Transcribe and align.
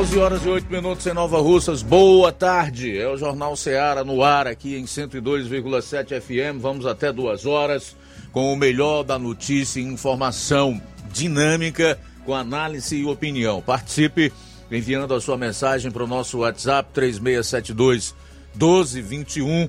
12 0.00 0.18
horas 0.18 0.44
e 0.46 0.48
8 0.48 0.72
minutos 0.72 1.06
em 1.06 1.12
Nova 1.12 1.42
Russas. 1.42 1.82
Boa 1.82 2.32
tarde. 2.32 2.98
É 2.98 3.06
o 3.06 3.18
Jornal 3.18 3.54
Ceará 3.54 4.02
no 4.02 4.24
ar 4.24 4.46
aqui 4.46 4.74
em 4.74 4.84
102,7 4.84 6.18
FM. 6.18 6.58
Vamos 6.58 6.86
até 6.86 7.12
duas 7.12 7.44
horas 7.44 7.94
com 8.32 8.50
o 8.50 8.56
melhor 8.56 9.02
da 9.02 9.18
notícia 9.18 9.78
e 9.78 9.82
informação 9.82 10.80
dinâmica 11.12 11.98
com 12.24 12.34
análise 12.34 12.96
e 12.96 13.04
opinião. 13.04 13.60
Participe 13.60 14.32
enviando 14.72 15.12
a 15.12 15.20
sua 15.20 15.36
mensagem 15.36 15.90
para 15.90 16.04
o 16.04 16.06
nosso 16.06 16.38
WhatsApp 16.38 16.88
3672 16.94 18.14
1221 18.54 19.68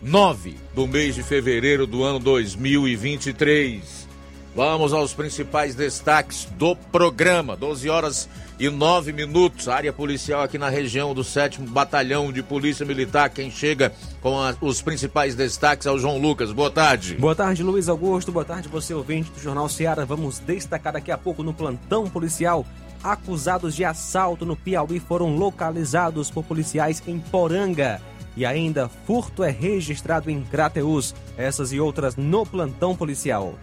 9 0.02 0.56
do 0.76 0.88
mês 0.88 1.16
de 1.16 1.24
fevereiro 1.24 1.88
do 1.88 2.04
ano 2.04 2.20
2023. 2.20 4.08
Vamos 4.56 4.94
aos 4.94 5.14
principais 5.14 5.76
destaques 5.76 6.46
do 6.58 6.76
programa. 6.76 7.56
12 7.56 7.90
horas 7.90 8.30
e 8.60 8.70
9 8.70 9.14
minutos. 9.14 9.70
Área 9.70 9.94
policial 9.94 10.42
aqui 10.42 10.58
na 10.58 10.70
região 10.70 11.14
do 11.14 11.24
7 11.24 11.62
Batalhão 11.62 12.32
de 12.32 12.44
Polícia 12.44 12.86
Militar. 12.86 13.30
Quem 13.30 13.50
chega 13.50 13.94
com 14.22 14.40
a, 14.40 14.54
os 14.60 14.82
principais 14.82 15.34
destaques 15.34 15.88
é 15.88 15.92
o 15.92 15.98
João 15.98 16.18
Lucas. 16.18 16.52
Boa 16.52 16.70
tarde. 16.70 17.16
Boa 17.16 17.34
tarde, 17.34 17.64
Luiz 17.64 17.88
Augusto. 17.88 18.32
Boa 18.32 18.44
tarde, 18.44 18.68
você 18.68 18.94
ouvinte 18.94 19.32
do 19.32 19.40
Jornal 19.40 19.70
Seara. 19.70 20.06
Vamos 20.06 20.40
destacar 20.40 20.94
daqui 20.94 21.12
a 21.12 21.18
pouco 21.18 21.42
no 21.42 21.54
plantão 21.54 22.10
policial. 22.10 22.66
Acusados 23.02 23.74
de 23.76 23.86
assalto 23.86 24.46
no 24.46 24.58
Piauí 24.58 25.00
foram 25.00 25.38
localizados 25.38 26.30
por 26.30 26.44
policiais 26.44 27.02
em 27.08 27.18
Poranga. 27.18 28.02
E 28.36 28.46
ainda, 28.46 28.90
furto 29.08 29.44
é 29.44 29.50
registrado 29.50 30.30
em 30.30 30.42
Crateus. 30.44 31.16
Essas 31.38 31.72
e 31.72 31.80
outras 31.80 32.18
no 32.18 32.46
plantão 32.46 32.96
policial. 32.96 33.56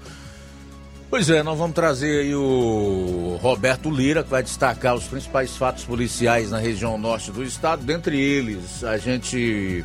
Pois 1.09 1.31
é, 1.31 1.41
nós 1.43 1.57
vamos 1.57 1.75
trazer 1.75 2.23
aí 2.23 2.35
o 2.35 3.39
Roberto 3.41 3.89
Lira, 3.89 4.25
que 4.25 4.31
vai 4.31 4.43
destacar 4.43 4.95
os 4.95 5.05
principais 5.05 5.57
fatos 5.57 5.85
policiais 5.85 6.51
na 6.51 6.59
região 6.59 6.99
norte 6.99 7.31
do 7.31 7.45
estado. 7.45 7.85
Dentre 7.85 8.21
eles, 8.21 8.83
a 8.83 8.99
gente 8.99 9.85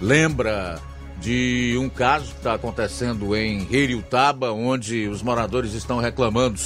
lembra 0.00 0.80
de 1.20 1.76
um 1.78 1.90
caso 1.90 2.32
que 2.32 2.38
está 2.38 2.54
acontecendo 2.54 3.36
em 3.36 3.68
Heriutaba, 3.70 4.50
onde 4.50 5.06
os 5.08 5.22
moradores 5.22 5.74
estão 5.74 5.98
reclamando 5.98 6.58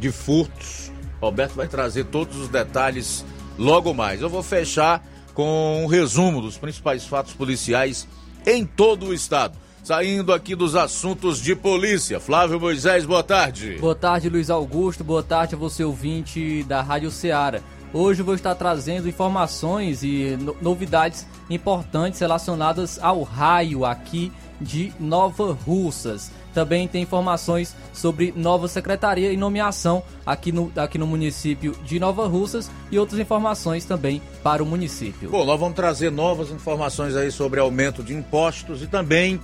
de 0.00 0.10
furtos. 0.10 0.92
Roberto 1.20 1.54
vai 1.54 1.68
trazer 1.68 2.06
todos 2.06 2.36
os 2.36 2.48
detalhes 2.48 3.24
logo 3.56 3.94
mais. 3.94 4.20
Eu 4.20 4.28
vou 4.28 4.42
fechar 4.42 5.02
com 5.32 5.84
um 5.84 5.86
resumo 5.86 6.42
dos 6.42 6.58
principais 6.58 7.06
fatos 7.06 7.32
policiais 7.32 8.06
em 8.44 8.66
todo 8.66 9.06
o 9.06 9.14
estado. 9.14 9.56
Saindo 9.84 10.32
aqui 10.32 10.54
dos 10.54 10.74
assuntos 10.74 11.38
de 11.38 11.54
polícia. 11.54 12.18
Flávio 12.18 12.58
Moisés, 12.58 13.04
boa 13.04 13.22
tarde. 13.22 13.76
Boa 13.78 13.94
tarde, 13.94 14.30
Luiz 14.30 14.48
Augusto. 14.48 15.04
Boa 15.04 15.22
tarde 15.22 15.54
a 15.54 15.58
você, 15.58 15.84
ouvinte 15.84 16.64
da 16.64 16.80
Rádio 16.80 17.10
Ceará. 17.10 17.60
Hoje 17.92 18.22
eu 18.22 18.24
vou 18.24 18.34
estar 18.34 18.54
trazendo 18.54 19.06
informações 19.06 20.02
e 20.02 20.38
novidades 20.62 21.26
importantes 21.50 22.18
relacionadas 22.18 22.98
ao 22.98 23.22
raio 23.22 23.84
aqui 23.84 24.32
de 24.58 24.90
Nova 24.98 25.52
Russas. 25.52 26.32
Também 26.54 26.88
tem 26.88 27.02
informações 27.02 27.76
sobre 27.92 28.32
nova 28.34 28.68
secretaria 28.68 29.34
e 29.34 29.36
nomeação 29.36 30.02
aqui 30.24 30.50
no, 30.50 30.72
aqui 30.76 30.96
no 30.96 31.06
município 31.06 31.76
de 31.84 32.00
Nova 32.00 32.26
Russas 32.26 32.70
e 32.90 32.98
outras 32.98 33.20
informações 33.20 33.84
também 33.84 34.22
para 34.42 34.62
o 34.62 34.66
município. 34.66 35.28
Bom, 35.28 35.44
nós 35.44 35.60
vamos 35.60 35.74
trazer 35.74 36.10
novas 36.10 36.50
informações 36.50 37.14
aí 37.14 37.30
sobre 37.30 37.60
aumento 37.60 38.02
de 38.02 38.14
impostos 38.14 38.82
e 38.82 38.86
também 38.86 39.38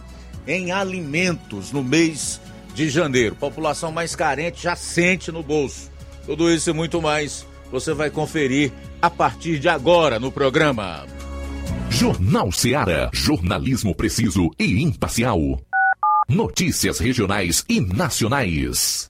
em 0.46 0.72
alimentos 0.72 1.72
no 1.72 1.82
mês 1.82 2.40
de 2.74 2.88
janeiro. 2.88 3.34
População 3.36 3.92
mais 3.92 4.14
carente 4.14 4.62
já 4.62 4.76
sente 4.76 5.30
no 5.32 5.42
bolso. 5.42 5.90
Tudo 6.26 6.50
isso 6.50 6.70
e 6.70 6.72
muito 6.72 7.00
mais 7.00 7.46
você 7.70 7.92
vai 7.92 8.10
conferir 8.10 8.72
a 9.00 9.08
partir 9.08 9.58
de 9.58 9.68
agora 9.68 10.18
no 10.18 10.30
programa. 10.30 11.06
Jornal 11.88 12.52
Seara. 12.52 13.10
Jornalismo 13.12 13.94
preciso 13.94 14.50
e 14.58 14.82
imparcial. 14.82 15.60
Notícias 16.28 16.98
regionais 17.00 17.64
e 17.68 17.80
nacionais. 17.80 19.09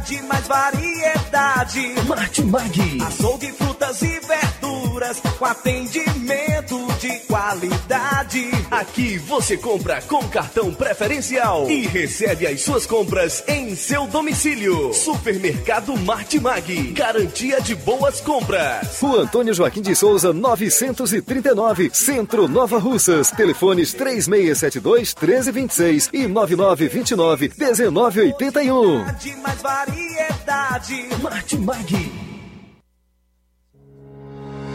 mais 0.19 0.47
variedade. 0.47 1.93
Martimag. 2.07 2.97
Açougue, 3.05 3.51
frutas 3.53 4.01
e 4.01 4.19
verduras 4.19 5.21
com 5.37 5.45
atendimento 5.45 6.87
de 6.99 7.19
qualidade. 7.27 8.49
Aqui 8.69 9.17
você 9.17 9.57
compra 9.57 10.01
com 10.01 10.27
cartão 10.27 10.73
preferencial 10.73 11.69
e 11.69 11.87
recebe 11.87 12.47
as 12.47 12.61
suas 12.61 12.85
compras 12.85 13.43
em 13.47 13.75
seu 13.75 14.07
domicílio. 14.07 14.93
Supermercado 14.93 15.95
Martimag. 15.97 16.91
Garantia 16.93 17.61
de 17.61 17.75
boas 17.75 18.19
compras. 18.21 18.99
Rua 18.99 19.21
Antônio 19.21 19.53
Joaquim 19.53 19.81
de 19.81 19.95
Souza, 19.95 20.33
939, 20.33 21.91
Centro 21.93 22.47
Nova 22.47 22.79
Russas. 22.79 23.31
Telefones 23.31 23.93
3672 23.93 25.15
1326 25.15 26.09
e 26.11 26.27
9929 26.27 27.51
1981. 27.57 30.00
Variedade. 30.01 31.09
Martimag. 31.21 32.30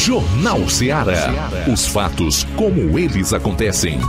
Jornal 0.00 0.66
Ceará. 0.66 1.50
Os 1.70 1.86
fatos 1.86 2.44
como 2.56 2.98
eles 2.98 3.34
acontecem. 3.34 4.00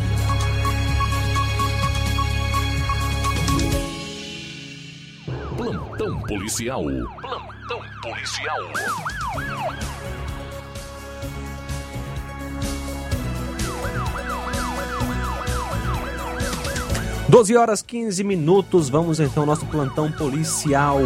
Plantão 5.58 6.22
policial. 6.22 6.84
Plantão 6.86 7.82
policial. 8.02 8.58
12 17.28 17.58
horas 17.58 17.82
15 17.82 18.24
minutos, 18.24 18.88
vamos 18.88 19.20
então 19.20 19.44
ao 19.44 19.48
nosso 19.48 19.66
plantão 19.66 20.10
policial. 20.10 21.00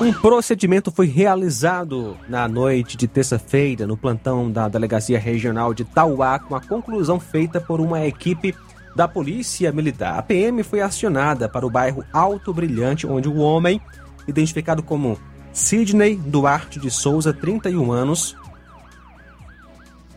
Um 0.00 0.14
procedimento 0.14 0.90
foi 0.90 1.06
realizado 1.06 2.16
na 2.26 2.48
noite 2.48 2.96
de 2.96 3.06
terça-feira 3.06 3.86
no 3.86 3.98
plantão 3.98 4.50
da 4.50 4.66
Delegacia 4.66 5.18
Regional 5.18 5.74
de 5.74 5.84
Tauá, 5.84 6.38
com 6.38 6.56
a 6.56 6.60
conclusão 6.60 7.20
feita 7.20 7.60
por 7.60 7.82
uma 7.82 8.06
equipe 8.06 8.56
da 8.96 9.06
Polícia 9.06 9.70
Militar. 9.70 10.18
A 10.18 10.22
PM 10.22 10.62
foi 10.62 10.80
acionada 10.80 11.50
para 11.50 11.66
o 11.66 11.70
bairro 11.70 12.02
Alto 12.14 12.50
Brilhante, 12.54 13.06
onde 13.06 13.28
o 13.28 13.36
homem, 13.36 13.78
identificado 14.26 14.82
como 14.82 15.18
Sidney 15.52 16.16
Duarte 16.16 16.80
de 16.80 16.90
Souza, 16.90 17.34
31 17.34 17.92
anos, 17.92 18.34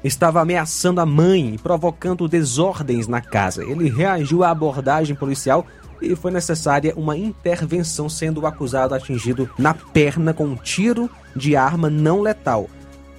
estava 0.02 0.40
ameaçando 0.40 1.02
a 1.02 1.06
mãe 1.06 1.56
e 1.56 1.58
provocando 1.58 2.30
desordens 2.30 3.10
na 3.10 3.20
casa. 3.20 3.66
Ele 3.66 3.90
reagiu 3.90 4.46
à 4.46 4.50
abordagem 4.50 5.14
policial 5.14 5.68
e 6.04 6.16
foi 6.16 6.32
necessária 6.32 6.94
uma 6.96 7.18
intervenção, 7.18 8.10
sendo 8.10 8.42
o 8.42 8.48
acusado 8.48 8.94
atingido 8.94 9.50
na 9.58 9.74
perna 9.74 10.34
com 10.34 10.46
um 10.46 10.56
tiro 10.56 11.10
de 11.36 11.56
arma 11.56 11.90
não 11.90 12.22
letal, 12.22 12.70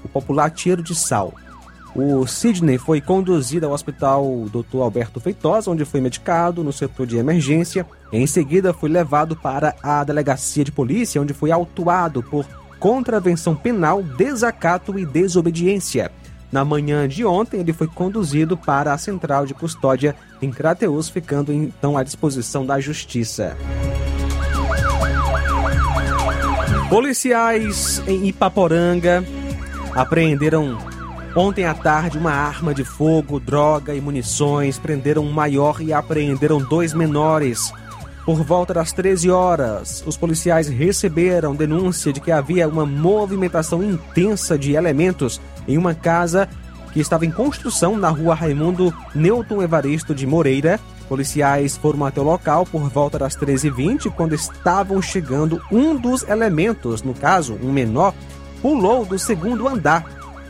o 0.05 0.09
popular 0.09 0.51
tiro 0.51 0.83
de 0.83 0.95
sal. 0.95 1.33
O 1.95 2.27
Sidney 2.27 2.77
foi 2.77 3.01
conduzido 3.01 3.67
ao 3.67 3.73
hospital 3.73 4.47
Dr. 4.51 4.79
Alberto 4.81 5.21
Feitosa, 5.21 5.71
onde 5.71 5.85
foi 5.85 6.01
medicado 6.01 6.65
no 6.65 6.73
setor 6.73 7.07
de 7.07 7.17
emergência. 7.17 7.87
Em 8.13 8.27
seguida, 8.27 8.75
foi 8.75 8.89
levado 8.89 9.37
para 9.37 9.77
a 9.81 10.03
delegacia 10.03 10.65
de 10.65 10.73
polícia, 10.73 11.23
onde 11.23 11.33
foi 11.33 11.53
autuado 11.53 12.21
por 12.21 12.45
contravenção 12.81 13.55
penal, 13.55 14.03
desacato 14.03 14.99
e 14.99 15.07
desobediência. 15.07 16.11
Na 16.55 16.65
manhã 16.65 17.09
de 17.09 17.25
ontem, 17.25 17.59
ele 17.59 17.73
foi 17.73 17.89
conduzido 17.89 18.57
para 18.57 18.93
a 18.93 18.97
central 18.97 19.45
de 19.45 19.53
custódia 19.53 20.15
em 20.41 20.53
Crateus, 20.53 21.09
ficando 21.09 21.53
então 21.53 21.99
à 21.99 22.05
disposição 22.05 22.65
da 22.65 22.79
justiça. 22.79 23.57
Policiais 26.89 28.01
em 28.07 28.29
Ipaporanga 28.29 29.25
apreenderam 29.97 30.79
ontem 31.35 31.65
à 31.65 31.75
tarde 31.75 32.19
uma 32.19 32.31
arma 32.31 32.73
de 32.73 32.85
fogo, 32.85 33.41
droga 33.41 33.93
e 33.93 34.01
munições, 34.01 34.79
prenderam 34.79 35.25
um 35.25 35.33
maior 35.33 35.81
e 35.81 35.93
apreenderam 35.93 36.59
dois 36.59 36.95
menores. 36.95 37.73
Por 38.25 38.45
volta 38.45 38.73
das 38.73 38.93
13 38.93 39.29
horas, 39.29 40.05
os 40.07 40.17
policiais 40.17 40.69
receberam 40.69 41.53
denúncia 41.53 42.13
de 42.13 42.21
que 42.21 42.31
havia 42.31 42.69
uma 42.69 42.87
movimentação 42.87 43.83
intensa 43.83 44.57
de 44.57 44.75
elementos 44.75 45.41
em 45.67 45.79
uma 45.79 45.95
casa 45.95 46.49
que 46.93 47.01
estava 47.01 47.27
em 47.27 47.31
construção 47.31 47.97
na 47.97 48.09
rua 48.09 48.35
Raimundo 48.35 48.95
Newton 49.15 49.63
Evaristo 49.63 50.15
de 50.15 50.27
Moreira. 50.27 50.79
Policiais 51.09 51.77
foram 51.77 52.05
até 52.07 52.21
o 52.21 52.25
local 52.25 52.65
por 52.65 52.89
volta 52.89 53.19
das 53.19 53.37
13h20, 53.37 54.11
quando 54.13 54.35
estavam 54.35 55.03
chegando, 55.03 55.61
um 55.71 55.97
dos 55.97 56.23
elementos, 56.23 57.03
no 57.03 57.13
caso, 57.13 57.59
um 57.63 57.73
menor, 57.73 58.15
pulou 58.63 59.05
do 59.05 59.19
segundo 59.19 59.69
andar. 59.69 60.05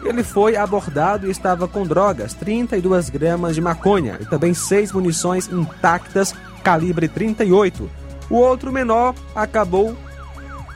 Ele 0.05 0.23
foi 0.23 0.55
abordado 0.55 1.27
e 1.27 1.31
estava 1.31 1.67
com 1.67 1.87
drogas, 1.87 2.35
32 2.35 3.09
gramas 3.09 3.55
de 3.55 3.63
maconha 3.63 4.19
e 4.21 4.27
também 4.27 4.53
seis 4.53 4.93
munições 4.93 5.49
intactas, 5.49 6.35
calibre 6.63 7.09
38. 7.09 7.91
O 8.29 8.37
outro 8.37 8.71
menor 8.71 9.15
acabou 9.35 9.97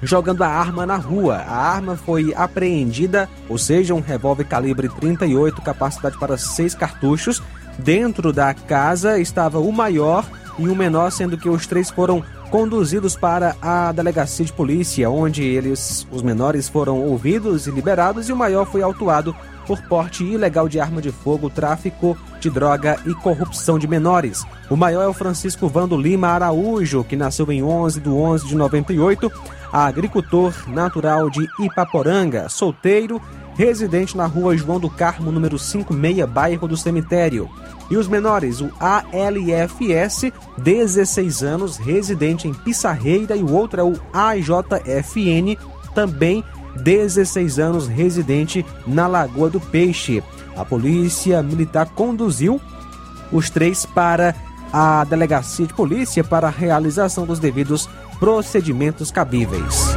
jogando 0.03 0.43
a 0.43 0.49
arma 0.49 0.87
na 0.87 0.97
rua. 0.97 1.37
A 1.37 1.57
arma 1.57 1.97
foi 1.97 2.35
apreendida, 2.35 3.29
ou 3.49 3.59
seja, 3.59 3.95
um 3.95 4.01
revólver 4.01 4.45
calibre 4.45 4.89
38, 4.89 5.61
capacidade 5.63 6.19
para 6.19 6.37
seis 6.37 6.75
cartuchos. 6.75 7.43
Dentro 7.79 8.33
da 8.33 8.53
casa 8.53 9.19
estava 9.19 9.59
o 9.59 9.73
maior 9.73 10.25
e 10.59 10.69
o 10.69 10.75
menor, 10.75 11.11
sendo 11.11 11.39
que 11.39 11.49
os 11.49 11.67
três 11.67 11.91
foram 11.91 12.25
conduzidos 12.51 13.15
para 13.15 13.55
a 13.61 13.93
delegacia 13.93 14.45
de 14.45 14.53
polícia, 14.53 15.09
onde 15.11 15.43
eles, 15.43 16.07
os 16.11 16.23
menores, 16.23 16.69
foram 16.69 17.01
ouvidos 17.01 17.67
e 17.67 17.71
liberados, 17.71 18.29
e 18.29 18.33
o 18.33 18.37
maior 18.37 18.67
foi 18.67 18.83
autuado 18.83 19.37
por 19.67 19.81
porte 19.83 20.25
ilegal 20.25 20.67
de 20.67 20.81
arma 20.81 21.03
de 21.03 21.13
fogo, 21.13 21.51
tráfico 21.51 22.17
de 22.41 22.49
droga 22.49 22.99
e 23.05 23.13
corrupção 23.15 23.79
de 23.79 23.87
menores. 23.87 24.43
O 24.71 24.77
maior 24.77 25.03
é 25.03 25.07
o 25.07 25.13
Francisco 25.13 25.69
Vando 25.69 25.97
Lima 25.97 26.29
Araújo, 26.29 27.05
que 27.05 27.17
nasceu 27.17 27.53
em 27.53 27.63
11 27.63 28.01
de 28.01 28.09
11 28.09 28.47
de 28.47 28.57
98. 28.57 29.31
Agricultor 29.73 30.55
natural 30.69 31.29
de 31.31 31.47
Ipaporanga, 31.59 32.49
solteiro, 32.49 33.21
residente 33.55 34.17
na 34.17 34.27
rua 34.27 34.57
João 34.57 34.79
do 34.79 34.89
Carmo, 34.89 35.33
número 35.33 35.59
56, 35.59 36.29
bairro 36.29 36.69
do 36.69 36.77
Cemitério. 36.77 37.51
E 37.91 37.97
os 37.97 38.07
menores, 38.07 38.61
o 38.61 38.71
ALFS, 38.79 40.33
16 40.59 41.43
anos, 41.43 41.77
residente 41.77 42.47
em 42.47 42.55
Pissarreira, 42.55 43.35
e 43.37 43.43
o 43.43 43.53
outro 43.53 43.81
é 43.81 43.85
o 43.85 43.95
AJFN, 44.13 45.57
também 45.95 46.45
16 46.77 47.59
anos, 47.59 47.89
residente 47.89 48.65
na 48.87 49.07
Lagoa 49.07 49.51
do 49.51 49.61
Peixe. 49.61 50.23
A 50.57 50.65
polícia 50.65 51.43
militar 51.43 51.87
conduziu 51.95 52.61
os 53.33 53.51
três 53.51 53.85
para 53.87 54.35
a 54.73 55.05
delegacia 55.05 55.67
de 55.67 55.75
polícia 55.75 56.23
para 56.23 56.49
a 56.49 56.51
realização 56.51 57.25
dos 57.25 57.39
devidos 57.39 57.89
procedimentos 58.19 59.11
cabíveis. 59.11 59.97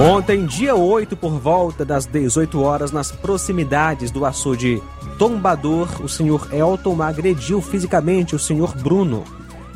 Ontem, 0.00 0.44
dia 0.46 0.74
8, 0.74 1.16
por 1.16 1.38
volta 1.38 1.84
das 1.84 2.06
18 2.06 2.60
horas, 2.60 2.90
nas 2.90 3.12
proximidades 3.12 4.10
do 4.10 4.24
açude 4.26 4.82
Tombador, 5.16 6.02
o 6.02 6.08
senhor 6.08 6.48
Elton 6.52 7.00
agrediu 7.00 7.62
fisicamente 7.62 8.34
o 8.34 8.38
senhor 8.38 8.74
Bruno. 8.74 9.22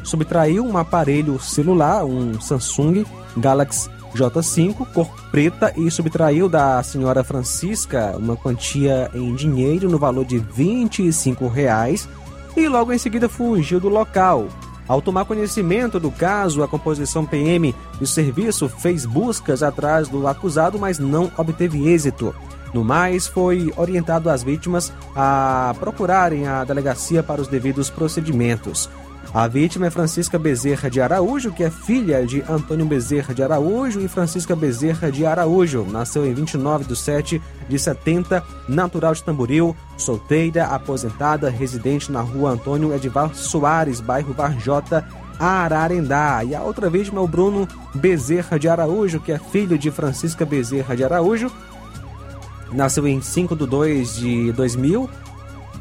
Subtraiu 0.07 0.65
um 0.65 0.79
aparelho 0.79 1.37
celular, 1.41 2.05
um 2.05 2.41
Samsung 2.41 3.05
Galaxy 3.37 3.91
J5, 4.15 4.87
cor 4.95 5.09
preta, 5.33 5.73
e 5.77 5.91
subtraiu 5.91 6.49
da 6.49 6.81
senhora 6.85 7.25
Francisca 7.25 8.17
uma 8.17 8.37
quantia 8.37 9.11
em 9.13 9.35
dinheiro 9.35 9.91
no 9.91 9.99
valor 9.99 10.25
de 10.25 10.39
25 10.39 11.49
reais, 11.49 12.09
e 12.57 12.69
logo 12.69 12.93
em 12.93 12.99
seguida 12.99 13.29
fugiu 13.29 13.81
do 13.81 13.89
local. 13.89 14.47
Ao 14.87 15.03
tomar 15.03 15.25
conhecimento 15.25 15.99
do 15.99 16.13
caso, 16.13 16.63
a 16.63 16.69
composição 16.69 17.27
PM 17.27 17.75
do 17.99 18.07
serviço 18.07 18.69
fez 18.69 19.05
buscas 19.05 19.61
atrás 19.61 20.09
do 20.09 20.29
acusado, 20.29 20.79
mas 20.79 21.01
não 21.01 21.33
obteve 21.37 21.89
êxito. 21.89 22.33
No 22.73 22.85
mais, 22.85 23.27
foi 23.27 23.73
orientado 23.77 24.31
as 24.31 24.45
vítimas 24.45 24.93
a 25.17 25.75
procurarem 25.81 26.47
a 26.47 26.63
delegacia 26.63 27.25
para 27.25 27.41
os 27.41 27.49
devidos 27.49 27.91
procedimentos. 27.91 28.89
A 29.37 29.47
vítima 29.47 29.89
é 29.89 29.91
Francisca 29.91 30.39
Bezerra 30.39 30.89
de 30.89 30.99
Araújo, 30.99 31.53
que 31.53 31.63
é 31.63 31.69
filha 31.69 32.25
de 32.25 32.43
Antônio 32.49 32.87
Bezerra 32.87 33.35
de 33.35 33.43
Araújo 33.43 34.01
e 34.01 34.09
Francisca 34.09 34.57
Bezerra 34.57 35.13
de 35.13 35.27
Araújo. 35.27 35.85
Nasceu 35.85 36.25
em 36.25 36.33
29 36.33 36.87
de 36.87 36.97
7 36.97 37.43
de 37.69 37.79
70, 37.79 38.43
natural 38.67 39.13
de 39.13 39.23
Tamboril, 39.23 39.77
solteira, 39.99 40.65
aposentada, 40.69 41.51
residente 41.51 42.11
na 42.11 42.23
rua 42.23 42.53
Antônio 42.53 42.95
Edivar 42.95 43.35
Soares, 43.35 44.01
bairro 44.01 44.33
Varjota, 44.33 45.07
Ararendá. 45.39 46.43
E 46.43 46.55
a 46.55 46.63
outra 46.63 46.89
vítima 46.89 47.21
é 47.21 47.23
o 47.23 47.29
Bruno 47.29 47.69
Bezerra 47.95 48.59
de 48.59 48.71
Araújo, 48.71 49.21
que 49.21 49.33
é 49.33 49.39
filho 49.39 49.77
de 49.77 49.91
Francisca 49.91 50.47
Bezerra 50.47 50.97
de 50.97 51.05
Araújo. 51.05 51.53
Nasceu 52.73 53.07
em 53.07 53.21
5 53.21 53.55
de 53.55 53.67
2 53.67 54.17
de 54.17 54.53
2000, 54.53 55.11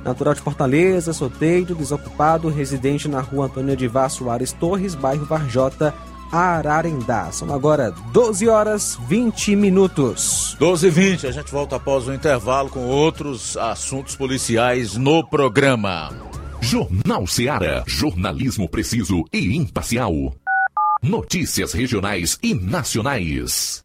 natural 0.05 0.35
de 0.35 0.41
Fortaleza, 0.41 1.11
solteiro, 1.11 1.73
desocupado, 1.73 2.47
residente 2.47 3.07
na 3.07 3.19
rua 3.19 3.47
Antônio 3.47 3.73
Edivar 3.73 4.09
Soares 4.09 4.53
Torres, 4.53 4.93
bairro 4.93 5.25
Varjota, 5.25 5.93
Ararendá. 6.31 7.31
São 7.31 7.53
agora 7.53 7.91
12 8.13 8.47
horas 8.47 8.97
20 9.07 9.55
minutos. 9.55 10.55
12 10.59 10.87
e 10.87 10.89
20, 10.89 11.27
a 11.27 11.31
gente 11.31 11.51
volta 11.51 11.75
após 11.77 12.07
o 12.07 12.13
intervalo 12.13 12.69
com 12.69 12.85
outros 12.85 13.57
assuntos 13.57 14.15
policiais 14.15 14.95
no 14.95 15.23
programa. 15.27 16.09
Jornal 16.61 17.27
Seara. 17.27 17.83
Jornalismo 17.87 18.69
preciso 18.69 19.23
e 19.31 19.55
imparcial. 19.55 20.13
Notícias 21.01 21.73
regionais 21.73 22.39
e 22.41 22.53
nacionais. 22.55 23.84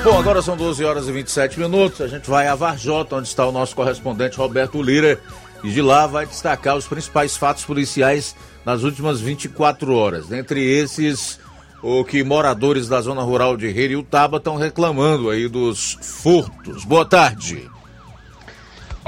Bom, 0.04 0.18
agora 0.18 0.42
são 0.42 0.58
12 0.58 0.84
horas 0.84 1.08
e 1.08 1.12
27 1.12 1.58
minutos. 1.58 2.02
A 2.02 2.06
gente 2.06 2.28
vai 2.28 2.46
a 2.48 2.54
Varjota, 2.54 3.16
onde 3.16 3.28
está 3.28 3.46
o 3.46 3.52
nosso 3.52 3.74
correspondente 3.74 4.36
Roberto 4.36 4.82
Lira. 4.82 5.18
E 5.64 5.70
de 5.70 5.80
lá 5.80 6.06
vai 6.06 6.26
destacar 6.26 6.76
os 6.76 6.86
principais 6.86 7.34
fatos 7.34 7.64
policiais 7.64 8.36
nas 8.62 8.82
últimas 8.82 9.22
24 9.22 9.94
horas. 9.94 10.28
Dentre 10.28 10.62
esses, 10.62 11.40
o 11.82 12.04
que 12.04 12.22
moradores 12.22 12.88
da 12.88 13.00
zona 13.00 13.22
rural 13.22 13.56
de 13.56 13.66
Heriutaba 13.66 14.36
estão 14.36 14.56
reclamando 14.56 15.30
aí 15.30 15.48
dos 15.48 15.98
furtos. 16.02 16.84
Boa 16.84 17.06
tarde. 17.06 17.70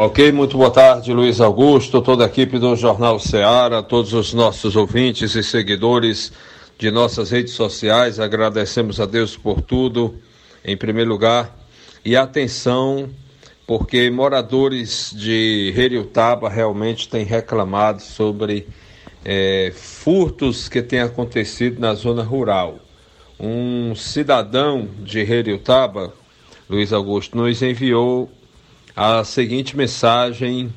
Ok, 0.02 0.32
muito 0.32 0.56
boa 0.56 0.70
tarde, 0.70 1.12
Luiz 1.12 1.42
Augusto, 1.42 2.00
toda 2.00 2.24
a 2.24 2.26
equipe 2.26 2.58
do 2.58 2.74
Jornal 2.74 3.18
Ceará, 3.18 3.82
todos 3.82 4.14
os 4.14 4.32
nossos 4.32 4.74
ouvintes 4.74 5.34
e 5.34 5.42
seguidores 5.42 6.32
de 6.78 6.90
nossas 6.90 7.30
redes 7.30 7.52
sociais. 7.52 8.18
Agradecemos 8.18 8.98
a 8.98 9.04
Deus 9.04 9.36
por 9.36 9.60
tudo, 9.60 10.14
em 10.64 10.74
primeiro 10.74 11.10
lugar. 11.10 11.54
E 12.02 12.16
atenção, 12.16 13.10
porque 13.66 14.10
moradores 14.10 15.12
de 15.14 15.74
Heriutaba 15.76 16.48
realmente 16.48 17.06
têm 17.06 17.26
reclamado 17.26 18.00
sobre 18.00 18.66
é, 19.22 19.70
furtos 19.76 20.66
que 20.66 20.80
têm 20.80 21.00
acontecido 21.00 21.78
na 21.78 21.92
zona 21.92 22.22
rural. 22.22 22.78
Um 23.38 23.94
cidadão 23.94 24.88
de 25.00 25.18
Heriutaba, 25.18 26.14
Luiz 26.70 26.90
Augusto, 26.90 27.36
nos 27.36 27.60
enviou 27.60 28.30
a 28.94 29.24
seguinte 29.24 29.76
mensagem 29.76 30.72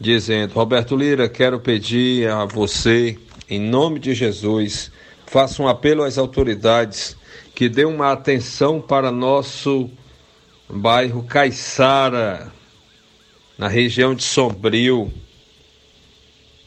dizendo: 0.00 0.54
Roberto 0.54 0.96
Lira, 0.96 1.28
quero 1.28 1.60
pedir 1.60 2.28
a 2.30 2.44
você, 2.44 3.18
em 3.48 3.60
nome 3.60 3.98
de 3.98 4.14
Jesus, 4.14 4.90
faça 5.26 5.62
um 5.62 5.68
apelo 5.68 6.04
às 6.04 6.18
autoridades 6.18 7.16
que 7.54 7.68
dê 7.68 7.84
uma 7.84 8.12
atenção 8.12 8.80
para 8.80 9.10
nosso 9.10 9.90
bairro 10.68 11.22
Caiçara, 11.24 12.52
na 13.56 13.68
região 13.68 14.14
de 14.14 14.22
Sombrio, 14.22 15.12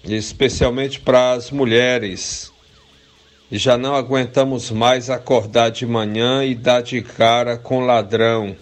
especialmente 0.04 1.00
para 1.00 1.32
as 1.32 1.50
mulheres. 1.50 2.52
Já 3.52 3.78
não 3.78 3.96
aguentamos 3.96 4.72
mais 4.72 5.10
acordar 5.10 5.72
de 5.72 5.86
manhã 5.86 6.44
e 6.44 6.56
dar 6.56 6.82
de 6.82 7.02
cara 7.02 7.58
com 7.58 7.82
ladrão 7.82 8.56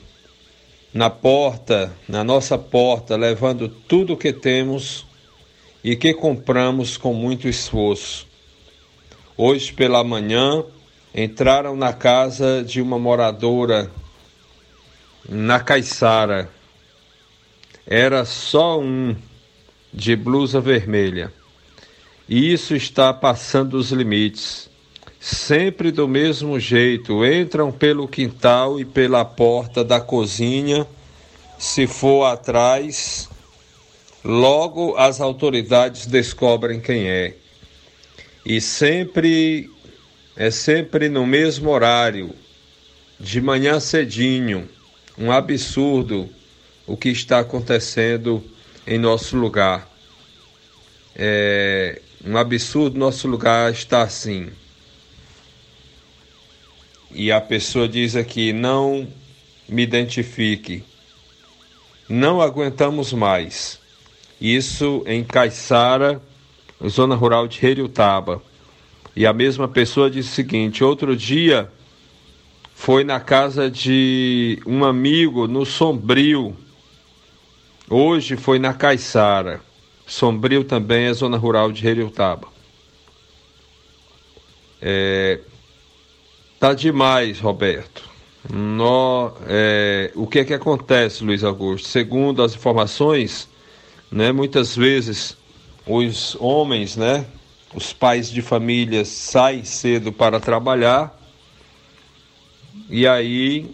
na 0.93 1.09
porta, 1.09 1.93
na 2.07 2.23
nossa 2.23 2.57
porta, 2.57 3.15
levando 3.15 3.67
tudo 3.69 4.13
o 4.13 4.17
que 4.17 4.33
temos 4.33 5.05
e 5.83 5.95
que 5.95 6.13
compramos 6.13 6.97
com 6.97 7.13
muito 7.13 7.47
esforço. 7.47 8.27
Hoje 9.37 9.71
pela 9.71 10.03
manhã 10.03 10.63
entraram 11.13 11.75
na 11.75 11.93
casa 11.93 12.63
de 12.63 12.81
uma 12.81 12.99
moradora 12.99 13.89
na 15.27 15.59
Caiçara. 15.59 16.49
Era 17.85 18.25
só 18.25 18.79
um 18.79 19.15
de 19.93 20.15
blusa 20.15 20.59
vermelha. 20.59 21.31
E 22.27 22.51
isso 22.53 22.75
está 22.75 23.13
passando 23.13 23.75
os 23.75 23.91
limites. 23.91 24.68
Sempre 25.19 25.91
do 25.91 26.07
mesmo 26.07 26.59
jeito, 26.59 27.25
entram 27.25 27.71
pelo 27.71 28.07
quintal 28.07 28.79
e 28.79 28.85
pela 28.85 29.25
porta 29.25 29.83
da 29.83 29.99
cozinha. 29.99 30.87
Se 31.57 31.85
for 31.85 32.25
atrás, 32.25 33.29
logo 34.23 34.95
as 34.95 35.19
autoridades 35.19 36.05
descobrem 36.05 36.79
quem 36.79 37.09
é. 37.09 37.35
E 38.45 38.61
sempre 38.61 39.69
é 40.37 40.49
sempre 40.49 41.09
no 41.09 41.27
mesmo 41.27 41.69
horário, 41.69 42.33
de 43.19 43.41
manhã 43.41 43.79
cedinho. 43.79 44.69
Um 45.17 45.31
absurdo 45.31 46.29
o 46.87 46.95
que 46.95 47.09
está 47.09 47.39
acontecendo 47.39 48.41
em 48.87 48.97
nosso 48.97 49.35
lugar. 49.35 49.87
É 51.13 52.01
um 52.25 52.37
absurdo 52.37 52.97
nosso 52.97 53.27
lugar 53.27 53.71
está 53.71 54.01
assim. 54.01 54.49
E 57.11 57.31
a 57.31 57.41
pessoa 57.41 57.87
diz 57.87 58.15
aqui: 58.15 58.53
não 58.53 59.07
me 59.67 59.83
identifique. 59.83 60.83
Não 62.07 62.41
aguentamos 62.41 63.13
mais. 63.13 63.79
Isso 64.39 65.03
em 65.05 65.23
Caiçara, 65.23 66.21
zona 66.87 67.15
rural 67.15 67.47
de 67.47 67.65
Heriutaba. 67.65 68.41
E 69.15 69.25
a 69.25 69.33
mesma 69.33 69.67
pessoa 69.67 70.09
diz 70.09 70.27
o 70.27 70.33
seguinte: 70.33 70.83
outro 70.83 71.15
dia 71.15 71.69
foi 72.73 73.03
na 73.03 73.19
casa 73.19 73.69
de 73.69 74.61
um 74.65 74.85
amigo 74.85 75.47
no 75.47 75.65
Sombrio. 75.65 76.55
Hoje 77.89 78.37
foi 78.37 78.59
na 78.59 78.73
Caiçara. 78.73 79.61
Sombrio 80.07 80.63
também 80.63 81.05
é 81.05 81.13
zona 81.13 81.37
rural 81.37 81.71
de 81.71 81.85
Heriutaba. 81.85 82.47
É, 84.81 85.41
Tá 86.59 86.73
demais, 86.73 87.39
Roberto. 87.39 88.03
No, 88.51 89.31
é, 89.47 90.11
o 90.13 90.27
que 90.27 90.39
é 90.39 90.45
que 90.45 90.53
acontece, 90.53 91.23
Luiz 91.23 91.41
Augusto? 91.41 91.87
Segundo 91.87 92.43
as 92.43 92.53
informações, 92.53 93.47
né, 94.11 94.33
muitas 94.33 94.75
vezes 94.75 95.37
os 95.87 96.35
homens, 96.37 96.97
né, 96.97 97.25
os 97.73 97.93
pais 97.93 98.29
de 98.29 98.41
família 98.41 99.05
saem 99.05 99.63
cedo 99.63 100.11
para 100.11 100.37
trabalhar 100.37 101.17
e 102.89 103.07
aí 103.07 103.73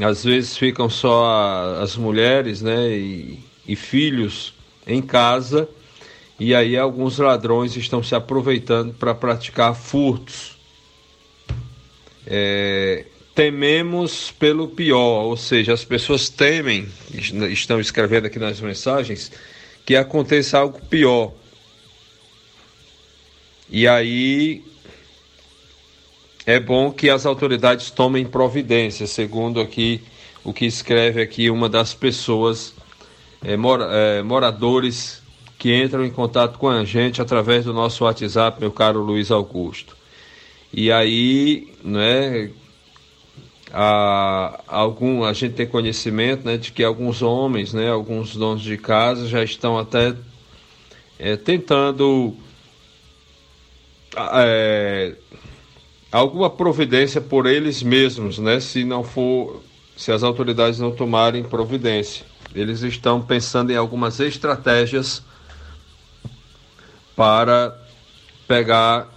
às 0.00 0.22
vezes 0.22 0.56
ficam 0.56 0.88
só 0.88 1.76
as 1.82 1.96
mulheres, 1.96 2.62
né, 2.62 2.88
e, 2.90 3.40
e 3.66 3.74
filhos 3.74 4.54
em 4.86 5.02
casa 5.02 5.68
e 6.38 6.54
aí 6.54 6.76
alguns 6.76 7.18
ladrões 7.18 7.76
estão 7.76 8.00
se 8.00 8.14
aproveitando 8.14 8.94
para 8.94 9.12
praticar 9.12 9.74
furtos 9.74 10.61
é, 12.26 13.04
tememos 13.34 14.30
pelo 14.30 14.68
pior, 14.68 15.24
ou 15.24 15.36
seja, 15.36 15.72
as 15.72 15.84
pessoas 15.84 16.28
temem, 16.28 16.86
estão 17.50 17.80
escrevendo 17.80 18.26
aqui 18.26 18.38
nas 18.38 18.60
mensagens, 18.60 19.32
que 19.84 19.96
aconteça 19.96 20.58
algo 20.58 20.80
pior. 20.86 21.32
E 23.70 23.88
aí 23.88 24.62
é 26.44 26.60
bom 26.60 26.92
que 26.92 27.08
as 27.08 27.24
autoridades 27.24 27.90
tomem 27.90 28.26
providência, 28.26 29.06
segundo 29.06 29.60
aqui 29.60 30.02
o 30.44 30.52
que 30.52 30.66
escreve 30.66 31.22
aqui 31.22 31.48
uma 31.48 31.68
das 31.68 31.94
pessoas 31.94 32.74
é, 33.44 33.56
mora, 33.56 33.84
é, 33.90 34.22
moradores 34.22 35.22
que 35.58 35.74
entram 35.74 36.04
em 36.04 36.10
contato 36.10 36.58
com 36.58 36.68
a 36.68 36.84
gente 36.84 37.22
através 37.22 37.64
do 37.64 37.72
nosso 37.72 38.04
WhatsApp, 38.04 38.60
meu 38.60 38.72
caro 38.72 39.00
Luiz 39.00 39.30
Augusto. 39.30 39.96
E 40.72 40.90
aí, 40.90 41.72
né, 41.84 42.50
a, 43.72 44.60
algum, 44.66 45.24
a 45.24 45.32
gente 45.32 45.54
tem 45.54 45.66
conhecimento 45.66 46.46
né, 46.46 46.56
de 46.56 46.72
que 46.72 46.82
alguns 46.82 47.20
homens, 47.20 47.74
né, 47.74 47.90
alguns 47.90 48.34
donos 48.34 48.62
de 48.62 48.78
casa 48.78 49.26
já 49.28 49.44
estão 49.44 49.78
até 49.78 50.14
é, 51.18 51.36
tentando 51.36 52.34
é, 54.16 55.14
alguma 56.10 56.48
providência 56.48 57.20
por 57.20 57.46
eles 57.46 57.82
mesmos, 57.82 58.38
né, 58.38 58.58
se 58.58 58.82
não 58.84 59.04
for, 59.04 59.62
se 59.96 60.10
as 60.10 60.22
autoridades 60.22 60.78
não 60.78 60.90
tomarem 60.90 61.42
providência. 61.42 62.24
Eles 62.54 62.82
estão 62.82 63.20
pensando 63.20 63.72
em 63.72 63.76
algumas 63.76 64.20
estratégias 64.20 65.22
para 67.14 67.78
pegar 68.46 69.11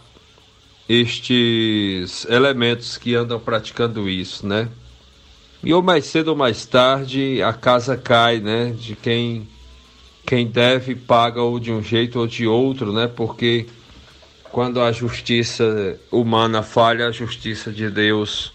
estes 0.88 2.26
elementos 2.30 2.98
que 2.98 3.16
andam 3.16 3.40
praticando 3.40 4.08
isso, 4.08 4.46
né? 4.46 4.70
E 5.64 5.74
ou 5.74 5.82
mais 5.82 6.06
cedo 6.06 6.30
ou 6.30 6.36
mais 6.36 6.66
tarde 6.66 7.42
a 7.42 7.52
casa 7.52 7.98
cai, 7.98 8.40
né? 8.40 8.74
De 8.78 8.96
quem 8.96 9.48
quem 10.26 10.48
deve 10.48 10.96
paga 10.96 11.42
ou 11.42 11.60
de 11.60 11.72
um 11.72 11.84
jeito 11.84 12.20
ou 12.20 12.28
de 12.28 12.48
outro, 12.48 12.92
né? 12.92 13.08
Porque 13.08 13.68
quando 14.52 14.82
a 14.82 14.92
justiça 14.92 16.00
humana 16.12 16.64
falha, 16.64 17.08
a 17.08 17.12
justiça 17.12 17.72
de 17.72 17.90
Deus 17.90 18.54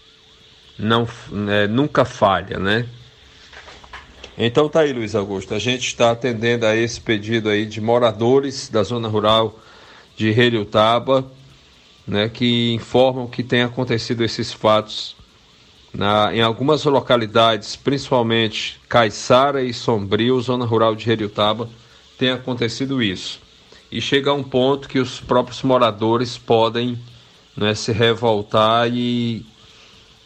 não 0.77 1.07
né, 1.31 1.67
nunca 1.67 2.03
falha, 2.03 2.57
né? 2.59 2.87
Então 4.37 4.67
tá 4.67 4.81
aí, 4.81 4.93
Luiz 4.93 5.15
Augusto. 5.15 5.53
A 5.53 5.59
gente 5.59 5.85
está 5.85 6.11
atendendo 6.11 6.65
a 6.65 6.75
esse 6.75 6.99
pedido 6.99 7.49
aí 7.49 7.65
de 7.65 7.79
moradores 7.79 8.69
da 8.69 8.83
zona 8.83 9.07
rural 9.07 9.59
de 10.15 10.29
Heliotaba 10.29 11.29
né, 12.07 12.29
que 12.29 12.73
informam 12.73 13.27
que 13.27 13.43
tem 13.43 13.61
acontecido 13.61 14.23
esses 14.23 14.51
fatos 14.51 15.15
na, 15.93 16.33
em 16.33 16.41
algumas 16.41 16.83
localidades, 16.85 17.75
principalmente 17.75 18.79
Caiçara 18.87 19.63
e 19.63 19.73
Sombrio, 19.73 20.39
zona 20.41 20.65
rural 20.65 20.95
de 20.95 21.09
Heriutaba, 21.09 21.69
tem 22.17 22.29
acontecido 22.29 23.01
isso. 23.01 23.39
E 23.91 23.99
chega 23.99 24.31
a 24.31 24.33
um 24.33 24.43
ponto 24.43 24.87
que 24.87 24.99
os 24.99 25.19
próprios 25.19 25.61
moradores 25.63 26.37
podem 26.37 26.97
né, 27.57 27.75
se 27.75 27.91
revoltar 27.91 28.89
e, 28.89 29.45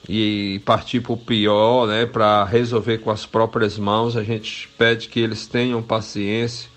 e 0.07 0.61
partir 0.65 1.01
para 1.01 1.13
o 1.13 1.17
pior, 1.17 1.87
né, 1.87 2.05
para 2.05 2.43
resolver 2.43 2.99
com 2.99 3.09
as 3.09 3.25
próprias 3.25 3.79
mãos. 3.79 4.15
A 4.15 4.23
gente 4.23 4.69
pede 4.77 5.07
que 5.07 5.19
eles 5.19 5.47
tenham 5.47 5.81
paciência 5.81 6.69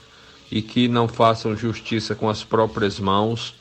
e 0.51 0.63
que 0.63 0.89
não 0.89 1.07
façam 1.07 1.55
justiça 1.55 2.15
com 2.15 2.27
as 2.27 2.43
próprias 2.43 2.99
mãos 2.99 3.58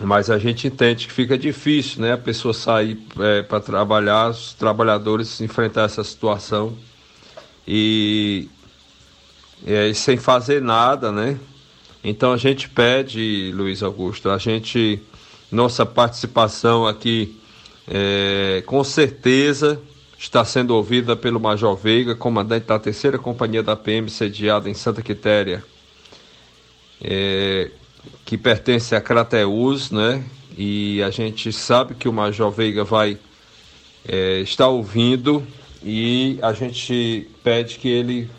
mas 0.00 0.30
a 0.30 0.38
gente 0.38 0.66
entende 0.66 1.06
que 1.06 1.12
fica 1.12 1.36
difícil, 1.36 2.00
né? 2.00 2.12
A 2.12 2.18
pessoa 2.18 2.54
sair 2.54 2.98
é, 3.18 3.42
para 3.42 3.60
trabalhar, 3.60 4.30
os 4.30 4.54
trabalhadores 4.54 5.40
enfrentar 5.40 5.82
essa 5.82 6.02
situação 6.02 6.76
e, 7.68 8.48
é, 9.66 9.92
sem 9.92 10.16
fazer 10.16 10.62
nada, 10.62 11.12
né? 11.12 11.38
Então 12.02 12.32
a 12.32 12.38
gente 12.38 12.68
pede, 12.68 13.52
Luiz 13.54 13.82
Augusto, 13.82 14.30
a 14.30 14.38
gente, 14.38 15.02
nossa 15.52 15.84
participação 15.84 16.86
aqui, 16.86 17.38
é, 17.86 18.62
com 18.64 18.82
certeza 18.82 19.80
está 20.18 20.44
sendo 20.44 20.74
ouvida 20.74 21.14
pelo 21.14 21.38
Major 21.38 21.76
Veiga, 21.76 22.14
comandante 22.14 22.66
da 22.66 22.78
terceira 22.78 23.18
companhia 23.18 23.62
da 23.62 23.76
PM 23.76 24.08
sediada 24.08 24.68
em 24.68 24.74
Santa 24.74 25.02
Quitéria. 25.02 25.62
É, 27.02 27.70
que 28.24 28.36
pertence 28.38 28.94
a 28.94 29.00
Crateus, 29.00 29.90
né? 29.90 30.22
E 30.56 31.02
a 31.02 31.10
gente 31.10 31.52
sabe 31.52 31.94
que 31.94 32.08
o 32.08 32.12
Major 32.12 32.50
Veiga 32.50 32.84
vai 32.84 33.18
é, 34.06 34.40
estar 34.40 34.68
ouvindo 34.68 35.46
e 35.82 36.38
a 36.42 36.52
gente 36.52 37.28
pede 37.42 37.78
que 37.78 37.88
ele 37.88 38.30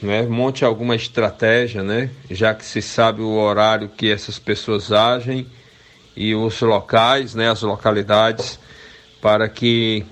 né, 0.00 0.22
monte 0.22 0.64
alguma 0.64 0.94
estratégia, 0.94 1.82
né? 1.82 2.10
Já 2.30 2.54
que 2.54 2.64
se 2.64 2.80
sabe 2.80 3.20
o 3.20 3.36
horário 3.36 3.88
que 3.88 4.10
essas 4.10 4.38
pessoas 4.38 4.92
agem 4.92 5.46
e 6.16 6.34
os 6.34 6.60
locais, 6.60 7.34
né? 7.34 7.50
As 7.50 7.62
localidades 7.62 8.58
para 9.20 9.48
que 9.48 10.04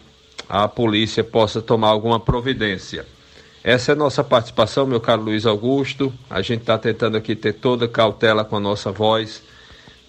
a 0.48 0.66
polícia 0.68 1.22
possa 1.22 1.60
tomar 1.62 1.88
alguma 1.88 2.18
providência. 2.18 3.06
Essa 3.66 3.90
é 3.90 3.94
a 3.94 3.96
nossa 3.96 4.22
participação, 4.22 4.86
meu 4.86 5.00
caro 5.00 5.22
Luiz 5.22 5.44
Augusto. 5.44 6.14
A 6.30 6.40
gente 6.40 6.60
está 6.60 6.78
tentando 6.78 7.16
aqui 7.16 7.34
ter 7.34 7.52
toda 7.54 7.88
cautela 7.88 8.44
com 8.44 8.58
a 8.58 8.60
nossa 8.60 8.92
voz, 8.92 9.42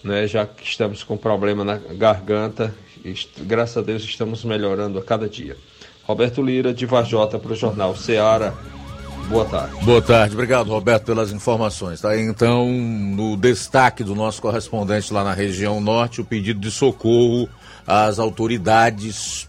né, 0.04 0.28
já 0.28 0.46
que 0.46 0.62
estamos 0.62 1.02
com 1.02 1.16
problema 1.16 1.64
na 1.64 1.76
garganta. 1.76 2.72
Graças 3.40 3.76
a 3.76 3.80
Deus 3.80 4.04
estamos 4.04 4.44
melhorando 4.44 4.96
a 4.96 5.02
cada 5.02 5.28
dia. 5.28 5.56
Roberto 6.04 6.40
Lira, 6.40 6.72
de 6.72 6.86
Vajota, 6.86 7.36
para 7.36 7.50
o 7.50 7.56
Jornal 7.56 7.96
Seara. 7.96 8.54
Boa 9.28 9.44
tarde. 9.44 9.84
Boa 9.84 10.02
tarde, 10.02 10.34
obrigado 10.34 10.68
Roberto 10.68 11.06
pelas 11.06 11.32
informações. 11.32 12.00
Tá 12.00 12.16
então 12.16 12.68
no 12.70 13.36
destaque 13.36 14.04
do 14.04 14.14
nosso 14.14 14.40
correspondente 14.40 15.12
lá 15.12 15.24
na 15.24 15.32
região 15.32 15.80
norte 15.80 16.20
o 16.20 16.24
pedido 16.24 16.60
de 16.60 16.70
socorro 16.70 17.48
às 17.84 18.20
autoridades 18.20 19.48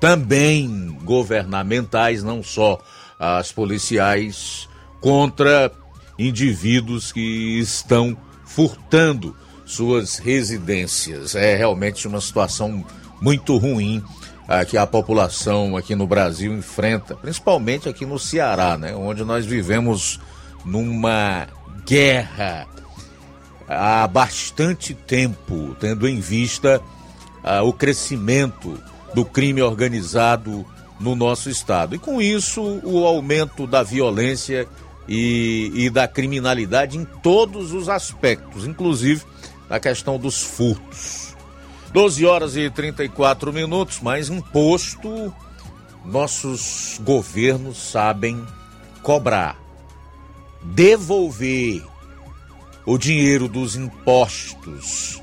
também 0.00 0.98
governamentais, 1.04 2.24
não 2.24 2.42
só 2.42 2.80
as 3.20 3.52
policiais 3.52 4.66
contra 4.98 5.70
indivíduos 6.18 7.12
que 7.12 7.58
estão 7.58 8.16
furtando 8.46 9.36
suas 9.66 10.16
residências. 10.16 11.34
É 11.34 11.54
realmente 11.54 12.08
uma 12.08 12.20
situação 12.20 12.84
muito 13.20 13.58
ruim 13.58 14.02
ah, 14.48 14.64
que 14.64 14.78
a 14.78 14.86
população 14.86 15.76
aqui 15.76 15.94
no 15.94 16.06
Brasil 16.06 16.52
enfrenta, 16.52 17.14
principalmente 17.14 17.88
aqui 17.88 18.06
no 18.06 18.18
Ceará, 18.18 18.78
né, 18.78 18.96
onde 18.96 19.22
nós 19.22 19.44
vivemos 19.44 20.18
numa 20.64 21.46
guerra 21.86 22.66
há 23.68 24.06
bastante 24.08 24.94
tempo, 24.94 25.76
tendo 25.78 26.08
em 26.08 26.18
vista 26.18 26.80
ah, 27.44 27.62
o 27.62 27.72
crescimento 27.72 28.82
do 29.14 29.24
crime 29.24 29.62
organizado 29.62 30.66
no 31.00 31.16
nosso 31.16 31.48
estado. 31.48 31.94
E 31.94 31.98
com 31.98 32.20
isso, 32.20 32.62
o 32.84 33.06
aumento 33.06 33.66
da 33.66 33.82
violência 33.82 34.68
e, 35.08 35.72
e 35.74 35.90
da 35.90 36.06
criminalidade 36.06 36.96
em 36.96 37.04
todos 37.04 37.72
os 37.72 37.88
aspectos, 37.88 38.66
inclusive 38.66 39.24
na 39.68 39.80
questão 39.80 40.18
dos 40.18 40.42
furtos. 40.42 41.34
12 41.92 42.24
horas 42.24 42.56
e 42.56 42.70
34 42.70 43.52
minutos, 43.52 44.00
mais 44.00 44.28
imposto 44.28 45.34
nossos 46.04 47.00
governos 47.02 47.76
sabem 47.78 48.44
cobrar. 49.02 49.58
Devolver 50.62 51.82
o 52.86 52.98
dinheiro 52.98 53.48
dos 53.48 53.76
impostos 53.76 55.20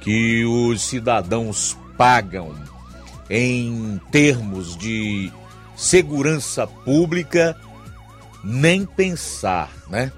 que 0.00 0.44
os 0.44 0.82
cidadãos 0.82 1.76
pagam 1.98 2.54
em 3.28 4.00
termos 4.10 4.76
de 4.76 5.32
segurança 5.76 6.66
pública, 6.66 7.56
nem 8.42 8.86
pensar, 8.86 9.70
né? 9.88 10.12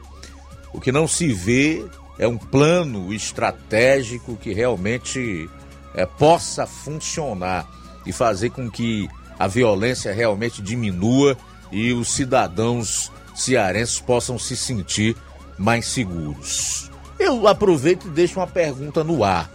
O 0.72 0.80
que 0.80 0.92
não 0.92 1.08
se 1.08 1.32
vê 1.32 1.84
é 2.18 2.28
um 2.28 2.36
plano 2.36 3.12
estratégico 3.12 4.36
que 4.36 4.52
realmente 4.52 5.48
é, 5.94 6.04
possa 6.04 6.66
funcionar 6.66 7.66
e 8.04 8.12
fazer 8.12 8.50
com 8.50 8.70
que 8.70 9.08
a 9.38 9.46
violência 9.46 10.12
realmente 10.12 10.60
diminua 10.60 11.36
e 11.70 11.92
os 11.92 12.12
cidadãos 12.12 13.10
cearenses 13.34 14.00
possam 14.00 14.38
se 14.38 14.56
sentir 14.56 15.16
mais 15.56 15.86
seguros. 15.86 16.90
Eu 17.18 17.46
aproveito 17.46 18.06
e 18.06 18.10
deixo 18.10 18.40
uma 18.40 18.46
pergunta 18.46 19.02
no 19.02 19.24
ar. 19.24 19.50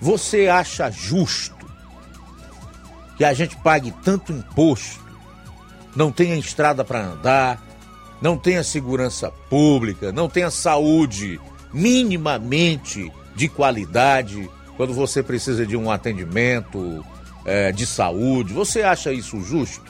Você 0.00 0.48
acha 0.48 0.90
justo 0.90 1.59
que 3.20 3.24
a 3.26 3.34
gente 3.34 3.54
pague 3.54 3.92
tanto 4.02 4.32
imposto, 4.32 4.98
não 5.94 6.10
tenha 6.10 6.38
estrada 6.38 6.82
para 6.82 7.04
andar, 7.04 7.62
não 8.18 8.38
tenha 8.38 8.64
segurança 8.64 9.30
pública, 9.50 10.10
não 10.10 10.26
tenha 10.26 10.50
saúde 10.50 11.38
minimamente 11.70 13.12
de 13.36 13.46
qualidade 13.46 14.48
quando 14.74 14.94
você 14.94 15.22
precisa 15.22 15.66
de 15.66 15.76
um 15.76 15.90
atendimento 15.90 17.04
é, 17.44 17.70
de 17.70 17.84
saúde? 17.84 18.54
Você 18.54 18.80
acha 18.80 19.12
isso 19.12 19.38
justo? 19.42 19.84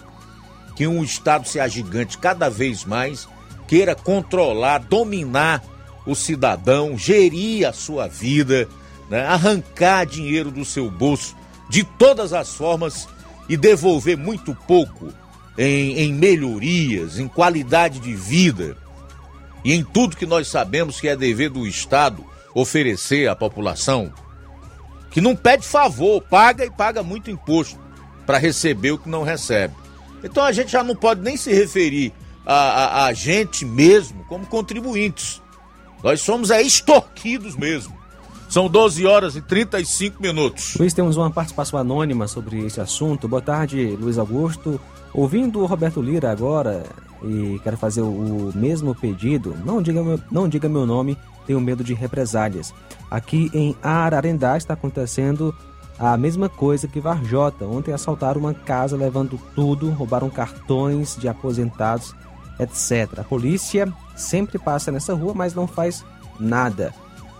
Que 0.74 0.88
um 0.88 1.04
Estado 1.04 1.46
se 1.46 1.60
agigante 1.60 2.18
cada 2.18 2.50
vez 2.50 2.84
mais, 2.84 3.28
queira 3.68 3.94
controlar, 3.94 4.78
dominar 4.78 5.62
o 6.04 6.16
cidadão, 6.16 6.98
gerir 6.98 7.64
a 7.64 7.72
sua 7.72 8.08
vida, 8.08 8.68
né? 9.08 9.24
arrancar 9.24 10.04
dinheiro 10.04 10.50
do 10.50 10.64
seu 10.64 10.90
bolso 10.90 11.36
de 11.68 11.84
todas 11.84 12.32
as 12.32 12.56
formas 12.56 13.06
e 13.50 13.56
devolver 13.56 14.16
muito 14.16 14.54
pouco 14.54 15.12
em, 15.58 15.98
em 15.98 16.14
melhorias, 16.14 17.18
em 17.18 17.26
qualidade 17.26 17.98
de 17.98 18.14
vida 18.14 18.76
e 19.64 19.74
em 19.74 19.82
tudo 19.82 20.16
que 20.16 20.24
nós 20.24 20.46
sabemos 20.46 21.00
que 21.00 21.08
é 21.08 21.16
dever 21.16 21.50
do 21.50 21.66
Estado 21.66 22.24
oferecer 22.54 23.28
à 23.28 23.34
população, 23.34 24.12
que 25.10 25.20
não 25.20 25.34
pede 25.34 25.66
favor, 25.66 26.22
paga 26.22 26.64
e 26.64 26.70
paga 26.70 27.02
muito 27.02 27.28
imposto 27.28 27.76
para 28.24 28.38
receber 28.38 28.92
o 28.92 28.98
que 28.98 29.08
não 29.08 29.24
recebe. 29.24 29.74
Então 30.22 30.44
a 30.44 30.52
gente 30.52 30.70
já 30.70 30.84
não 30.84 30.94
pode 30.94 31.20
nem 31.20 31.36
se 31.36 31.52
referir 31.52 32.12
a, 32.46 32.54
a, 32.54 33.04
a 33.06 33.12
gente 33.12 33.64
mesmo 33.64 34.22
como 34.26 34.46
contribuintes. 34.46 35.42
Nós 36.04 36.20
somos 36.20 36.52
é, 36.52 36.62
extorquidos 36.62 37.56
mesmo. 37.56 37.99
São 38.50 38.68
12 38.68 39.06
horas 39.06 39.36
e 39.36 39.40
35 39.40 40.20
minutos. 40.20 40.74
Luiz, 40.76 40.92
temos 40.92 41.16
uma 41.16 41.30
participação 41.30 41.78
anônima 41.78 42.26
sobre 42.26 42.66
esse 42.66 42.80
assunto. 42.80 43.28
Boa 43.28 43.40
tarde, 43.40 43.96
Luiz 43.96 44.18
Augusto. 44.18 44.80
Ouvindo 45.14 45.60
o 45.60 45.66
Roberto 45.66 46.02
Lira 46.02 46.32
agora 46.32 46.84
e 47.22 47.60
quero 47.62 47.76
fazer 47.76 48.02
o 48.02 48.50
mesmo 48.52 48.92
pedido, 48.92 49.56
não 49.64 49.80
diga 49.80 50.02
meu, 50.02 50.20
não 50.32 50.48
diga 50.48 50.68
meu 50.68 50.84
nome, 50.84 51.16
tenho 51.46 51.60
medo 51.60 51.84
de 51.84 51.94
represálias. 51.94 52.74
Aqui 53.08 53.52
em 53.54 53.76
Ararendá 53.80 54.56
está 54.56 54.74
acontecendo 54.74 55.54
a 55.96 56.16
mesma 56.16 56.48
coisa 56.48 56.88
que 56.88 56.98
Varjota. 56.98 57.64
Ontem 57.64 57.92
assaltaram 57.92 58.40
uma 58.40 58.52
casa 58.52 58.96
levando 58.96 59.40
tudo, 59.54 59.90
roubaram 59.90 60.28
cartões 60.28 61.16
de 61.16 61.28
aposentados, 61.28 62.16
etc. 62.58 63.20
A 63.20 63.22
polícia 63.22 63.92
sempre 64.16 64.58
passa 64.58 64.90
nessa 64.90 65.14
rua, 65.14 65.34
mas 65.36 65.54
não 65.54 65.68
faz 65.68 66.04
nada. 66.40 66.92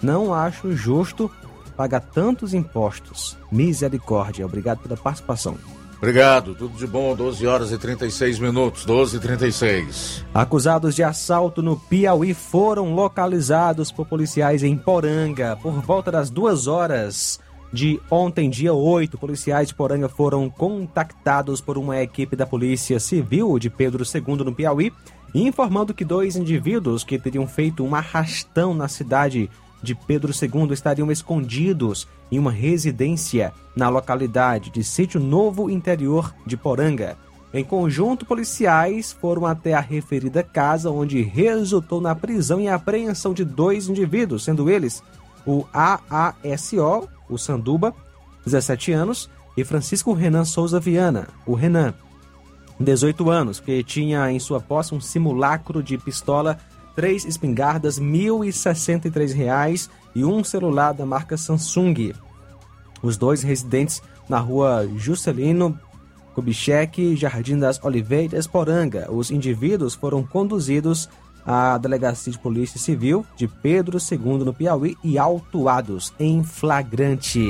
Não 0.03 0.33
acho 0.33 0.75
justo 0.75 1.31
pagar 1.77 2.01
tantos 2.01 2.53
impostos. 2.53 3.37
Misericórdia. 3.51 4.45
Obrigado 4.45 4.81
pela 4.81 4.97
participação. 4.97 5.57
Obrigado, 5.97 6.55
tudo 6.55 6.79
de 6.79 6.87
bom, 6.87 7.15
12 7.15 7.47
horas 7.47 7.73
e 7.73 7.77
36 7.77 8.39
minutos, 8.39 8.87
12 8.87 9.19
e 9.19 9.21
36. 9.21 10.25
Acusados 10.33 10.95
de 10.95 11.03
assalto 11.03 11.61
no 11.61 11.77
Piauí 11.77 12.33
foram 12.33 12.95
localizados 12.95 13.93
por 13.93 14.07
policiais 14.07 14.63
em 14.63 14.79
Poranga 14.79 15.59
por 15.63 15.73
volta 15.73 16.11
das 16.11 16.31
duas 16.31 16.67
horas 16.67 17.39
de 17.71 18.01
ontem, 18.11 18.49
dia 18.49 18.73
8. 18.73 19.19
Policiais 19.19 19.69
de 19.69 19.75
Poranga 19.75 20.09
foram 20.09 20.49
contactados 20.49 21.61
por 21.61 21.77
uma 21.77 22.01
equipe 22.01 22.35
da 22.35 22.47
Polícia 22.47 22.99
Civil 22.99 23.59
de 23.59 23.69
Pedro 23.69 24.03
II 24.03 24.45
no 24.45 24.55
Piauí, 24.55 24.93
informando 25.35 25.93
que 25.93 26.05
dois 26.05 26.35
indivíduos 26.35 27.05
que 27.05 27.19
teriam 27.19 27.47
feito 27.47 27.85
um 27.85 27.95
arrastão 27.95 28.73
na 28.75 28.89
cidade 28.89 29.51
de 29.83 29.95
Pedro 29.95 30.33
II 30.33 30.73
estariam 30.73 31.11
escondidos 31.11 32.07
em 32.31 32.39
uma 32.39 32.51
residência 32.51 33.53
na 33.75 33.89
localidade 33.89 34.71
de 34.71 34.85
Sítio 34.85 35.21
Novo 35.21 35.71
Interior 35.71 36.35
de 36.47 36.57
Poranga. 36.57 37.17
Em 37.53 37.65
conjunto, 37.65 38.25
policiais 38.25 39.13
foram 39.13 39.45
até 39.45 39.75
a 39.75 39.81
referida 39.81 40.43
casa, 40.43 40.91
onde 40.91 41.21
resultou 41.21 42.01
na 42.01 42.15
prisão 42.15 42.61
e 42.61 42.69
apreensão 42.69 43.35
de 43.35 43.45
dois 43.45 43.89
indivíduos, 43.89 44.45
sendo 44.45 44.71
eles 44.71 45.03
o 45.45 45.65
AASO, 45.73 47.09
o 47.29 47.37
Sanduba, 47.37 47.95
17 48.45 48.93
anos, 48.93 49.29
e 49.57 49.65
Francisco 49.65 50.13
Renan 50.13 50.45
Souza 50.45 50.79
Viana, 50.79 51.29
o 51.45 51.55
Renan, 51.55 51.93
18 52.79 53.29
anos, 53.31 53.61
que 53.61 53.83
tinha 53.83 54.31
em 54.31 54.39
sua 54.39 54.61
posse 54.61 54.95
um 54.95 55.01
simulacro 55.01 55.83
de 55.83 55.99
pistola 55.99 56.59
três 57.01 57.25
espingardas, 57.25 57.97
R$ 57.97 58.05
1.063 58.05 59.89
e 60.15 60.23
um 60.23 60.45
celular 60.45 60.93
da 60.93 61.07
marca 61.07 61.35
Samsung. 61.35 62.13
Os 63.03 63.17
dois 63.17 63.43
residentes 63.43 64.03
na 64.29 64.39
rua 64.39 64.87
Juscelino 64.99 65.81
Kubitschek, 66.35 67.17
Jardim 67.17 67.59
das 67.59 67.83
Oliveiras, 67.83 68.47
Poranga. 68.47 69.11
Os 69.11 69.31
indivíduos 69.31 69.95
foram 69.95 70.23
conduzidos 70.23 71.09
à 71.47 71.79
Delegacia 71.79 72.31
de 72.31 72.39
Polícia 72.39 72.79
Civil 72.79 73.25
de 73.35 73.49
Pedro 73.49 73.97
II, 73.97 74.45
no 74.45 74.53
Piauí, 74.53 74.95
e 75.03 75.19
autuados 75.19 76.13
em 76.21 76.45
flagrante. 76.45 77.49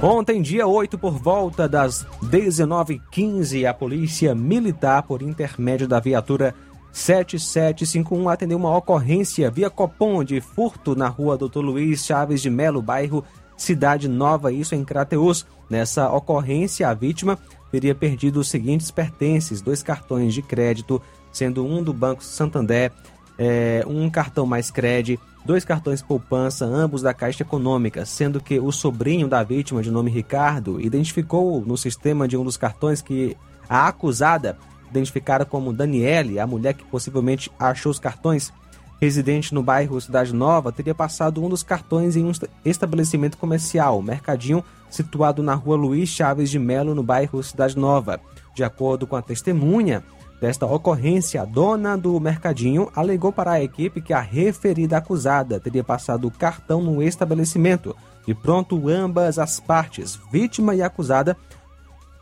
Ontem, 0.00 0.40
dia 0.40 0.64
8, 0.64 0.96
por 0.96 1.18
volta 1.18 1.68
das 1.68 2.06
19h15, 2.22 3.68
a 3.68 3.74
Polícia 3.74 4.32
Militar, 4.32 5.02
por 5.02 5.22
intermédio 5.22 5.88
da 5.88 5.98
viatura 5.98 6.54
7751, 6.92 8.28
atendeu 8.28 8.58
uma 8.58 8.76
ocorrência 8.76 9.50
via 9.50 9.68
Copom 9.68 10.22
de 10.22 10.40
furto 10.40 10.94
na 10.94 11.08
rua 11.08 11.36
Doutor 11.36 11.62
Luiz 11.62 12.06
Chaves 12.06 12.40
de 12.40 12.48
Melo, 12.48 12.80
bairro 12.80 13.24
Cidade 13.56 14.08
Nova, 14.08 14.52
isso 14.52 14.72
em 14.72 14.84
Crateus. 14.84 15.44
Nessa 15.68 16.08
ocorrência, 16.12 16.88
a 16.88 16.94
vítima 16.94 17.36
teria 17.72 17.94
perdido 17.94 18.38
os 18.38 18.48
seguintes 18.48 18.92
pertences: 18.92 19.60
dois 19.60 19.82
cartões 19.82 20.32
de 20.32 20.42
crédito, 20.42 21.02
sendo 21.32 21.66
um 21.66 21.82
do 21.82 21.92
Banco 21.92 22.22
Santander, 22.22 22.92
é, 23.38 23.84
um 23.86 24.10
cartão 24.10 24.44
mais 24.44 24.70
crédito 24.70 25.22
dois 25.48 25.64
cartões 25.64 26.02
poupança, 26.02 26.66
ambos 26.66 27.00
da 27.00 27.14
Caixa 27.14 27.42
Econômica, 27.42 28.04
sendo 28.04 28.38
que 28.38 28.60
o 28.60 28.70
sobrinho 28.70 29.26
da 29.26 29.42
vítima, 29.42 29.82
de 29.82 29.90
nome 29.90 30.10
Ricardo, 30.10 30.78
identificou 30.78 31.62
no 31.64 31.74
sistema 31.74 32.28
de 32.28 32.36
um 32.36 32.44
dos 32.44 32.58
cartões 32.58 33.00
que 33.00 33.34
a 33.66 33.88
acusada, 33.88 34.58
identificada 34.90 35.46
como 35.46 35.72
Daniele, 35.72 36.38
a 36.38 36.46
mulher 36.46 36.74
que 36.74 36.84
possivelmente 36.84 37.50
achou 37.58 37.90
os 37.90 37.98
cartões, 37.98 38.52
residente 39.00 39.54
no 39.54 39.62
bairro 39.62 39.98
Cidade 39.98 40.34
Nova, 40.34 40.70
teria 40.70 40.94
passado 40.94 41.42
um 41.42 41.48
dos 41.48 41.62
cartões 41.62 42.14
em 42.14 42.26
um 42.26 42.32
estabelecimento 42.62 43.38
comercial, 43.38 44.02
Mercadinho, 44.02 44.62
situado 44.90 45.42
na 45.42 45.54
rua 45.54 45.76
Luiz 45.76 46.10
Chaves 46.10 46.50
de 46.50 46.58
Melo, 46.58 46.94
no 46.94 47.02
bairro 47.02 47.42
Cidade 47.42 47.74
Nova. 47.78 48.20
De 48.54 48.62
acordo 48.62 49.06
com 49.06 49.16
a 49.16 49.22
testemunha, 49.22 50.02
desta 50.40 50.66
ocorrência, 50.66 51.42
a 51.42 51.44
dona 51.44 51.96
do 51.96 52.18
mercadinho 52.20 52.90
alegou 52.94 53.32
para 53.32 53.52
a 53.52 53.62
equipe 53.62 54.00
que 54.00 54.12
a 54.12 54.20
referida 54.20 54.96
acusada 54.96 55.58
teria 55.58 55.82
passado 55.82 56.28
o 56.28 56.30
cartão 56.30 56.80
no 56.80 57.02
estabelecimento. 57.02 57.94
De 58.26 58.34
pronto, 58.34 58.88
ambas 58.88 59.38
as 59.38 59.58
partes, 59.58 60.18
vítima 60.30 60.74
e 60.74 60.82
acusada, 60.82 61.36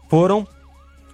foram, 0.09 0.47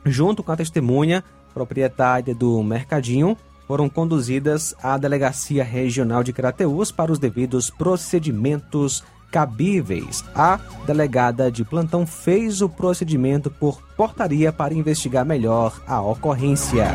junto 0.05 0.43
com 0.43 0.53
a 0.53 0.57
testemunha, 0.57 1.25
proprietária 1.53 2.35
do 2.35 2.63
mercadinho, 2.63 3.37
foram 3.67 3.89
conduzidas 3.89 4.75
à 4.83 4.99
Delegacia 4.99 5.65
Regional 5.65 6.23
de 6.23 6.33
Crateús 6.33 6.93
para 6.93 7.11
os 7.11 7.19
devidos 7.19 7.71
procedimentos 7.71 9.03
cabíveis. 9.33 10.23
A 10.35 10.61
delegada 10.87 11.51
de 11.51 11.65
plantão 11.65 12.07
fez 12.07 12.61
o 12.61 12.69
procedimento 12.69 13.51
por 13.51 13.83
portaria 13.97 14.53
para 14.53 14.75
investigar 14.75 15.25
melhor 15.25 15.83
a 15.87 16.01
ocorrência. 16.01 16.89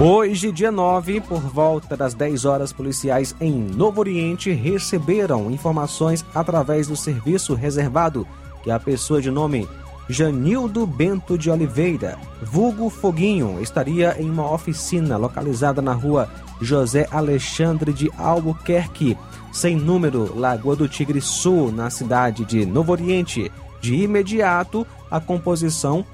Hoje, 0.00 0.50
dia 0.50 0.72
9, 0.72 1.20
por 1.20 1.40
volta 1.40 1.96
das 1.96 2.14
10 2.14 2.44
horas, 2.44 2.72
policiais 2.72 3.34
em 3.40 3.52
Novo 3.52 4.00
Oriente 4.00 4.50
receberam 4.50 5.50
informações 5.50 6.24
através 6.34 6.88
do 6.88 6.96
serviço 6.96 7.54
reservado 7.54 8.26
que 8.62 8.70
a 8.70 8.80
pessoa 8.80 9.20
de 9.20 9.30
nome 9.30 9.68
Janildo 10.08 10.86
Bento 10.86 11.38
de 11.38 11.50
Oliveira, 11.50 12.18
vulgo 12.42 12.90
Foguinho, 12.90 13.62
estaria 13.62 14.20
em 14.20 14.28
uma 14.30 14.50
oficina 14.52 15.16
localizada 15.16 15.80
na 15.80 15.94
rua 15.94 16.28
José 16.60 17.08
Alexandre 17.10 17.92
de 17.92 18.10
Albuquerque, 18.18 19.16
sem 19.50 19.76
número, 19.76 20.38
Lagoa 20.38 20.76
do 20.76 20.86
Tigre 20.88 21.22
Sul, 21.22 21.72
na 21.72 21.88
cidade 21.88 22.44
de 22.44 22.66
Novo 22.66 22.92
Oriente. 22.92 23.50
De 23.80 23.94
imediato, 23.94 24.86
a 25.10 25.20
composição 25.20 26.04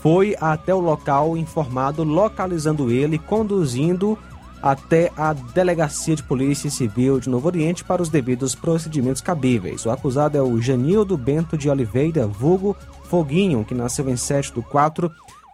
foi 0.00 0.36
até 0.40 0.74
o 0.74 0.80
local 0.80 1.36
informado, 1.36 2.02
localizando 2.02 2.90
ele, 2.90 3.18
conduzindo 3.18 4.18
até 4.62 5.10
a 5.16 5.32
Delegacia 5.32 6.14
de 6.14 6.22
Polícia 6.22 6.70
Civil 6.70 7.18
de 7.18 7.28
Novo 7.28 7.48
Oriente 7.48 7.82
para 7.82 8.00
os 8.00 8.08
devidos 8.08 8.54
procedimentos 8.54 9.20
cabíveis. 9.20 9.84
O 9.84 9.90
acusado 9.90 10.38
é 10.38 10.42
o 10.42 10.60
Janildo 10.60 11.16
Bento 11.16 11.58
de 11.58 11.68
Oliveira, 11.68 12.26
vulgo 12.26 12.76
Foguinho, 13.04 13.64
que 13.64 13.74
nasceu 13.74 14.08
em 14.08 14.16
7 14.16 14.54
de 14.54 14.62
4 14.62 15.10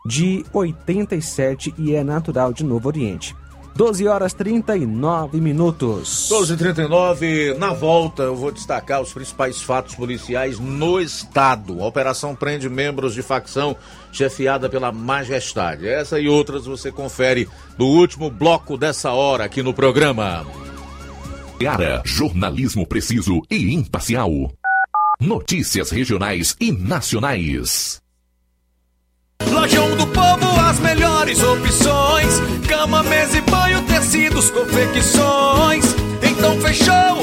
de 0.07 0.45
87 0.53 1.75
e 1.79 1.95
é 1.95 2.05
natural 2.05 2.53
de 2.53 2.63
Novo 2.65 2.89
Oriente. 2.89 3.35
12 3.79 4.09
horas 4.09 4.33
39 4.33 5.41
minutos. 5.41 6.27
12 6.29 6.55
h 6.55 6.59
39 6.59 7.55
na 7.61 7.73
volta 7.73 8.25
eu 8.25 8.35
vou 8.35 8.51
destacar 8.51 9.01
os 9.01 9.13
principais 9.13 9.63
fatos 9.63 9.95
policiais 9.95 10.59
no 10.59 11.01
estado. 11.01 11.81
A 11.81 11.87
operação 11.87 12.35
prende 12.35 12.69
membros 12.69 13.15
de 13.15 13.23
facção 13.23 13.77
chefiada 14.11 14.69
pela 14.69 14.91
Majestade. 14.91 15.87
Essa 15.87 16.19
e 16.19 16.29
outras 16.29 16.67
você 16.67 16.91
confere 16.91 17.49
no 17.79 17.87
último 17.87 18.29
bloco 18.29 18.77
dessa 18.77 19.13
hora 19.13 19.45
aqui 19.45 19.63
no 19.63 19.73
programa. 19.73 20.45
Ara, 21.65 22.03
jornalismo 22.05 22.85
preciso 22.85 23.43
e 23.49 23.73
imparcial. 23.73 24.33
Notícias 25.21 25.93
regionais 25.93 26.57
e 26.59 26.73
nacionais. 26.73 28.03
Lojão 29.47 29.97
do 29.97 30.07
Povo, 30.09 30.61
as 30.69 30.81
melhores 30.81 31.43
opções: 31.43 32.41
cama, 32.69 33.03
mesa 33.05 33.39
e 33.39 33.41
banho, 33.43 33.81
tecidos, 33.83 34.51
confecções. 34.51 35.85
Então 36.23 36.61
fechou, 36.61 37.23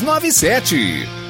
6297. 0.00 1.29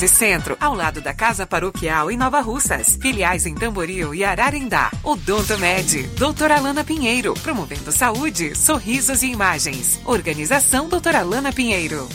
Centro, 0.00 0.56
ao 0.60 0.74
lado 0.74 1.00
da 1.00 1.14
Casa 1.14 1.46
Paroquial 1.46 2.10
em 2.10 2.16
Nova 2.16 2.40
Russas. 2.40 2.98
Filiais 3.00 3.46
em 3.46 3.54
Tamboril 3.54 4.14
e 4.14 4.24
Ararendá. 4.24 4.90
Odonto 5.02 5.58
Med, 5.58 6.02
doutora 6.18 6.56
Alana 6.56 6.82
Pinheiro, 6.82 7.34
promovendo 7.34 7.92
saúde, 7.92 8.54
sorrisos 8.54 9.22
e 9.22 9.26
imagens. 9.26 10.00
Organização 10.04 10.88
doutora 10.88 11.20
Alana 11.20 11.52
Pinheiro. 11.52 12.08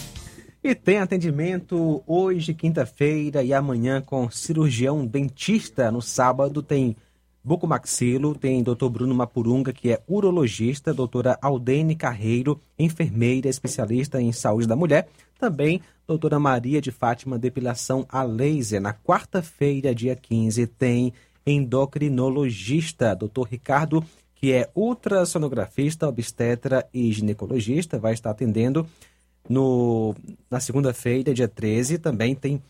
E 0.61 0.75
tem 0.75 0.97
atendimento 0.97 2.03
hoje, 2.05 2.53
quinta-feira, 2.53 3.41
e 3.41 3.53
amanhã 3.53 4.01
com 4.01 4.29
cirurgião 4.29 5.05
dentista. 5.05 5.89
No 5.89 6.01
sábado 6.01 6.61
tem 6.61 6.97
bucomaxilo, 7.41 8.35
tem 8.35 8.61
Dr. 8.61 8.89
Bruno 8.89 9.15
Mapurunga, 9.15 9.71
que 9.71 9.91
é 9.91 10.01
urologista, 10.07 10.93
doutora 10.93 11.37
Aldene 11.41 11.95
Carreiro, 11.95 12.59
enfermeira 12.77 13.47
especialista 13.47 14.21
em 14.21 14.31
saúde 14.31 14.67
da 14.67 14.75
mulher. 14.75 15.07
Também 15.39 15.81
doutora 16.05 16.39
Maria 16.39 16.81
de 16.81 16.91
Fátima, 16.91 17.39
depilação 17.39 18.05
a 18.09 18.23
laser. 18.23 18.81
Na 18.81 18.93
quarta-feira, 18.93 19.95
dia 19.95 20.15
15, 20.15 20.67
tem 20.67 21.13
endocrinologista, 21.45 23.15
doutor 23.15 23.47
Ricardo, 23.47 24.03
que 24.35 24.51
é 24.51 24.69
ultrassonografista, 24.75 26.07
obstetra 26.07 26.87
e 26.93 27.11
ginecologista, 27.11 27.97
vai 27.97 28.13
estar 28.13 28.31
atendendo 28.31 28.85
no, 29.47 30.15
na 30.49 30.59
segunda-feira, 30.59 31.33
dia 31.33 31.47
13. 31.47 31.99
Também 31.99 32.35
tem 32.35 32.61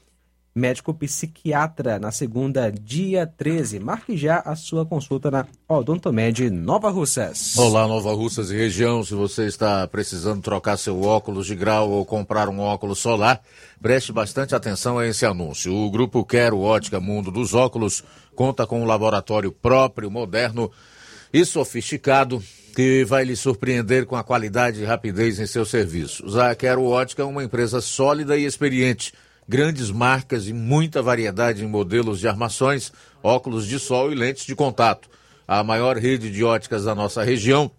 médico 0.53 0.93
psiquiatra 0.93 1.99
na 1.99 2.11
segunda, 2.11 2.71
dia 2.71 3.25
13. 3.25 3.79
Marque 3.79 4.17
já 4.17 4.39
a 4.39 4.55
sua 4.55 4.85
consulta 4.85 5.29
na 5.29 5.45
Odontomed 5.67 6.49
Nova 6.49 6.89
Russas. 6.89 7.57
Olá, 7.57 7.87
Nova 7.87 8.13
Russas 8.13 8.51
e 8.51 8.55
região. 8.55 9.03
Se 9.03 9.13
você 9.13 9.45
está 9.45 9.87
precisando 9.87 10.41
trocar 10.41 10.77
seu 10.77 11.01
óculos 11.01 11.45
de 11.45 11.55
grau 11.55 11.89
ou 11.89 12.05
comprar 12.05 12.49
um 12.49 12.59
óculos 12.59 12.99
solar, 12.99 13.41
preste 13.81 14.11
bastante 14.11 14.55
atenção 14.55 14.97
a 14.97 15.07
esse 15.07 15.25
anúncio. 15.25 15.73
O 15.73 15.89
grupo 15.89 16.25
Quero 16.25 16.59
Ótica 16.59 16.99
Mundo 16.99 17.31
dos 17.31 17.53
Óculos 17.53 18.03
conta 18.35 18.65
com 18.65 18.81
um 18.81 18.85
laboratório 18.85 19.51
próprio, 19.51 20.09
moderno 20.09 20.71
e 21.31 21.45
sofisticado 21.45 22.41
que 22.75 23.03
vai 23.05 23.23
lhe 23.23 23.35
surpreender 23.35 24.05
com 24.05 24.15
a 24.15 24.23
qualidade 24.23 24.81
e 24.81 24.85
rapidez 24.85 25.39
em 25.39 25.45
seus 25.45 25.69
serviços. 25.69 26.37
A 26.37 26.55
Quero 26.55 26.83
Ótica 26.83 27.21
é 27.21 27.25
uma 27.25 27.43
empresa 27.43 27.81
sólida 27.81 28.37
e 28.37 28.45
experiente 28.45 29.13
grandes 29.49 29.89
marcas 29.89 30.47
e 30.47 30.53
muita 30.53 31.01
variedade 31.01 31.63
em 31.63 31.67
modelos 31.67 32.19
de 32.19 32.27
armações, 32.27 32.93
óculos 33.23 33.65
de 33.65 33.79
sol 33.79 34.11
e 34.11 34.15
lentes 34.15 34.45
de 34.45 34.55
contato. 34.55 35.09
A 35.47 35.63
maior 35.63 35.97
rede 35.97 36.31
de 36.31 36.43
óticas 36.43 36.83
da 36.83 36.93
nossa 36.93 37.23
região 37.23 37.71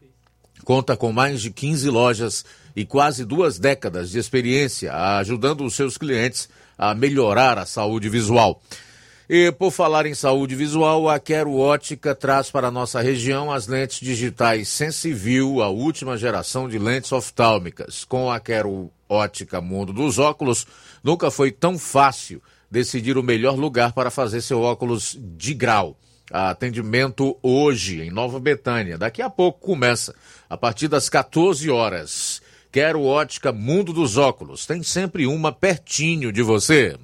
conta 0.65 0.97
com 0.97 1.13
mais 1.13 1.41
de 1.41 1.53
15 1.53 1.89
lojas 1.89 2.45
e 2.75 2.85
quase 2.85 3.25
duas 3.25 3.57
décadas 3.61 4.11
de 4.11 4.19
experiência, 4.19 4.93
ajudando 5.19 5.65
os 5.65 5.77
seus 5.77 5.97
clientes 5.97 6.49
a 6.77 6.93
melhorar 6.93 7.57
a 7.57 7.65
saúde 7.65 8.09
visual. 8.09 8.61
E 9.29 9.53
por 9.53 9.71
falar 9.71 10.07
em 10.07 10.15
saúde 10.15 10.57
visual, 10.57 11.09
a 11.09 11.21
Quero 11.21 11.57
Ótica 11.57 12.17
traz 12.17 12.51
para 12.51 12.67
a 12.67 12.71
nossa 12.71 13.01
região 13.01 13.53
as 13.53 13.69
lentes 13.69 14.01
digitais 14.01 14.69
Sensiview, 14.69 15.63
a 15.63 15.69
última 15.69 16.19
geração 16.19 16.69
de 16.69 16.81
lentes 16.81 17.13
oftálmicas. 17.13 18.05
Com 18.05 18.29
a 18.29 18.41
Quero 18.41 18.91
Ótica 19.09 19.61
Mundo 19.61 19.93
dos 19.93 20.19
Óculos, 20.19 20.67
nunca 21.03 21.31
foi 21.31 21.51
tão 21.51 21.79
fácil 21.79 22.43
decidir 22.71 23.19
o 23.19 23.23
melhor 23.23 23.57
lugar 23.57 23.93
para 23.93 24.11
fazer 24.11 24.41
seu 24.41 24.61
óculos 24.61 25.19
de 25.21 25.55
grau. 25.55 25.97
Atendimento 26.31 27.37
hoje 27.43 28.03
em 28.03 28.11
Nova 28.11 28.39
Betânia. 28.39 28.97
Daqui 28.97 29.21
a 29.21 29.29
pouco 29.29 29.59
começa, 29.59 30.15
a 30.49 30.57
partir 30.57 30.87
das 30.87 31.09
14 31.09 31.69
horas. 31.69 32.41
Quero 32.71 33.03
Ótica 33.03 33.51
Mundo 33.51 33.93
dos 33.93 34.17
Óculos. 34.17 34.65
Tem 34.65 34.81
sempre 34.83 35.27
uma 35.27 35.51
pertinho 35.51 36.31
de 36.33 36.41
você. 36.41 36.97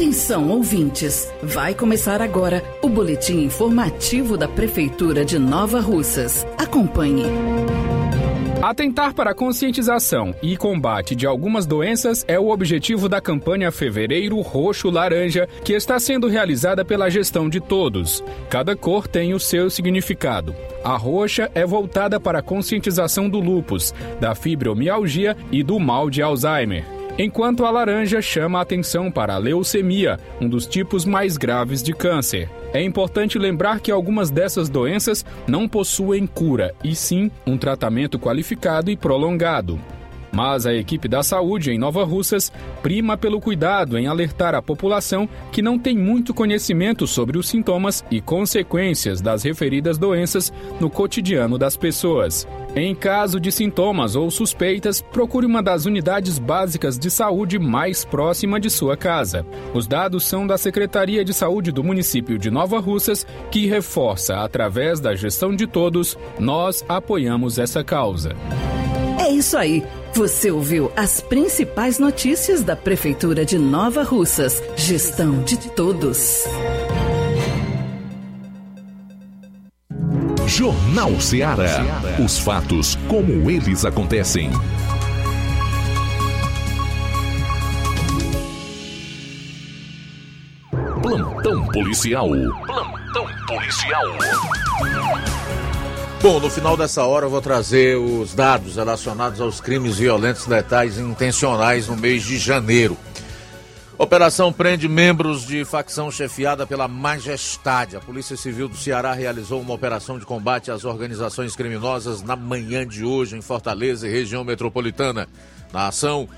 Atenção, 0.00 0.48
ouvintes! 0.48 1.30
Vai 1.42 1.74
começar 1.74 2.22
agora 2.22 2.64
o 2.80 2.88
boletim 2.88 3.42
informativo 3.42 4.34
da 4.34 4.48
Prefeitura 4.48 5.26
de 5.26 5.38
Nova 5.38 5.78
Russas. 5.78 6.46
Acompanhe. 6.56 7.24
Atentar 8.62 9.12
para 9.12 9.32
a 9.32 9.34
conscientização 9.34 10.34
e 10.42 10.56
combate 10.56 11.14
de 11.14 11.26
algumas 11.26 11.66
doenças 11.66 12.24
é 12.26 12.40
o 12.40 12.48
objetivo 12.48 13.10
da 13.10 13.20
campanha 13.20 13.70
Fevereiro 13.70 14.40
Roxo 14.40 14.88
Laranja, 14.88 15.46
que 15.62 15.74
está 15.74 15.98
sendo 15.98 16.28
realizada 16.28 16.82
pela 16.82 17.10
gestão 17.10 17.46
de 17.46 17.60
todos. 17.60 18.24
Cada 18.48 18.74
cor 18.74 19.06
tem 19.06 19.34
o 19.34 19.38
seu 19.38 19.68
significado. 19.68 20.56
A 20.82 20.96
roxa 20.96 21.50
é 21.54 21.66
voltada 21.66 22.18
para 22.18 22.38
a 22.38 22.42
conscientização 22.42 23.28
do 23.28 23.38
lupus, 23.38 23.92
da 24.18 24.34
fibromialgia 24.34 25.36
e 25.52 25.62
do 25.62 25.78
mal 25.78 26.08
de 26.08 26.22
Alzheimer. 26.22 26.99
Enquanto 27.22 27.66
a 27.66 27.70
laranja 27.70 28.22
chama 28.22 28.58
a 28.58 28.62
atenção 28.62 29.10
para 29.10 29.34
a 29.34 29.36
leucemia, 29.36 30.18
um 30.40 30.48
dos 30.48 30.66
tipos 30.66 31.04
mais 31.04 31.36
graves 31.36 31.82
de 31.82 31.92
câncer. 31.92 32.48
É 32.72 32.82
importante 32.82 33.38
lembrar 33.38 33.80
que 33.80 33.92
algumas 33.92 34.30
dessas 34.30 34.70
doenças 34.70 35.22
não 35.46 35.68
possuem 35.68 36.26
cura, 36.26 36.74
e 36.82 36.94
sim 36.94 37.30
um 37.46 37.58
tratamento 37.58 38.18
qualificado 38.18 38.90
e 38.90 38.96
prolongado. 38.96 39.78
Mas 40.32 40.66
a 40.66 40.74
equipe 40.74 41.08
da 41.08 41.22
saúde 41.22 41.70
em 41.70 41.78
Nova 41.78 42.04
Russas 42.04 42.52
prima 42.82 43.16
pelo 43.16 43.40
cuidado 43.40 43.98
em 43.98 44.06
alertar 44.06 44.54
a 44.54 44.62
população 44.62 45.28
que 45.50 45.62
não 45.62 45.78
tem 45.78 45.96
muito 45.96 46.32
conhecimento 46.32 47.06
sobre 47.06 47.38
os 47.38 47.48
sintomas 47.48 48.04
e 48.10 48.20
consequências 48.20 49.20
das 49.20 49.42
referidas 49.42 49.98
doenças 49.98 50.52
no 50.78 50.88
cotidiano 50.88 51.58
das 51.58 51.76
pessoas. 51.76 52.46
Em 52.76 52.94
caso 52.94 53.40
de 53.40 53.50
sintomas 53.50 54.14
ou 54.14 54.30
suspeitas, 54.30 55.02
procure 55.02 55.44
uma 55.44 55.60
das 55.60 55.86
unidades 55.86 56.38
básicas 56.38 56.96
de 56.96 57.10
saúde 57.10 57.58
mais 57.58 58.04
próxima 58.04 58.60
de 58.60 58.70
sua 58.70 58.96
casa. 58.96 59.44
Os 59.74 59.88
dados 59.88 60.24
são 60.24 60.46
da 60.46 60.56
Secretaria 60.56 61.24
de 61.24 61.34
Saúde 61.34 61.72
do 61.72 61.82
município 61.82 62.38
de 62.38 62.48
Nova 62.48 62.78
Russas, 62.78 63.26
que 63.50 63.66
reforça, 63.66 64.36
através 64.36 65.00
da 65.00 65.16
gestão 65.16 65.54
de 65.54 65.66
todos, 65.66 66.16
nós 66.38 66.84
apoiamos 66.88 67.58
essa 67.58 67.82
causa. 67.82 68.36
É 69.18 69.30
isso 69.30 69.56
aí. 69.56 69.84
Você 70.14 70.50
ouviu 70.50 70.90
as 70.96 71.20
principais 71.20 71.98
notícias 71.98 72.62
da 72.64 72.74
Prefeitura 72.74 73.44
de 73.44 73.58
Nova 73.58 74.02
Russas. 74.02 74.60
Gestão 74.76 75.42
de 75.44 75.56
todos. 75.70 76.44
Jornal 80.46 81.18
Ceará. 81.20 81.78
Os 82.22 82.38
fatos 82.40 82.98
como 83.08 83.48
eles 83.48 83.84
acontecem. 83.84 84.50
Plantão 91.00 91.66
policial. 91.68 92.28
Plantão 92.66 93.26
policial. 93.46 94.04
Bom, 96.22 96.38
no 96.38 96.50
final 96.50 96.76
dessa 96.76 97.02
hora 97.02 97.24
eu 97.24 97.30
vou 97.30 97.40
trazer 97.40 97.96
os 97.96 98.34
dados 98.34 98.76
relacionados 98.76 99.40
aos 99.40 99.58
crimes 99.58 99.96
violentos, 99.96 100.46
letais 100.46 100.98
e 100.98 101.00
intencionais 101.00 101.88
no 101.88 101.96
mês 101.96 102.22
de 102.22 102.36
janeiro. 102.36 102.94
Operação 103.96 104.52
prende 104.52 104.86
membros 104.86 105.46
de 105.46 105.64
facção 105.64 106.10
chefiada 106.10 106.66
pela 106.66 106.86
Majestade. 106.86 107.96
A 107.96 108.00
Polícia 108.00 108.36
Civil 108.36 108.68
do 108.68 108.76
Ceará 108.76 109.14
realizou 109.14 109.62
uma 109.62 109.72
operação 109.72 110.18
de 110.18 110.26
combate 110.26 110.70
às 110.70 110.84
organizações 110.84 111.56
criminosas 111.56 112.22
na 112.22 112.36
manhã 112.36 112.86
de 112.86 113.02
hoje 113.02 113.38
em 113.38 113.40
Fortaleza 113.40 114.06
e 114.06 114.12
região 114.12 114.44
metropolitana. 114.44 115.26
Na 115.72 115.88
ação, 115.88 116.28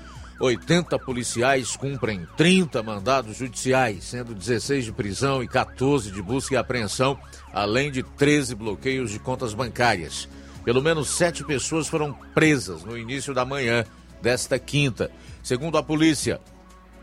80 0.43 0.99
policiais 0.99 1.77
cumprem 1.77 2.27
30 2.35 2.83
mandados 2.83 3.37
judiciais, 3.37 4.03
sendo 4.03 4.35
16 4.35 4.83
de 4.83 4.91
prisão 4.91 5.41
e 5.41 5.47
14 5.47 6.11
de 6.11 6.21
busca 6.21 6.55
e 6.55 6.57
apreensão, 6.57 7.17
além 7.53 7.89
de 7.89 8.03
13 8.03 8.53
bloqueios 8.53 9.09
de 9.09 9.19
contas 9.19 9.53
bancárias. 9.53 10.27
Pelo 10.65 10.81
menos 10.81 11.11
sete 11.11 11.45
pessoas 11.45 11.87
foram 11.87 12.11
presas 12.33 12.83
no 12.83 12.97
início 12.97 13.33
da 13.33 13.45
manhã 13.45 13.85
desta 14.21 14.59
quinta. 14.59 15.09
Segundo 15.41 15.77
a 15.77 15.83
polícia, 15.83 16.41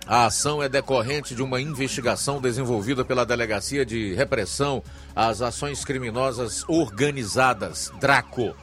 a 0.07 0.27
ação 0.27 0.63
é 0.63 0.69
decorrente 0.69 1.35
de 1.35 1.43
uma 1.43 1.63
investigação 1.63 2.43
desenvolvida 2.43 3.07
pela 3.07 3.25
Delegacia 3.25 3.87
de 3.87 4.13
Repressão 4.13 4.83
às 5.17 5.41
Ações 5.41 5.83
Criminosas 5.83 6.63
Organizadas, 6.69 7.91
DRACO. 7.99 8.55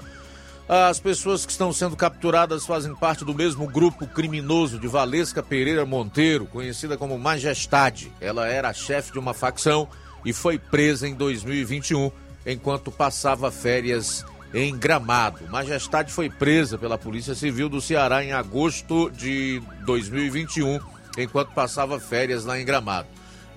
As 0.69 0.99
pessoas 0.99 1.45
que 1.45 1.51
estão 1.53 1.71
sendo 1.71 1.95
capturadas 1.95 2.65
fazem 2.65 2.93
parte 2.93 3.23
do 3.23 3.33
mesmo 3.33 3.65
grupo 3.67 4.05
criminoso 4.05 4.77
de 4.77 4.85
Valesca 4.85 5.41
Pereira 5.41 5.85
Monteiro, 5.85 6.45
conhecida 6.45 6.97
como 6.97 7.17
Majestade. 7.17 8.11
Ela 8.19 8.49
era 8.49 8.73
chefe 8.73 9.13
de 9.13 9.19
uma 9.19 9.33
facção 9.33 9.87
e 10.25 10.33
foi 10.33 10.59
presa 10.59 11.07
em 11.07 11.15
2021 11.15 12.11
enquanto 12.45 12.91
passava 12.91 13.49
férias 13.49 14.25
em 14.53 14.77
Gramado. 14.77 15.47
Majestade 15.49 16.11
foi 16.11 16.29
presa 16.29 16.77
pela 16.77 16.97
Polícia 16.97 17.33
Civil 17.33 17.69
do 17.69 17.79
Ceará 17.79 18.21
em 18.21 18.33
agosto 18.33 19.09
de 19.11 19.61
2021 19.85 20.81
enquanto 21.17 21.53
passava 21.53 21.97
férias 21.97 22.43
lá 22.43 22.59
em 22.59 22.65
Gramado. 22.65 23.07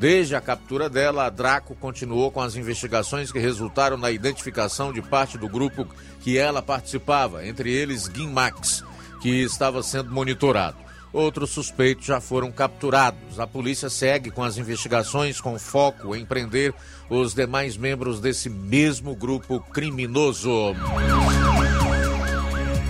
Desde 0.01 0.35
a 0.35 0.41
captura 0.41 0.89
dela, 0.89 1.27
a 1.27 1.29
Draco 1.29 1.75
continuou 1.75 2.31
com 2.31 2.41
as 2.41 2.57
investigações 2.57 3.31
que 3.31 3.39
resultaram 3.39 3.99
na 3.99 4.11
identificação 4.11 4.95
de 4.95 5.03
parte 5.03 5.37
do 5.37 5.47
grupo 5.47 5.87
que 6.23 6.39
ela 6.39 6.63
participava, 6.63 7.47
entre 7.47 7.71
eles 7.71 8.09
Guimax, 8.09 8.83
que 9.21 9.29
estava 9.43 9.83
sendo 9.83 10.11
monitorado. 10.11 10.79
Outros 11.13 11.51
suspeitos 11.51 12.07
já 12.07 12.19
foram 12.19 12.51
capturados. 12.51 13.39
A 13.39 13.47
polícia 13.47 13.91
segue 13.91 14.31
com 14.31 14.43
as 14.43 14.57
investigações 14.57 15.39
com 15.39 15.59
foco 15.59 16.17
em 16.17 16.25
prender 16.25 16.73
os 17.11 17.35
demais 17.35 17.77
membros 17.77 18.21
desse 18.21 18.49
mesmo 18.49 19.15
grupo 19.15 19.61
criminoso. 19.61 20.75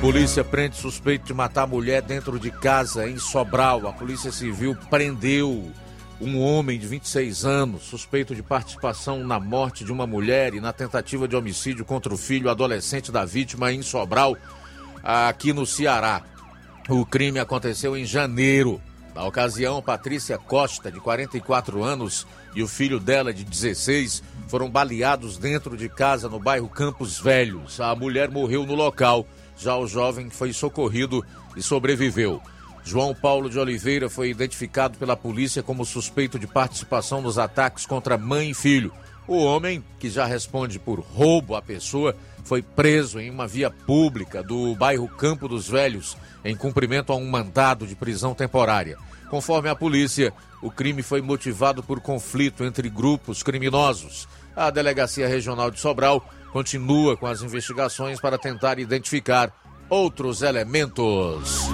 Polícia 0.00 0.44
prende 0.44 0.76
suspeito 0.76 1.24
de 1.24 1.34
matar 1.34 1.66
mulher 1.66 2.02
dentro 2.02 2.38
de 2.38 2.52
casa 2.52 3.08
em 3.08 3.18
Sobral. 3.18 3.88
A 3.88 3.92
Polícia 3.92 4.30
Civil 4.30 4.76
prendeu 4.88 5.72
um 6.20 6.38
homem 6.38 6.78
de 6.78 6.86
26 6.86 7.44
anos, 7.46 7.82
suspeito 7.84 8.34
de 8.34 8.42
participação 8.42 9.26
na 9.26 9.40
morte 9.40 9.84
de 9.84 9.90
uma 9.90 10.06
mulher 10.06 10.54
e 10.54 10.60
na 10.60 10.72
tentativa 10.72 11.26
de 11.26 11.34
homicídio 11.34 11.84
contra 11.84 12.12
o 12.12 12.18
filho 12.18 12.50
adolescente 12.50 13.10
da 13.10 13.24
vítima 13.24 13.72
em 13.72 13.80
Sobral, 13.80 14.36
aqui 15.02 15.52
no 15.52 15.64
Ceará. 15.64 16.22
O 16.88 17.06
crime 17.06 17.38
aconteceu 17.38 17.96
em 17.96 18.04
janeiro. 18.04 18.80
Na 19.14 19.24
ocasião, 19.24 19.82
Patrícia 19.82 20.36
Costa, 20.38 20.90
de 20.90 21.00
44 21.00 21.82
anos, 21.82 22.26
e 22.54 22.62
o 22.62 22.68
filho 22.68 23.00
dela, 23.00 23.32
de 23.32 23.42
16, 23.42 24.22
foram 24.46 24.70
baleados 24.70 25.38
dentro 25.38 25.76
de 25.76 25.88
casa 25.88 26.28
no 26.28 26.38
bairro 26.38 26.68
Campos 26.68 27.18
Velhos. 27.18 27.80
A 27.80 27.94
mulher 27.94 28.30
morreu 28.30 28.66
no 28.66 28.74
local, 28.74 29.26
já 29.56 29.76
o 29.76 29.86
jovem 29.86 30.28
foi 30.30 30.52
socorrido 30.52 31.24
e 31.56 31.62
sobreviveu. 31.62 32.40
João 32.84 33.14
Paulo 33.14 33.48
de 33.48 33.58
Oliveira 33.58 34.08
foi 34.08 34.30
identificado 34.30 34.98
pela 34.98 35.16
polícia 35.16 35.62
como 35.62 35.84
suspeito 35.84 36.38
de 36.38 36.46
participação 36.46 37.20
nos 37.20 37.38
ataques 37.38 37.86
contra 37.86 38.18
mãe 38.18 38.50
e 38.50 38.54
filho. 38.54 38.92
O 39.28 39.44
homem, 39.44 39.84
que 39.98 40.10
já 40.10 40.24
responde 40.24 40.78
por 40.78 40.98
roubo 41.00 41.54
à 41.54 41.62
pessoa, 41.62 42.16
foi 42.44 42.62
preso 42.62 43.20
em 43.20 43.30
uma 43.30 43.46
via 43.46 43.70
pública 43.70 44.42
do 44.42 44.74
bairro 44.74 45.06
Campo 45.06 45.46
dos 45.46 45.68
Velhos, 45.68 46.16
em 46.44 46.56
cumprimento 46.56 47.12
a 47.12 47.16
um 47.16 47.28
mandado 47.28 47.86
de 47.86 47.94
prisão 47.94 48.34
temporária. 48.34 48.96
Conforme 49.28 49.68
a 49.68 49.76
polícia, 49.76 50.32
o 50.60 50.70
crime 50.70 51.02
foi 51.02 51.22
motivado 51.22 51.82
por 51.82 52.00
conflito 52.00 52.64
entre 52.64 52.88
grupos 52.90 53.42
criminosos. 53.42 54.26
A 54.56 54.70
Delegacia 54.70 55.28
Regional 55.28 55.70
de 55.70 55.78
Sobral 55.78 56.28
continua 56.52 57.16
com 57.16 57.26
as 57.26 57.42
investigações 57.42 58.20
para 58.20 58.36
tentar 58.36 58.80
identificar 58.80 59.52
outros 59.88 60.42
elementos. 60.42 61.68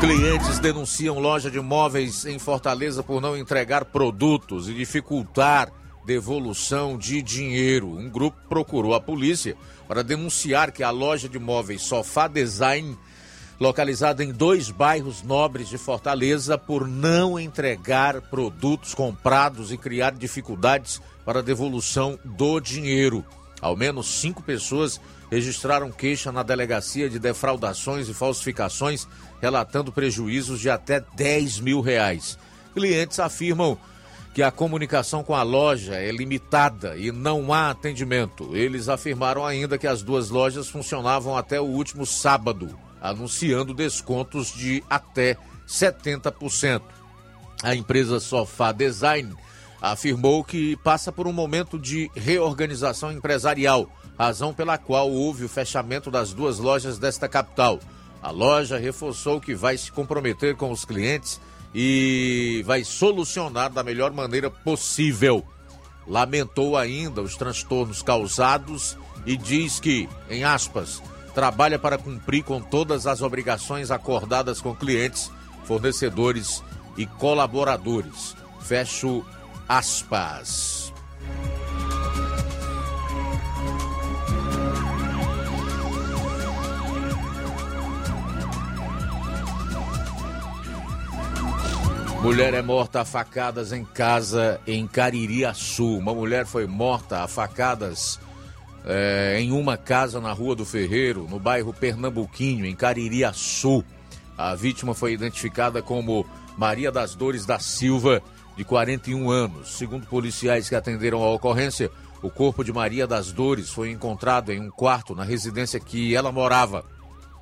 Clientes 0.00 0.58
denunciam 0.58 1.18
loja 1.18 1.50
de 1.50 1.58
móveis 1.58 2.26
em 2.26 2.38
Fortaleza 2.38 3.02
por 3.02 3.20
não 3.20 3.34
entregar 3.34 3.86
produtos 3.86 4.68
e 4.68 4.74
dificultar 4.74 5.72
devolução 6.04 6.98
de 6.98 7.22
dinheiro. 7.22 7.88
Um 7.88 8.08
grupo 8.10 8.36
procurou 8.46 8.94
a 8.94 9.00
polícia 9.00 9.56
para 9.88 10.04
denunciar 10.04 10.70
que 10.70 10.82
a 10.82 10.90
loja 10.90 11.30
de 11.30 11.38
móveis 11.38 11.82
Sofá 11.82 12.28
Design, 12.28 12.96
localizada 13.58 14.22
em 14.22 14.32
dois 14.32 14.70
bairros 14.70 15.22
nobres 15.22 15.68
de 15.68 15.78
Fortaleza, 15.78 16.58
por 16.58 16.86
não 16.86 17.40
entregar 17.40 18.20
produtos 18.20 18.94
comprados 18.94 19.72
e 19.72 19.78
criar 19.78 20.12
dificuldades 20.12 21.00
para 21.24 21.42
devolução 21.42 22.18
do 22.22 22.60
dinheiro. 22.60 23.24
Ao 23.60 23.74
menos 23.74 24.06
cinco 24.20 24.42
pessoas 24.42 25.00
registraram 25.30 25.90
queixa 25.90 26.30
na 26.30 26.42
delegacia 26.42 27.08
de 27.08 27.18
defraudações 27.18 28.08
e 28.08 28.14
falsificações 28.14 29.08
relatando 29.40 29.92
prejuízos 29.92 30.60
de 30.60 30.70
até 30.70 31.00
10 31.14 31.60
mil 31.60 31.80
reais. 31.80 32.38
Clientes 32.74 33.18
afirmam 33.18 33.78
que 34.36 34.42
a 34.42 34.50
comunicação 34.50 35.24
com 35.24 35.34
a 35.34 35.42
loja 35.42 35.94
é 35.94 36.10
limitada 36.10 36.94
e 36.96 37.10
não 37.10 37.54
há 37.54 37.70
atendimento. 37.70 38.54
Eles 38.54 38.86
afirmaram 38.86 39.46
ainda 39.46 39.78
que 39.78 39.86
as 39.86 40.02
duas 40.02 40.28
lojas 40.28 40.68
funcionavam 40.68 41.36
até 41.36 41.58
o 41.58 41.64
último 41.64 42.04
sábado, 42.04 42.78
anunciando 43.00 43.72
descontos 43.72 44.52
de 44.52 44.84
até 44.90 45.38
70%. 45.66 46.82
A 47.62 47.74
empresa 47.74 48.20
Sofá 48.20 48.72
Design 48.72 49.34
afirmou 49.80 50.44
que 50.44 50.76
passa 50.84 51.10
por 51.10 51.26
um 51.26 51.32
momento 51.32 51.78
de 51.78 52.10
reorganização 52.14 53.10
empresarial, 53.10 53.90
razão 54.18 54.52
pela 54.52 54.76
qual 54.76 55.10
houve 55.10 55.44
o 55.44 55.48
fechamento 55.48 56.10
das 56.10 56.34
duas 56.34 56.58
lojas 56.58 56.98
desta 56.98 57.26
capital. 57.26 57.80
A 58.22 58.30
loja 58.30 58.78
reforçou 58.78 59.40
que 59.40 59.54
vai 59.54 59.76
se 59.76 59.90
comprometer 59.92 60.56
com 60.56 60.70
os 60.70 60.84
clientes 60.84 61.40
e 61.74 62.62
vai 62.66 62.84
solucionar 62.84 63.70
da 63.70 63.82
melhor 63.82 64.12
maneira 64.12 64.50
possível. 64.50 65.44
Lamentou 66.06 66.76
ainda 66.76 67.20
os 67.20 67.36
transtornos 67.36 68.02
causados 68.02 68.96
e 69.26 69.36
diz 69.36 69.80
que, 69.80 70.08
em 70.30 70.44
aspas, 70.44 71.02
trabalha 71.34 71.78
para 71.78 71.98
cumprir 71.98 72.42
com 72.44 72.60
todas 72.60 73.06
as 73.06 73.20
obrigações 73.20 73.90
acordadas 73.90 74.60
com 74.60 74.74
clientes, 74.74 75.30
fornecedores 75.64 76.62
e 76.96 77.04
colaboradores. 77.06 78.34
Fecho 78.60 79.24
aspas. 79.68 80.92
Mulher 92.26 92.54
é 92.54 92.60
morta 92.60 93.02
a 93.02 93.04
facadas 93.04 93.70
em 93.70 93.84
casa 93.84 94.60
em 94.66 94.84
Caririaçu. 94.84 95.96
Uma 95.96 96.12
mulher 96.12 96.44
foi 96.44 96.66
morta 96.66 97.22
a 97.22 97.28
facadas 97.28 98.18
é, 98.84 99.38
em 99.38 99.52
uma 99.52 99.76
casa 99.76 100.20
na 100.20 100.32
Rua 100.32 100.56
do 100.56 100.64
Ferreiro, 100.64 101.28
no 101.30 101.38
bairro 101.38 101.72
Pernambuquinho, 101.72 102.66
em 102.66 102.74
Caririaçu. 102.74 103.84
A 104.36 104.56
vítima 104.56 104.92
foi 104.92 105.12
identificada 105.12 105.80
como 105.80 106.26
Maria 106.58 106.90
das 106.90 107.14
Dores 107.14 107.46
da 107.46 107.60
Silva, 107.60 108.20
de 108.56 108.64
41 108.64 109.30
anos. 109.30 109.78
Segundo 109.78 110.04
policiais 110.08 110.68
que 110.68 110.74
atenderam 110.74 111.22
a 111.22 111.30
ocorrência, 111.30 111.92
O 112.20 112.30
corpo 112.30 112.64
de 112.64 112.72
Maria 112.72 113.06
das 113.06 113.30
Dores 113.30 113.70
foi 113.70 113.92
encontrado 113.92 114.50
em 114.50 114.60
um 114.60 114.68
quarto 114.68 115.14
na 115.14 115.22
residência 115.22 115.78
que 115.78 116.12
ela 116.12 116.32
morava. 116.32 116.84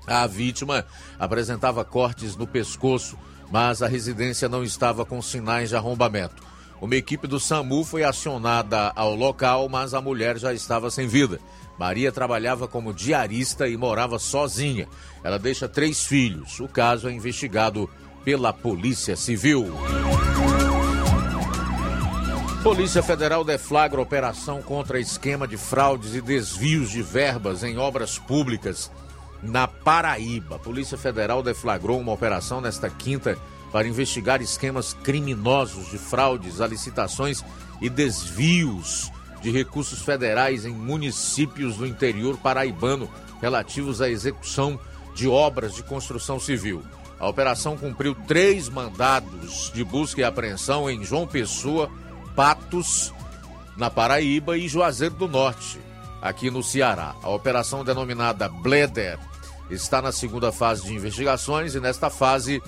A 0.06 0.26
vítima 0.26 0.84
apresentava 1.18 1.84
cortes 1.86 2.36
no 2.36 2.46
pescoço, 2.46 3.16
mas 3.54 3.82
a 3.82 3.86
residência 3.86 4.48
não 4.48 4.64
estava 4.64 5.04
com 5.04 5.22
sinais 5.22 5.68
de 5.68 5.76
arrombamento. 5.76 6.42
Uma 6.80 6.96
equipe 6.96 7.28
do 7.28 7.38
SAMU 7.38 7.84
foi 7.84 8.02
acionada 8.02 8.90
ao 8.96 9.14
local, 9.14 9.68
mas 9.68 9.94
a 9.94 10.00
mulher 10.00 10.36
já 10.38 10.52
estava 10.52 10.90
sem 10.90 11.06
vida. 11.06 11.38
Maria 11.78 12.10
trabalhava 12.10 12.66
como 12.66 12.92
diarista 12.92 13.68
e 13.68 13.76
morava 13.76 14.18
sozinha. 14.18 14.88
Ela 15.22 15.38
deixa 15.38 15.68
três 15.68 16.04
filhos. 16.04 16.58
O 16.58 16.66
caso 16.66 17.08
é 17.08 17.12
investigado 17.12 17.88
pela 18.24 18.52
Polícia 18.52 19.14
Civil. 19.14 19.72
Polícia 22.64 23.04
Federal 23.04 23.44
deflagra 23.44 24.00
operação 24.00 24.62
contra 24.62 24.98
esquema 24.98 25.46
de 25.46 25.56
fraudes 25.56 26.16
e 26.16 26.20
desvios 26.20 26.90
de 26.90 27.02
verbas 27.02 27.62
em 27.62 27.78
obras 27.78 28.18
públicas 28.18 28.90
na 29.44 29.68
Paraíba. 29.68 30.56
A 30.56 30.58
Polícia 30.58 30.96
Federal 30.96 31.42
deflagrou 31.42 32.00
uma 32.00 32.12
operação 32.12 32.60
nesta 32.60 32.88
quinta 32.88 33.38
para 33.70 33.86
investigar 33.86 34.40
esquemas 34.40 34.94
criminosos 34.94 35.90
de 35.90 35.98
fraudes 35.98 36.60
a 36.60 36.66
licitações 36.66 37.44
e 37.80 37.90
desvios 37.90 39.10
de 39.42 39.50
recursos 39.50 40.00
federais 40.00 40.64
em 40.64 40.72
municípios 40.72 41.76
do 41.76 41.86
interior 41.86 42.38
paraibano 42.38 43.10
relativos 43.42 44.00
à 44.00 44.08
execução 44.08 44.78
de 45.14 45.28
obras 45.28 45.74
de 45.74 45.82
construção 45.82 46.40
civil. 46.40 46.82
A 47.18 47.28
operação 47.28 47.76
cumpriu 47.76 48.14
três 48.14 48.68
mandados 48.68 49.70
de 49.74 49.84
busca 49.84 50.20
e 50.20 50.24
apreensão 50.24 50.88
em 50.88 51.04
João 51.04 51.26
Pessoa, 51.26 51.90
Patos, 52.34 53.12
na 53.76 53.90
Paraíba 53.90 54.56
e 54.56 54.68
Juazeiro 54.68 55.14
do 55.14 55.28
Norte, 55.28 55.78
aqui 56.22 56.50
no 56.50 56.62
Ceará. 56.62 57.14
A 57.22 57.28
operação 57.28 57.84
denominada 57.84 58.48
Bleder 58.48 59.18
está 59.70 60.02
na 60.02 60.12
segunda 60.12 60.52
fase 60.52 60.84
de 60.84 60.94
investigações 60.94 61.74
e 61.74 61.80
nesta 61.80 62.10
fase 62.10 62.62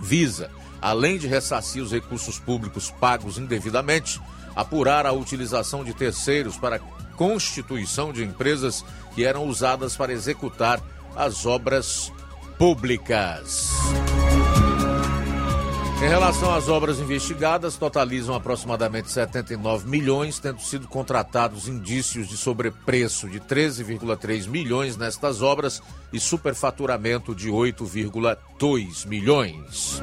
visa, 0.00 0.50
além 0.80 1.18
de 1.18 1.26
ressarcir 1.26 1.82
os 1.82 1.92
recursos 1.92 2.38
públicos 2.38 2.90
pagos 2.90 3.38
indevidamente, 3.38 4.20
apurar 4.54 5.06
a 5.06 5.12
utilização 5.12 5.84
de 5.84 5.94
terceiros 5.94 6.56
para 6.56 6.80
constituição 7.16 8.12
de 8.12 8.24
empresas 8.24 8.84
que 9.14 9.24
eram 9.24 9.46
usadas 9.46 9.96
para 9.96 10.12
executar 10.12 10.82
as 11.14 11.46
obras 11.46 12.12
públicas. 12.58 13.70
Em 16.02 16.08
relação 16.08 16.52
às 16.52 16.68
obras 16.68 16.98
investigadas, 16.98 17.76
totalizam 17.76 18.34
aproximadamente 18.34 19.08
79 19.08 19.88
milhões, 19.88 20.40
tendo 20.40 20.60
sido 20.60 20.88
contratados 20.88 21.68
indícios 21.68 22.26
de 22.26 22.36
sobrepreço 22.36 23.28
de 23.28 23.38
13,3 23.38 24.48
milhões 24.48 24.96
nestas 24.96 25.42
obras 25.42 25.80
e 26.12 26.18
superfaturamento 26.18 27.36
de 27.36 27.50
8,2 27.50 29.06
milhões. 29.06 30.02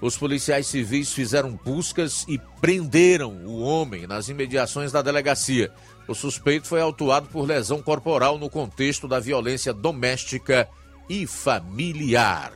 os 0.00 0.16
policiais 0.16 0.68
civis 0.68 1.12
fizeram 1.12 1.58
buscas 1.64 2.24
e 2.28 2.38
prenderam 2.60 3.32
o 3.32 3.58
homem 3.58 4.06
nas 4.06 4.28
imediações 4.28 4.92
da 4.92 5.02
delegacia. 5.02 5.72
O 6.08 6.14
suspeito 6.14 6.66
foi 6.66 6.80
autuado 6.80 7.28
por 7.28 7.46
lesão 7.46 7.82
corporal 7.82 8.38
no 8.38 8.48
contexto 8.48 9.06
da 9.06 9.20
violência 9.20 9.74
doméstica 9.74 10.66
e 11.06 11.26
familiar. 11.26 12.54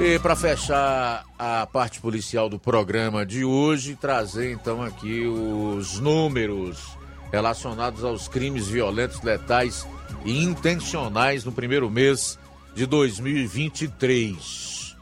E 0.00 0.18
para 0.20 0.36
fechar 0.36 1.24
a 1.38 1.66
parte 1.66 2.00
policial 2.00 2.48
do 2.48 2.58
programa 2.58 3.26
de 3.26 3.44
hoje, 3.44 3.94
trazer 3.96 4.52
então 4.52 4.82
aqui 4.82 5.26
os 5.26 5.98
números 5.98 6.96
relacionados 7.32 8.04
aos 8.04 8.28
crimes 8.28 8.68
violentos, 8.68 9.20
letais 9.22 9.84
e 10.24 10.44
intencionais 10.44 11.44
no 11.44 11.50
primeiro 11.50 11.90
mês 11.90 12.38
de 12.74 12.86
2023. 12.86 14.96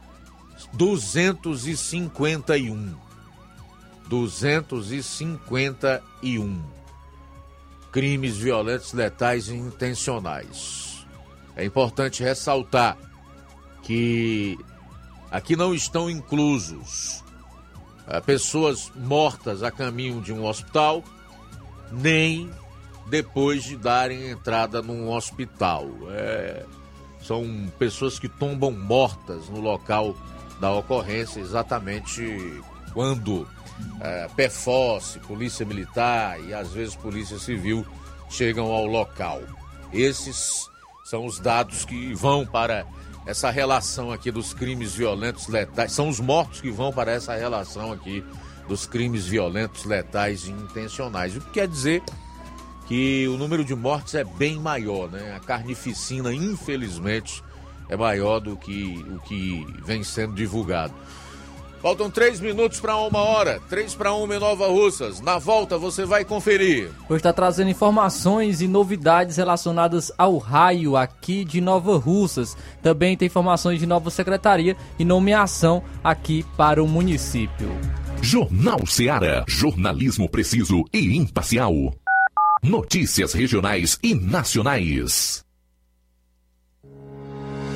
251. 0.72 3.09
251 4.10 6.62
crimes 7.92 8.36
violentos, 8.36 8.92
letais 8.92 9.48
e 9.48 9.54
intencionais. 9.54 11.06
É 11.54 11.64
importante 11.64 12.22
ressaltar 12.22 12.98
que 13.82 14.58
aqui 15.30 15.54
não 15.54 15.72
estão 15.72 16.10
inclusos 16.10 17.22
eh, 18.08 18.20
pessoas 18.20 18.90
mortas 18.96 19.62
a 19.62 19.70
caminho 19.70 20.20
de 20.20 20.32
um 20.32 20.44
hospital, 20.44 21.04
nem 21.92 22.50
depois 23.06 23.62
de 23.62 23.76
darem 23.76 24.28
entrada 24.28 24.82
num 24.82 25.08
hospital. 25.08 25.86
É, 26.10 26.66
são 27.22 27.70
pessoas 27.78 28.18
que 28.18 28.28
tombam 28.28 28.72
mortas 28.72 29.48
no 29.48 29.60
local 29.60 30.16
da 30.60 30.72
ocorrência, 30.72 31.40
exatamente 31.40 32.60
quando 32.92 33.46
é, 34.00 34.28
PFOS, 34.36 35.18
Polícia 35.26 35.64
Militar 35.64 36.40
e 36.40 36.54
às 36.54 36.70
vezes 36.72 36.94
Polícia 36.94 37.38
Civil 37.38 37.86
chegam 38.28 38.66
ao 38.66 38.86
local. 38.86 39.42
Esses 39.92 40.68
são 41.04 41.26
os 41.26 41.38
dados 41.38 41.84
que 41.84 42.14
vão 42.14 42.46
para 42.46 42.86
essa 43.26 43.50
relação 43.50 44.10
aqui 44.10 44.30
dos 44.30 44.54
crimes 44.54 44.94
violentos 44.94 45.48
letais. 45.48 45.92
São 45.92 46.08
os 46.08 46.20
mortos 46.20 46.60
que 46.60 46.70
vão 46.70 46.92
para 46.92 47.12
essa 47.12 47.34
relação 47.34 47.92
aqui 47.92 48.24
dos 48.68 48.86
crimes 48.86 49.26
violentos 49.26 49.84
letais 49.84 50.44
e 50.44 50.50
intencionais. 50.50 51.36
O 51.36 51.40
que 51.40 51.50
quer 51.50 51.68
dizer 51.68 52.02
que 52.86 53.26
o 53.28 53.36
número 53.36 53.64
de 53.64 53.74
mortes 53.74 54.14
é 54.14 54.24
bem 54.24 54.58
maior, 54.58 55.10
né? 55.10 55.34
A 55.36 55.40
carnificina, 55.40 56.32
infelizmente, 56.32 57.42
é 57.88 57.96
maior 57.96 58.40
do 58.40 58.56
que 58.56 59.04
o 59.10 59.20
que 59.20 59.66
vem 59.84 60.02
sendo 60.02 60.34
divulgado. 60.34 60.94
Faltam 61.80 62.10
três 62.10 62.40
minutos 62.40 62.78
para 62.78 62.94
uma 62.96 63.20
hora, 63.20 63.58
três 63.68 63.94
para 63.94 64.12
uma 64.12 64.36
em 64.36 64.38
Nova 64.38 64.68
Russas. 64.68 65.20
Na 65.20 65.38
volta 65.38 65.78
você 65.78 66.04
vai 66.04 66.26
conferir. 66.26 66.90
Hoje 67.08 67.16
está 67.16 67.32
trazendo 67.32 67.70
informações 67.70 68.60
e 68.60 68.68
novidades 68.68 69.38
relacionadas 69.38 70.12
ao 70.18 70.36
raio 70.36 70.94
aqui 70.94 71.42
de 71.42 71.58
Nova 71.58 71.96
Russas. 71.96 72.54
Também 72.82 73.16
tem 73.16 73.26
informações 73.26 73.80
de 73.80 73.86
nova 73.86 74.10
secretaria 74.10 74.76
e 74.98 75.04
nomeação 75.06 75.82
aqui 76.04 76.44
para 76.54 76.82
o 76.82 76.86
município. 76.86 77.70
Jornal 78.20 78.86
Seara. 78.86 79.44
Jornalismo 79.48 80.28
preciso 80.28 80.84
e 80.92 81.16
imparcial. 81.16 81.72
Notícias 82.62 83.32
regionais 83.32 83.98
e 84.02 84.14
nacionais. 84.14 85.49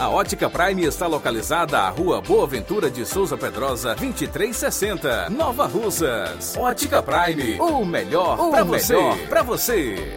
A 0.00 0.08
Ótica 0.08 0.50
Prime 0.50 0.82
está 0.82 1.06
localizada 1.06 1.78
à 1.78 1.88
Rua 1.88 2.20
Boa 2.20 2.48
Ventura 2.48 2.90
de 2.90 3.06
Souza 3.06 3.36
Pedrosa, 3.36 3.94
2360, 3.94 5.30
Nova 5.30 5.66
Russas. 5.66 6.56
Ótica 6.56 7.00
Prime, 7.00 7.60
o 7.60 7.84
melhor 7.84 8.36
para 8.50 8.64
você. 8.64 8.96
Pra 9.28 9.42
você. 9.44 10.16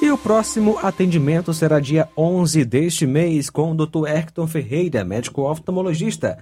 E 0.00 0.10
o 0.10 0.16
próximo 0.16 0.78
atendimento 0.82 1.52
será 1.52 1.78
dia 1.78 2.08
11 2.16 2.64
deste 2.64 3.06
mês 3.06 3.50
com 3.50 3.72
o 3.72 3.74
Dr. 3.74 4.08
Erkton 4.08 4.46
Ferreira, 4.46 5.04
médico 5.04 5.42
oftalmologista. 5.42 6.38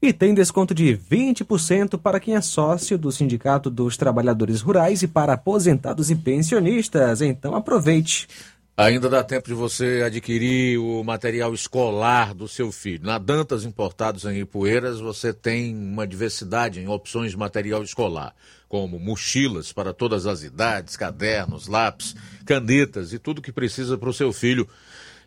E 0.00 0.14
tem 0.14 0.32
desconto 0.32 0.74
de 0.74 0.96
20% 0.96 1.98
para 1.98 2.20
quem 2.20 2.36
é 2.36 2.40
sócio 2.40 2.96
do 2.96 3.12
Sindicato 3.12 3.68
dos 3.68 3.98
Trabalhadores 3.98 4.62
Rurais 4.62 5.02
e 5.02 5.08
para 5.08 5.34
aposentados 5.34 6.10
e 6.10 6.14
pensionistas. 6.14 7.20
Então 7.20 7.54
aproveite. 7.54 8.28
Ainda 8.76 9.08
dá 9.08 9.22
tempo 9.22 9.46
de 9.46 9.54
você 9.54 10.02
adquirir 10.04 10.78
o 10.78 11.04
material 11.04 11.54
escolar 11.54 12.34
do 12.34 12.48
seu 12.48 12.72
filho. 12.72 13.06
Na 13.06 13.18
Dantas 13.18 13.64
Importados 13.64 14.24
em 14.24 14.40
Ipueiras, 14.40 14.98
você 14.98 15.32
tem 15.32 15.72
uma 15.72 16.04
diversidade 16.04 16.80
em 16.80 16.88
opções 16.88 17.30
de 17.30 17.36
material 17.36 17.84
escolar, 17.84 18.34
como 18.68 18.98
mochilas 18.98 19.72
para 19.72 19.94
todas 19.94 20.26
as 20.26 20.42
idades, 20.42 20.96
cadernos, 20.96 21.68
lápis, 21.68 22.16
canetas 22.44 23.12
e 23.12 23.18
tudo 23.20 23.40
que 23.40 23.52
precisa 23.52 23.96
para 23.96 24.08
o 24.08 24.12
seu 24.12 24.32
filho 24.32 24.68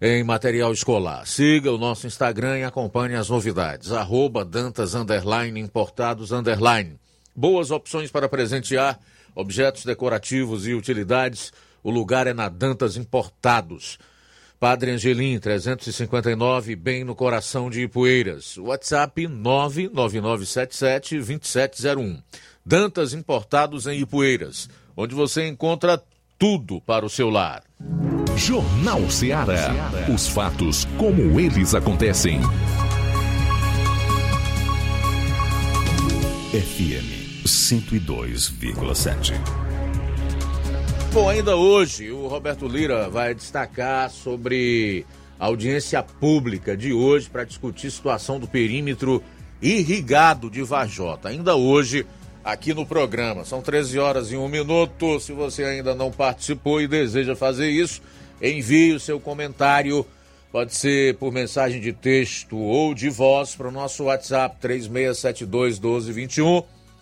em 0.02 0.26
material 0.26 0.74
escolar. 0.74 1.26
Siga 1.26 1.72
o 1.72 1.78
nosso 1.78 2.06
Instagram 2.06 2.60
e 2.60 2.64
acompanhe 2.66 3.16
as 3.16 3.30
novidades. 3.30 3.94
Arroba 3.94 4.44
Dantas 4.44 4.94
Underline 4.94 5.58
Importados 5.58 6.34
Underline. 6.34 7.00
Boas 7.34 7.72
opções 7.72 8.12
para 8.12 8.28
presentear, 8.28 9.00
objetos 9.34 9.86
decorativos 9.86 10.68
e 10.68 10.74
utilidades 10.74 11.54
o 11.84 11.92
lugar 11.92 12.28
é 12.28 12.34
na 12.34 12.50
Dantas 12.50 12.98
Importados. 12.98 13.98
Padre 14.60 14.90
Angelim, 14.92 15.40
359, 15.40 16.76
bem 16.76 17.04
no 17.04 17.14
coração 17.14 17.70
de 17.70 17.84
Ipueiras. 17.84 18.58
WhatsApp 18.58 19.28
99977-2701. 19.28 22.24
Dantas 22.66 23.14
Importados 23.14 23.86
em 23.86 24.00
Ipueiras, 24.00 24.68
onde 24.96 25.14
você 25.14 25.48
encontra 25.48 26.02
tudo 26.40 26.82
para 26.82 27.06
o 27.06 27.10
seu 27.10 27.30
lar. 27.30 27.62
Jornal 28.36 29.08
Ceará. 29.10 29.72
Os 30.14 30.28
fatos 30.28 30.86
como 30.98 31.40
eles 31.40 31.74
acontecem. 31.74 32.42
FM 36.52 37.46
102,7. 37.46 39.67
Bom, 41.18 41.28
ainda 41.28 41.56
hoje 41.56 42.12
o 42.12 42.28
Roberto 42.28 42.68
Lira 42.68 43.10
vai 43.10 43.34
destacar 43.34 44.08
sobre 44.12 45.04
a 45.40 45.48
audiência 45.48 46.04
pública 46.04 46.78
de 46.78 46.94
hoje 46.94 47.28
para 47.28 47.44
discutir 47.44 47.88
a 47.88 47.92
situação 47.92 48.40
do 48.40 48.48
perímetro 48.48 49.24
irrigado 49.60 50.48
de 50.48 50.62
Vajota. 50.62 51.30
Ainda 51.30 51.56
hoje, 51.56 52.06
aqui 52.44 52.72
no 52.72 52.86
programa. 52.86 53.44
São 53.46 53.64
13 53.64 53.98
horas 53.98 54.32
e 54.32 54.38
um 54.38 54.48
minuto. 54.48 55.20
Se 55.20 55.32
você 55.32 55.64
ainda 55.64 55.96
não 55.96 56.12
participou 56.12 56.80
e 56.80 56.88
deseja 56.88 57.36
fazer 57.36 57.72
isso, 57.72 58.00
envie 58.40 58.94
o 58.94 59.00
seu 59.00 59.20
comentário. 59.20 60.06
Pode 60.52 60.76
ser 60.76 61.16
por 61.16 61.34
mensagem 61.34 61.82
de 61.82 61.94
texto 61.94 62.56
ou 62.56 62.94
de 62.94 63.10
voz 63.10 63.56
para 63.56 63.70
o 63.70 63.72
nosso 63.72 64.04
WhatsApp 64.04 64.56
3672 64.62 65.80
1221. 65.80 66.62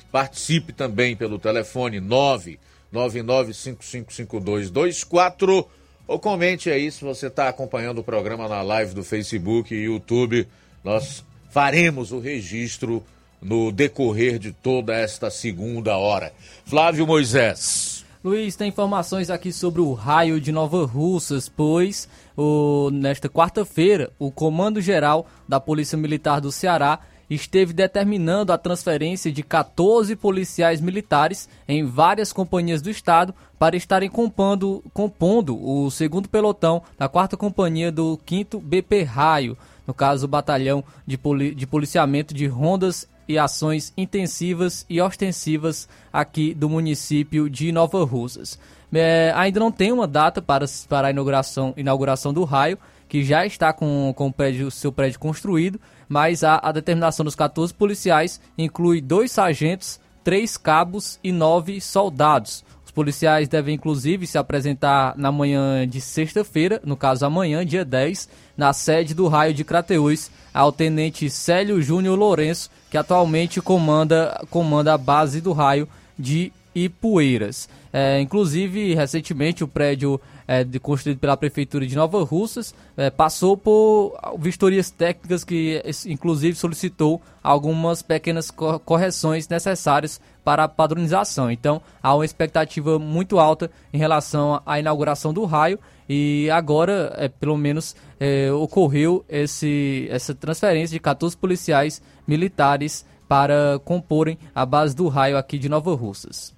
Participe 0.10 0.72
também 0.72 1.18
pelo 1.18 1.38
telefone 1.38 2.00
9 2.00 2.58
99555224 2.96 5.68
ou 6.08 6.20
comente 6.20 6.70
aí 6.70 6.92
se 6.92 7.04
você 7.04 7.28
está 7.28 7.50
acompanhando 7.50 8.00
o 8.00 8.04
programa 8.04 8.48
na 8.48 8.62
live 8.62 8.94
do 8.94 9.04
Facebook 9.04 9.74
e 9.74 9.86
YouTube. 9.86 10.48
Nós 10.84 11.24
faremos 11.50 12.12
o 12.12 12.20
registro 12.20 13.04
no 13.42 13.72
decorrer 13.72 14.40
de 14.40 14.52
toda 14.52 14.96
esta 14.96 15.30
segunda 15.30 15.98
hora. 15.98 16.34
Flávio 16.66 17.06
Moisés. 17.06 18.04
Luiz, 18.24 18.56
tem 18.56 18.70
informações 18.70 19.30
aqui 19.30 19.54
sobre 19.54 19.82
o 19.82 19.94
raio 19.94 20.42
de 20.42 20.52
Nova 20.52 20.84
Russas, 20.84 21.48
pois 21.48 22.10
o, 22.36 22.90
nesta 22.92 23.30
quarta-feira 23.30 24.12
o 24.18 24.32
Comando 24.32 24.82
Geral 24.82 25.28
da 25.48 25.60
Polícia 25.60 25.96
Militar 25.96 26.42
do 26.42 26.52
Ceará 26.52 27.00
esteve 27.30 27.74
determinando 27.74 28.54
a 28.54 28.58
transferência 28.58 29.32
de 29.32 29.42
14 29.44 30.16
policiais 30.16 30.80
militares 30.80 31.50
em 31.68 31.86
várias 31.86 32.32
companhias 32.32 32.82
do 32.82 32.90
Estado 32.90 33.34
para 33.58 33.76
estarem 33.76 34.10
compondo, 34.10 34.84
compondo 34.94 35.58
o 35.58 35.90
segundo 35.90 36.30
pelotão 36.30 36.82
da 36.98 37.10
quarta 37.10 37.36
companhia 37.36 37.92
do 37.92 38.20
5 38.28 38.60
BP 38.60 39.04
Raio, 39.04 39.58
no 39.88 39.94
caso 39.94 40.26
o 40.26 40.30
batalhão 40.30 40.84
de, 41.06 41.18
poli 41.18 41.54
de 41.56 41.66
policiamento 41.66 42.34
de 42.34 42.48
rondas 42.48 43.08
e 43.28 43.38
ações 43.38 43.92
intensivas 43.98 44.86
e 44.90 45.02
ostensivas 45.02 45.90
aqui 46.14 46.54
do 46.54 46.70
município 46.70 47.50
de 47.50 47.72
Nova 47.72 48.04
Russas. 48.06 48.60
É, 48.94 49.34
ainda 49.36 49.60
não 49.60 49.72
tem 49.72 49.92
uma 49.92 50.08
data 50.08 50.42
para, 50.42 50.66
para 50.88 51.08
a 51.08 51.12
inauguração, 51.12 51.74
inauguração 51.76 52.34
do 52.34 52.44
raio, 52.44 52.78
que 53.10 53.24
já 53.24 53.46
está 53.46 53.74
com, 53.74 54.14
com 54.16 54.28
o 54.28 54.34
prédio, 54.34 54.72
seu 54.72 54.92
prédio 54.92 55.20
construído, 55.20 55.80
mas 56.08 56.44
a, 56.44 56.60
a 56.62 56.72
determinação 56.72 57.24
dos 57.24 57.36
14 57.36 57.74
policiais 57.74 58.40
inclui 58.58 59.02
dois 59.02 59.32
sargentos, 59.32 60.00
três 60.24 60.58
cabos 60.58 61.20
e 61.24 61.32
nove 61.32 61.80
soldados. 61.80 62.64
Os 62.86 62.92
policiais 62.92 63.48
devem, 63.48 63.76
inclusive, 63.76 64.26
se 64.26 64.38
apresentar 64.38 65.18
na 65.18 65.32
manhã 65.32 65.88
de 65.88 66.00
sexta-feira, 66.00 66.82
no 66.84 66.96
caso 66.96 67.26
amanhã, 67.26 67.66
dia 67.66 67.84
10, 67.84 68.30
na 68.58 68.74
sede 68.74 69.14
do 69.14 69.28
raio 69.28 69.54
de 69.54 69.64
Crateús, 69.64 70.32
ao 70.54 70.72
tenente 70.72 71.30
Célio 71.30 71.82
Júnior 71.82 72.18
Lourenço, 72.18 72.70
que 72.90 72.98
atualmente 72.98 73.62
comanda, 73.62 74.42
comanda 74.50 74.94
a 74.94 74.98
base 74.98 75.42
do 75.42 75.52
raio 75.52 75.88
de 76.18 76.52
Ipueiras. 76.74 77.70
É, 77.92 78.20
inclusive, 78.20 78.94
recentemente, 78.94 79.64
o 79.64 79.68
prédio 79.68 80.20
é, 80.48 80.64
de, 80.64 80.80
construído 80.80 81.20
pela 81.20 81.36
Prefeitura 81.38 81.86
de 81.86 81.96
Nova 81.96 82.24
Russas 82.24 82.74
é, 82.96 83.10
passou 83.10 83.58
por 83.58 84.18
vistorias 84.38 84.90
técnicas 84.92 85.44
que, 85.44 85.82
inclusive, 86.08 86.56
solicitou 86.56 87.22
algumas 87.44 88.02
pequenas 88.02 88.52
correções 88.52 89.48
necessárias 89.48 90.20
para 90.44 90.64
a 90.64 90.68
padronização. 90.68 91.52
Então, 91.52 91.82
há 92.02 92.14
uma 92.16 92.26
expectativa 92.26 93.00
muito 93.00 93.40
alta 93.40 93.70
em 93.94 93.98
relação 93.98 94.62
à 94.66 94.80
inauguração 94.80 95.34
do 95.34 95.46
raio 95.46 95.80
e 96.08 96.50
agora, 96.52 97.14
é, 97.18 97.28
pelo 97.28 97.58
menos, 97.58 97.96
é, 98.20 98.52
ocorreu 98.52 99.26
esse, 99.28 100.08
essa 100.10 100.34
transferência 100.34 100.94
de 100.94 101.00
14 101.00 101.36
policiais 101.36 102.02
militares 102.28 103.06
para 103.28 103.80
comporem 103.84 104.38
a 104.54 104.66
base 104.66 104.96
do 104.96 105.08
raio 105.08 105.38
aqui 105.38 105.58
de 105.58 105.68
Nova 105.68 105.96
Russas. 105.96 106.55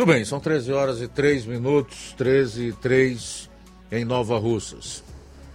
Tudo 0.00 0.14
bem, 0.14 0.24
são 0.24 0.40
13 0.40 0.72
horas 0.72 1.02
e 1.02 1.08
3 1.08 1.44
minutos, 1.44 2.14
13 2.16 2.68
e 2.68 2.72
3 2.72 3.50
em 3.92 4.02
Nova 4.02 4.38
Russas. 4.38 5.04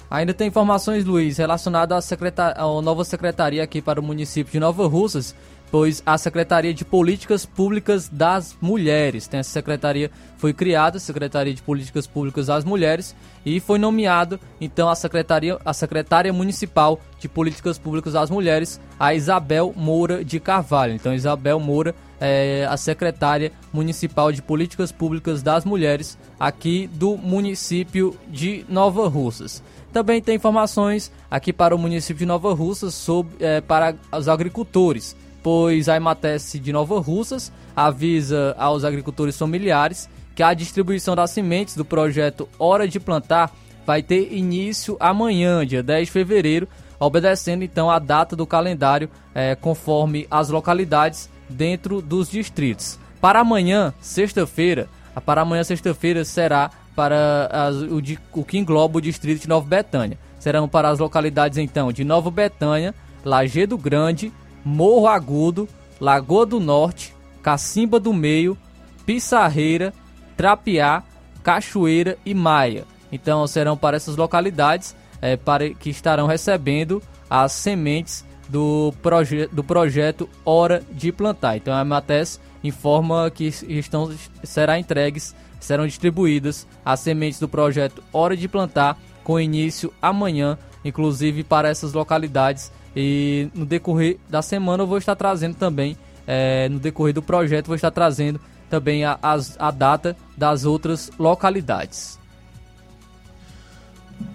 Ainda 0.07 0.35
tem 0.35 0.49
informações, 0.49 1.03
Luiz, 1.03 1.39
relacionadas 1.39 2.13
à, 2.13 2.61
à 2.61 2.81
nova 2.83 3.03
secretaria 3.03 3.63
aqui 3.63 3.81
para 3.81 3.99
o 3.99 4.03
município 4.03 4.51
de 4.51 4.59
Nova 4.59 4.85
Russas, 4.85 5.33
pois 5.71 6.01
a 6.05 6.17
Secretaria 6.17 6.73
de 6.73 6.85
Políticas 6.85 7.45
Públicas 7.45 8.07
das 8.09 8.55
Mulheres. 8.61 9.27
Tem 9.27 9.39
essa 9.39 9.49
secretaria 9.49 10.11
foi 10.37 10.53
criada, 10.53 10.99
Secretaria 10.99 11.53
de 11.53 11.61
Políticas 11.61 12.05
Públicas 12.05 12.47
das 12.47 12.63
Mulheres, 12.63 13.15
e 13.45 13.59
foi 13.59 13.79
nomeado 13.79 14.39
então 14.59 14.89
a 14.89 14.95
secretaria 14.95 15.57
a 15.65 15.73
secretária 15.73 16.31
municipal 16.31 16.99
de 17.19 17.27
Políticas 17.27 17.77
Públicas 17.77 18.13
das 18.13 18.29
Mulheres, 18.29 18.79
a 18.99 19.13
Isabel 19.13 19.73
Moura 19.75 20.23
de 20.23 20.39
Carvalho. 20.39 20.93
Então 20.93 21.13
Isabel 21.13 21.59
Moura 21.59 21.95
é 22.19 22.67
a 22.69 22.77
secretária 22.77 23.51
municipal 23.73 24.31
de 24.31 24.41
Políticas 24.41 24.91
Públicas 24.91 25.41
das 25.41 25.65
Mulheres 25.65 26.17
aqui 26.39 26.87
do 26.87 27.17
município 27.17 28.15
de 28.27 28.65
Nova 28.69 29.07
Russas. 29.07 29.63
Também 29.91 30.21
tem 30.21 30.35
informações 30.35 31.11
aqui 31.31 31.53
para 31.53 31.75
o 31.75 31.79
município 31.79 32.19
de 32.19 32.25
Nova 32.25 32.53
Russas 32.53 32.93
sobre, 32.93 33.33
é, 33.39 33.61
para 33.61 33.95
os 34.11 34.27
agricultores 34.27 35.15
pois 35.45 35.87
a 35.87 35.95
Emates 35.95 36.59
de 36.59 36.73
Nova 36.73 36.99
Russas 36.99 37.53
avisa 37.75 38.55
aos 38.57 38.83
agricultores 38.83 39.37
familiares 39.37 40.09
que 40.33 40.41
a 40.41 40.55
distribuição 40.55 41.15
das 41.15 41.29
sementes 41.29 41.75
do 41.75 41.85
projeto 41.85 42.49
Hora 42.57 42.87
de 42.87 42.99
Plantar 42.99 43.51
vai 43.85 44.01
ter 44.01 44.33
início 44.33 44.97
amanhã, 44.99 45.63
dia 45.63 45.83
10 45.83 46.07
de 46.07 46.11
fevereiro, 46.11 46.67
obedecendo 46.99 47.63
então 47.63 47.91
a 47.91 47.99
data 47.99 48.35
do 48.35 48.47
calendário 48.47 49.07
é, 49.35 49.53
conforme 49.53 50.25
as 50.31 50.49
localidades 50.49 51.29
dentro 51.47 52.01
dos 52.01 52.27
distritos. 52.27 52.97
Para 53.21 53.41
amanhã, 53.41 53.93
sexta-feira, 53.99 54.89
para 55.27 55.41
amanhã, 55.41 55.63
sexta-feira, 55.63 56.25
será 56.25 56.71
para 56.95 57.49
as, 57.51 57.75
o, 57.75 58.01
o 58.33 58.43
que 58.43 58.57
engloba 58.57 58.97
o 58.97 59.01
distrito 59.01 59.43
de 59.43 59.47
Nova 59.47 59.67
Betânia. 59.67 60.17
Serão 60.39 60.67
para 60.67 60.89
as 60.89 60.97
localidades 60.97 61.59
então 61.59 61.91
de 61.91 62.03
Nova 62.03 62.31
Betânia, 62.31 62.95
Lagedo 63.23 63.77
Grande, 63.77 64.33
Morro 64.65 65.07
Agudo, 65.07 65.69
Lagoa 66.01 66.45
do 66.45 66.59
Norte, 66.59 67.15
Cacimba 67.43 67.99
do 67.99 68.11
Meio, 68.11 68.57
Pissarreira, 69.05 69.93
Trapiá, 70.35 71.03
Cachoeira 71.43 72.17
e 72.25 72.33
Maia. 72.33 72.85
Então 73.11 73.45
serão 73.45 73.77
para 73.77 73.95
essas 73.95 74.17
localidades 74.17 74.95
é, 75.21 75.37
para, 75.37 75.69
que 75.69 75.91
estarão 75.91 76.25
recebendo 76.25 77.01
as 77.29 77.51
sementes 77.51 78.25
do, 78.49 78.93
proje 79.01 79.47
do 79.47 79.63
projeto 79.63 80.29
Hora 80.43 80.83
de 80.91 81.11
Plantar. 81.11 81.57
Então 81.57 81.73
a 81.73 81.85
Mates 81.85 82.39
informa 82.63 83.29
que 83.29 83.45
estão, 83.45 84.11
será 84.43 84.79
entregues, 84.79 85.35
serão 85.59 85.85
distribuídas 85.85 86.67
as 86.83 86.99
sementes 86.99 87.39
do 87.39 87.47
projeto 87.47 88.03
Hora 88.11 88.35
de 88.35 88.47
Plantar 88.47 88.97
com 89.23 89.39
início 89.39 89.93
amanhã, 90.01 90.57
inclusive 90.83 91.43
para 91.43 91.69
essas 91.69 91.93
localidades 91.93 92.71
e 92.95 93.49
no 93.53 93.65
decorrer 93.65 94.17
da 94.29 94.41
semana 94.41 94.83
eu 94.83 94.87
vou 94.87 94.97
estar 94.97 95.15
trazendo 95.15 95.55
também, 95.55 95.97
é, 96.25 96.69
no 96.69 96.79
decorrer 96.79 97.13
do 97.13 97.21
projeto, 97.21 97.67
vou 97.67 97.75
estar 97.75 97.91
trazendo 97.91 98.39
também 98.69 99.03
a, 99.03 99.19
a, 99.21 99.37
a 99.59 99.71
data 99.71 100.15
das 100.37 100.65
outras 100.65 101.11
localidades. 101.19 102.17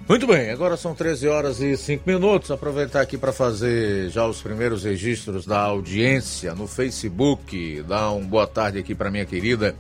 Muito 0.07 0.27
bem, 0.27 0.51
agora 0.51 0.77
são 0.77 0.95
13 0.95 1.29
horas 1.29 1.61
e 1.61 1.77
5 1.77 2.03
minutos. 2.05 2.51
Aproveitar 2.51 3.01
aqui 3.01 3.17
para 3.17 3.33
fazer 3.33 4.11
já 4.11 4.27
os 4.27 4.43
primeiros 4.43 4.85
registros 4.85 5.47
da 5.47 5.61
audiência 5.61 6.55
no 6.55 6.67
Facebook. 6.67 7.83
Dar 7.85 8.11
uma 8.11 8.27
boa 8.27 8.47
tarde 8.47 8.79
aqui 8.79 8.95
para 8.95 9.11
minha 9.11 9.25
querida 9.25 9.75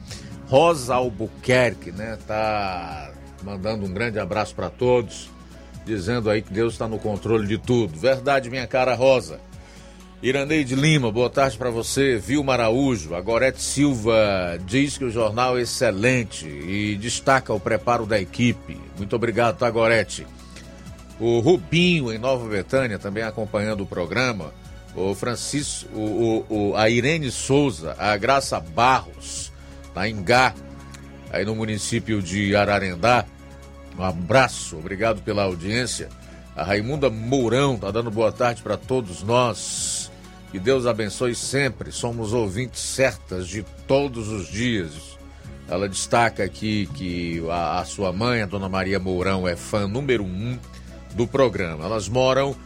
Rosa 0.48 0.94
Albuquerque, 0.94 1.90
né? 1.90 2.16
Tá 2.26 3.12
mandando 3.42 3.84
um 3.84 3.92
grande 3.92 4.18
abraço 4.18 4.54
para 4.54 4.70
todos 4.70 5.28
dizendo 5.84 6.30
aí 6.30 6.42
que 6.42 6.52
Deus 6.52 6.74
está 6.74 6.86
no 6.86 6.98
controle 6.98 7.46
de 7.46 7.58
tudo. 7.58 7.98
Verdade, 7.98 8.50
minha 8.50 8.66
cara 8.66 8.94
rosa. 8.94 9.40
Iraneide 10.22 10.74
Lima, 10.74 11.10
boa 11.10 11.30
tarde 11.30 11.56
para 11.56 11.70
você. 11.70 12.18
Vilma 12.18 12.52
Araújo, 12.52 13.14
a 13.14 13.20
Gorete 13.22 13.62
Silva 13.62 14.58
diz 14.66 14.98
que 14.98 15.04
o 15.04 15.10
jornal 15.10 15.56
é 15.56 15.62
excelente 15.62 16.46
e 16.46 16.94
destaca 16.96 17.54
o 17.54 17.58
preparo 17.58 18.04
da 18.04 18.20
equipe. 18.20 18.78
Muito 18.98 19.16
obrigado, 19.16 19.56
tá, 19.56 19.70
Gorete? 19.70 20.26
O 21.18 21.40
Rubinho, 21.40 22.12
em 22.12 22.18
Nova 22.18 22.46
Betânia, 22.46 22.98
também 22.98 23.22
acompanhando 23.22 23.82
o 23.82 23.86
programa. 23.86 24.52
O 24.94 25.14
Francisco, 25.14 25.88
o, 25.94 26.44
o, 26.50 26.76
a 26.76 26.90
Irene 26.90 27.30
Souza, 27.30 27.96
a 27.98 28.14
Graça 28.18 28.60
Barros, 28.60 29.50
na 29.94 30.06
Ingá, 30.06 30.54
aí 31.32 31.46
no 31.46 31.54
município 31.54 32.20
de 32.20 32.54
Ararendá. 32.54 33.24
Um 33.98 34.02
abraço, 34.02 34.78
obrigado 34.78 35.22
pela 35.22 35.42
audiência. 35.42 36.08
A 36.56 36.64
Raimunda 36.64 37.08
Mourão 37.08 37.74
está 37.74 37.90
dando 37.90 38.10
boa 38.10 38.32
tarde 38.32 38.62
para 38.62 38.76
todos 38.76 39.22
nós. 39.22 40.10
Que 40.50 40.58
Deus 40.58 40.84
abençoe 40.84 41.34
sempre. 41.34 41.92
Somos 41.92 42.32
ouvintes 42.32 42.80
certas 42.80 43.46
de 43.46 43.62
todos 43.86 44.28
os 44.28 44.48
dias. 44.48 45.18
Ela 45.68 45.88
destaca 45.88 46.42
aqui 46.42 46.88
que 46.94 47.42
a, 47.48 47.80
a 47.80 47.84
sua 47.84 48.12
mãe, 48.12 48.42
a 48.42 48.46
dona 48.46 48.68
Maria 48.68 48.98
Mourão, 48.98 49.46
é 49.46 49.54
fã 49.54 49.86
número 49.86 50.24
um 50.24 50.58
do 51.14 51.26
programa. 51.26 51.84
Elas 51.84 52.08
moram 52.08 52.56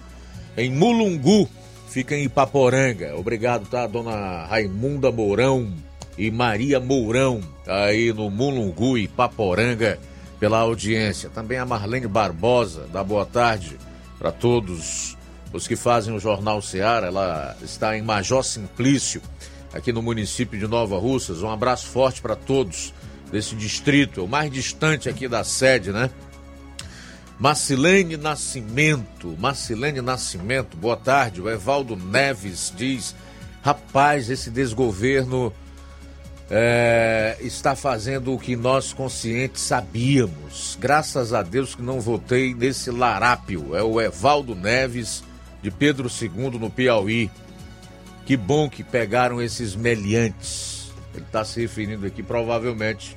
em 0.57 0.71
Mulungu, 0.71 1.49
fica 1.89 2.17
em 2.17 2.25
Ipaporanga. 2.25 3.15
Obrigado, 3.17 3.69
tá, 3.69 3.87
dona 3.87 4.47
Raimunda 4.47 5.13
Mourão 5.13 5.71
e 6.17 6.31
Maria 6.31 6.81
Mourão, 6.81 7.41
aí 7.67 8.13
no 8.13 8.31
Mulungu, 8.31 8.97
Ipaporanga 8.97 9.99
pela 10.45 10.59
audiência. 10.59 11.31
Também 11.31 11.57
a 11.57 11.65
Marlene 11.65 12.07
Barbosa, 12.07 12.87
da 12.93 13.03
boa 13.03 13.25
tarde 13.25 13.79
para 14.19 14.31
todos 14.31 15.17
os 15.55 15.67
que 15.67 15.75
fazem 15.75 16.15
o 16.15 16.21
Jornal 16.21 16.61
Seara. 16.61 17.07
Ela 17.07 17.57
está 17.63 17.97
em 17.97 18.03
Major 18.03 18.45
Simplício, 18.45 19.23
aqui 19.73 19.91
no 19.91 20.03
município 20.03 20.59
de 20.59 20.67
Nova 20.67 20.99
Russas. 20.99 21.43
Um 21.43 21.49
abraço 21.49 21.87
forte 21.87 22.21
para 22.21 22.37
todos 22.37 22.93
desse 23.33 23.55
distrito, 23.55 24.23
o 24.23 24.29
mais 24.29 24.53
distante 24.53 25.09
aqui 25.09 25.27
da 25.27 25.43
sede, 25.45 25.93
né? 25.93 26.11
Marcilene 27.41 28.19
Nascimento, 28.19 29.35
Marcilene 29.39 30.03
Nascimento, 30.03 30.77
boa 30.77 30.99
tarde. 30.99 31.41
O 31.41 31.49
Evaldo 31.49 31.97
Neves 31.97 32.71
diz: 32.77 33.15
rapaz, 33.63 34.29
esse 34.29 34.51
desgoverno 34.51 35.51
é, 36.51 37.37
está 37.41 37.75
fazendo 37.75 38.33
o 38.35 38.39
que 38.39 38.55
nós 38.55 38.93
conscientes 38.93 39.63
sabíamos. 39.63 40.77
Graças 40.81 41.33
a 41.33 41.43
Deus 41.43 41.75
que 41.75 41.83
não 41.83 42.01
votei 42.01 42.55
nesse 42.55 42.91
larápio. 42.91 43.75
É 43.75 43.83
o 43.83 44.01
Evaldo 44.01 44.55
Neves, 44.55 45.25
de 45.63 45.71
Pedro 45.71 46.09
II, 46.09 46.59
no 46.59 46.71
Piauí. 46.71 47.31
Que 48.27 48.37
bom 48.37 48.69
que 48.69 48.83
pegaram 48.83 49.41
esses 49.41 49.75
meliantes. 49.75 50.93
Ele 51.15 51.25
está 51.25 51.45
se 51.45 51.61
referindo 51.61 52.07
aqui, 52.07 52.23
provavelmente, 52.23 53.17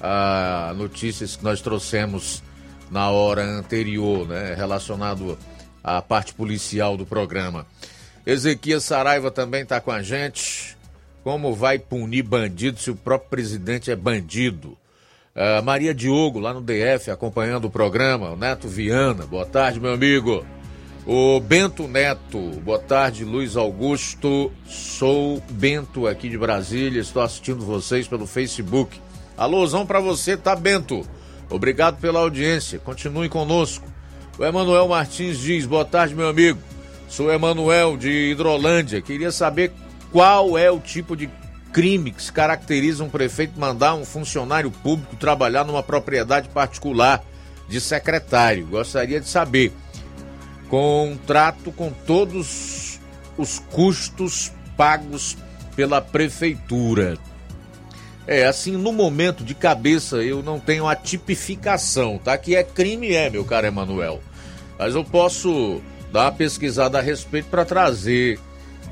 a 0.00 0.72
notícias 0.76 1.36
que 1.36 1.44
nós 1.44 1.60
trouxemos 1.60 2.42
na 2.90 3.10
hora 3.10 3.44
anterior, 3.44 4.26
né, 4.26 4.54
relacionado 4.54 5.38
à 5.82 6.00
parte 6.00 6.34
policial 6.34 6.96
do 6.96 7.04
programa. 7.04 7.66
Ezequias 8.26 8.84
Saraiva 8.84 9.30
também 9.30 9.62
está 9.62 9.80
com 9.80 9.90
a 9.90 10.02
gente. 10.02 10.77
Como 11.28 11.54
vai 11.54 11.78
punir 11.78 12.22
bandido 12.22 12.80
se 12.80 12.90
o 12.90 12.96
próprio 12.96 13.28
presidente 13.28 13.90
é 13.90 13.94
bandido? 13.94 14.78
Uh, 15.36 15.62
Maria 15.62 15.94
Diogo, 15.94 16.40
lá 16.40 16.54
no 16.54 16.62
DF, 16.62 17.10
acompanhando 17.10 17.66
o 17.66 17.70
programa. 17.70 18.30
O 18.30 18.36
Neto 18.36 18.66
Viana, 18.66 19.26
boa 19.26 19.44
tarde, 19.44 19.78
meu 19.78 19.92
amigo. 19.92 20.42
O 21.06 21.38
Bento 21.38 21.86
Neto, 21.86 22.40
boa 22.64 22.78
tarde, 22.78 23.26
Luiz 23.26 23.58
Augusto. 23.58 24.50
Sou 24.64 25.42
Bento 25.50 26.06
aqui 26.06 26.30
de 26.30 26.38
Brasília, 26.38 27.02
estou 27.02 27.20
assistindo 27.20 27.62
vocês 27.62 28.08
pelo 28.08 28.26
Facebook. 28.26 28.98
Alôzão 29.36 29.84
para 29.84 30.00
você, 30.00 30.34
tá, 30.34 30.56
Bento? 30.56 31.06
Obrigado 31.50 32.00
pela 32.00 32.20
audiência, 32.20 32.78
continue 32.78 33.28
conosco. 33.28 33.86
O 34.38 34.44
Emanuel 34.46 34.88
Martins 34.88 35.38
diz: 35.40 35.66
boa 35.66 35.84
tarde, 35.84 36.14
meu 36.14 36.30
amigo. 36.30 36.58
Sou 37.06 37.30
Emanuel 37.30 37.98
de 37.98 38.30
Hidrolândia. 38.30 39.02
Queria 39.02 39.30
saber 39.30 39.74
qual 40.12 40.56
é 40.56 40.70
o 40.70 40.80
tipo 40.80 41.16
de 41.16 41.30
crime 41.72 42.10
que 42.10 42.22
se 42.22 42.32
caracteriza 42.32 43.04
um 43.04 43.10
prefeito 43.10 43.58
mandar 43.58 43.94
um 43.94 44.04
funcionário 44.04 44.70
público 44.70 45.16
trabalhar 45.16 45.64
numa 45.64 45.82
propriedade 45.82 46.48
particular 46.48 47.22
de 47.68 47.80
secretário. 47.80 48.66
Gostaria 48.66 49.20
de 49.20 49.28
saber. 49.28 49.72
Contrato 50.68 51.70
com 51.72 51.90
todos 51.90 52.98
os 53.36 53.58
custos 53.70 54.52
pagos 54.76 55.36
pela 55.76 56.00
prefeitura. 56.00 57.16
É, 58.26 58.46
assim, 58.46 58.72
no 58.72 58.92
momento 58.92 59.42
de 59.42 59.54
cabeça 59.54 60.16
eu 60.16 60.42
não 60.42 60.60
tenho 60.60 60.86
a 60.86 60.94
tipificação, 60.94 62.18
tá? 62.18 62.36
Que 62.36 62.54
é 62.54 62.62
crime, 62.62 63.12
é, 63.12 63.30
meu 63.30 63.44
caro 63.44 63.66
Emanuel. 63.66 64.20
Mas 64.78 64.94
eu 64.94 65.04
posso 65.04 65.80
dar 66.12 66.24
uma 66.24 66.32
pesquisada 66.32 66.98
a 66.98 67.02
respeito 67.02 67.48
para 67.48 67.64
trazer 67.64 68.38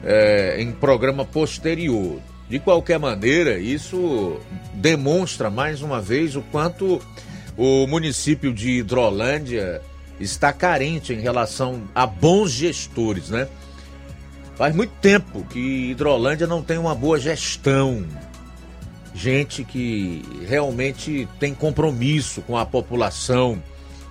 é, 0.07 0.57
em 0.59 0.73
programa 0.73 1.25
posterior. 1.25 2.21
De 2.49 2.59
qualquer 2.59 2.99
maneira, 2.99 3.59
isso 3.59 4.41
demonstra 4.73 5.51
mais 5.51 5.83
uma 5.83 6.01
vez 6.01 6.37
o 6.37 6.43
quanto 6.43 7.03
o 7.59 7.87
município 7.87 8.55
de 8.55 8.79
Hidrolândia 8.79 9.83
está 10.21 10.53
carente 10.53 11.13
em 11.13 11.21
relação 11.21 11.83
a 11.93 12.07
bons 12.07 12.53
gestores, 12.53 13.29
né? 13.31 13.49
Faz 14.57 14.75
muito 14.75 14.93
tempo 15.03 15.45
que 15.51 15.91
Hidrolândia 15.91 16.47
não 16.47 16.63
tem 16.63 16.79
uma 16.79 16.95
boa 16.95 17.19
gestão 17.19 18.07
gente 19.17 19.65
que 19.65 20.23
realmente 20.47 21.27
tem 21.41 21.55
compromisso 21.55 22.43
com 22.43 22.57
a 22.57 22.67
população, 22.67 23.61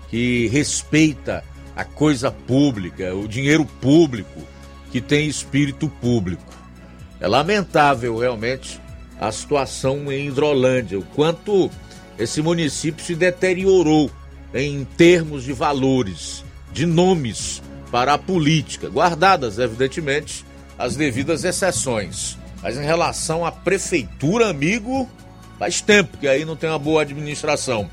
que 0.09 0.47
respeita 0.47 1.43
a 1.75 1.85
coisa 1.85 2.31
pública, 2.31 3.13
o 3.13 3.27
dinheiro 3.27 3.65
público, 3.65 4.41
que 4.95 5.01
tem 5.01 5.27
espírito 5.27 5.89
público. 5.89 6.53
É 7.19 7.27
lamentável 7.27 8.17
realmente 8.17 8.79
a 9.19 9.29
situação 9.29 10.09
em 10.09 10.29
Hidrolândia, 10.29 10.97
o 10.97 11.03
quanto 11.03 11.69
esse 12.17 12.41
município 12.41 13.03
se 13.03 13.13
deteriorou 13.13 14.09
em 14.53 14.85
termos 14.85 15.43
de 15.43 15.51
valores, 15.51 16.45
de 16.71 16.85
nomes 16.85 17.61
para 17.91 18.13
a 18.13 18.17
política, 18.17 18.87
guardadas, 18.87 19.59
evidentemente, 19.59 20.45
as 20.79 20.95
devidas 20.95 21.43
exceções. 21.43 22.37
Mas 22.63 22.77
em 22.77 22.85
relação 22.85 23.45
à 23.45 23.51
prefeitura, 23.51 24.47
amigo, 24.47 25.09
faz 25.59 25.81
tempo 25.81 26.17
que 26.17 26.27
aí 26.29 26.45
não 26.45 26.55
tem 26.55 26.69
uma 26.69 26.79
boa 26.79 27.01
administração. 27.01 27.89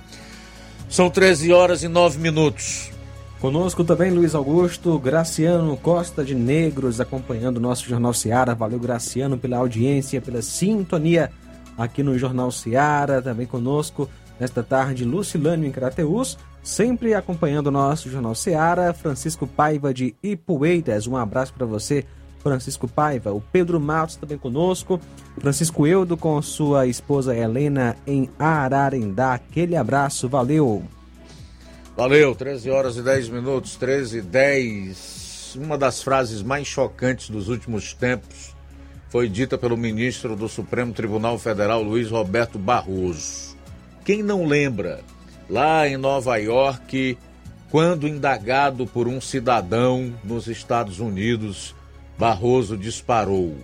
São 0.89 1.11
13 1.11 1.53
horas 1.53 1.83
e 1.83 1.89
9 1.89 2.21
minutos. 2.21 2.92
Conosco 3.43 3.83
também 3.83 4.13
Luiz 4.13 4.37
Augusto, 4.37 4.97
Graciano 5.01 5.77
Costa 5.77 6.25
de 6.25 6.33
Negros, 6.33 7.01
acompanhando 7.01 7.57
o 7.57 7.61
nosso 7.61 7.89
Jornal 7.89 8.15
Seara. 8.15 8.55
Valeu, 8.55 8.79
Graciano, 8.79 9.37
pela 9.37 9.57
audiência, 9.57 10.21
pela 10.21 10.41
sintonia 10.41 11.29
aqui 11.77 12.05
no 12.05 12.17
Jornal 12.17 12.53
Seara. 12.53 13.21
Também 13.21 13.45
conosco 13.45 14.09
nesta 14.39 14.63
tarde, 14.63 15.05
Lucilânio 15.05 15.67
em 15.67 15.73
Crateus, 15.73 16.39
sempre 16.63 17.15
acompanhando 17.15 17.67
o 17.67 17.73
nosso 17.73 18.09
Jornal 18.09 18.37
Seara. 18.37 18.95
Francisco 18.95 19.45
Paiva 19.45 19.93
de 19.93 20.15
Ipueiras, 20.23 21.09
um 21.09 21.17
abraço 21.17 21.53
para 21.53 21.67
você. 21.67 22.05
Francisco 22.39 22.87
Paiva, 22.87 23.33
o 23.33 23.41
Pedro 23.41 23.81
Matos 23.81 24.15
também 24.15 24.39
conosco, 24.39 25.01
Francisco 25.41 25.85
Eudo 25.85 26.17
com 26.17 26.41
sua 26.43 26.87
esposa 26.87 27.37
Helena 27.37 27.97
em 28.07 28.31
Ararendá. 28.39 29.35
Aquele 29.35 29.75
abraço, 29.75 30.29
valeu. 30.29 30.85
Valeu, 32.03 32.35
13 32.35 32.69
horas 32.69 32.97
e 32.97 33.03
10 33.03 33.29
minutos, 33.29 33.77
13 33.77 34.19
e 34.19 34.23
10. 34.23 35.57
Uma 35.63 35.79
das 35.79 36.03
frases 36.03 36.43
mais 36.43 36.67
chocantes 36.67 37.31
dos 37.31 37.49
últimos 37.49 37.95
tempos 37.95 38.57
foi 39.09 39.29
dita 39.29 39.57
pelo 39.57 39.77
ministro 39.77 40.35
do 40.35 40.49
Supremo 40.49 40.93
Tribunal 40.93 41.39
Federal, 41.39 41.81
Luiz 41.81 42.11
Roberto 42.11 42.59
Barroso. 42.59 43.57
Quem 44.05 44.21
não 44.21 44.45
lembra, 44.45 45.05
lá 45.49 45.87
em 45.87 45.97
Nova 45.97 46.37
York, 46.39 47.17
quando 47.71 48.09
indagado 48.09 48.85
por 48.85 49.07
um 49.07 49.21
cidadão 49.21 50.13
nos 50.25 50.49
Estados 50.49 50.99
Unidos, 50.99 51.73
Barroso 52.19 52.77
disparou. 52.77 53.57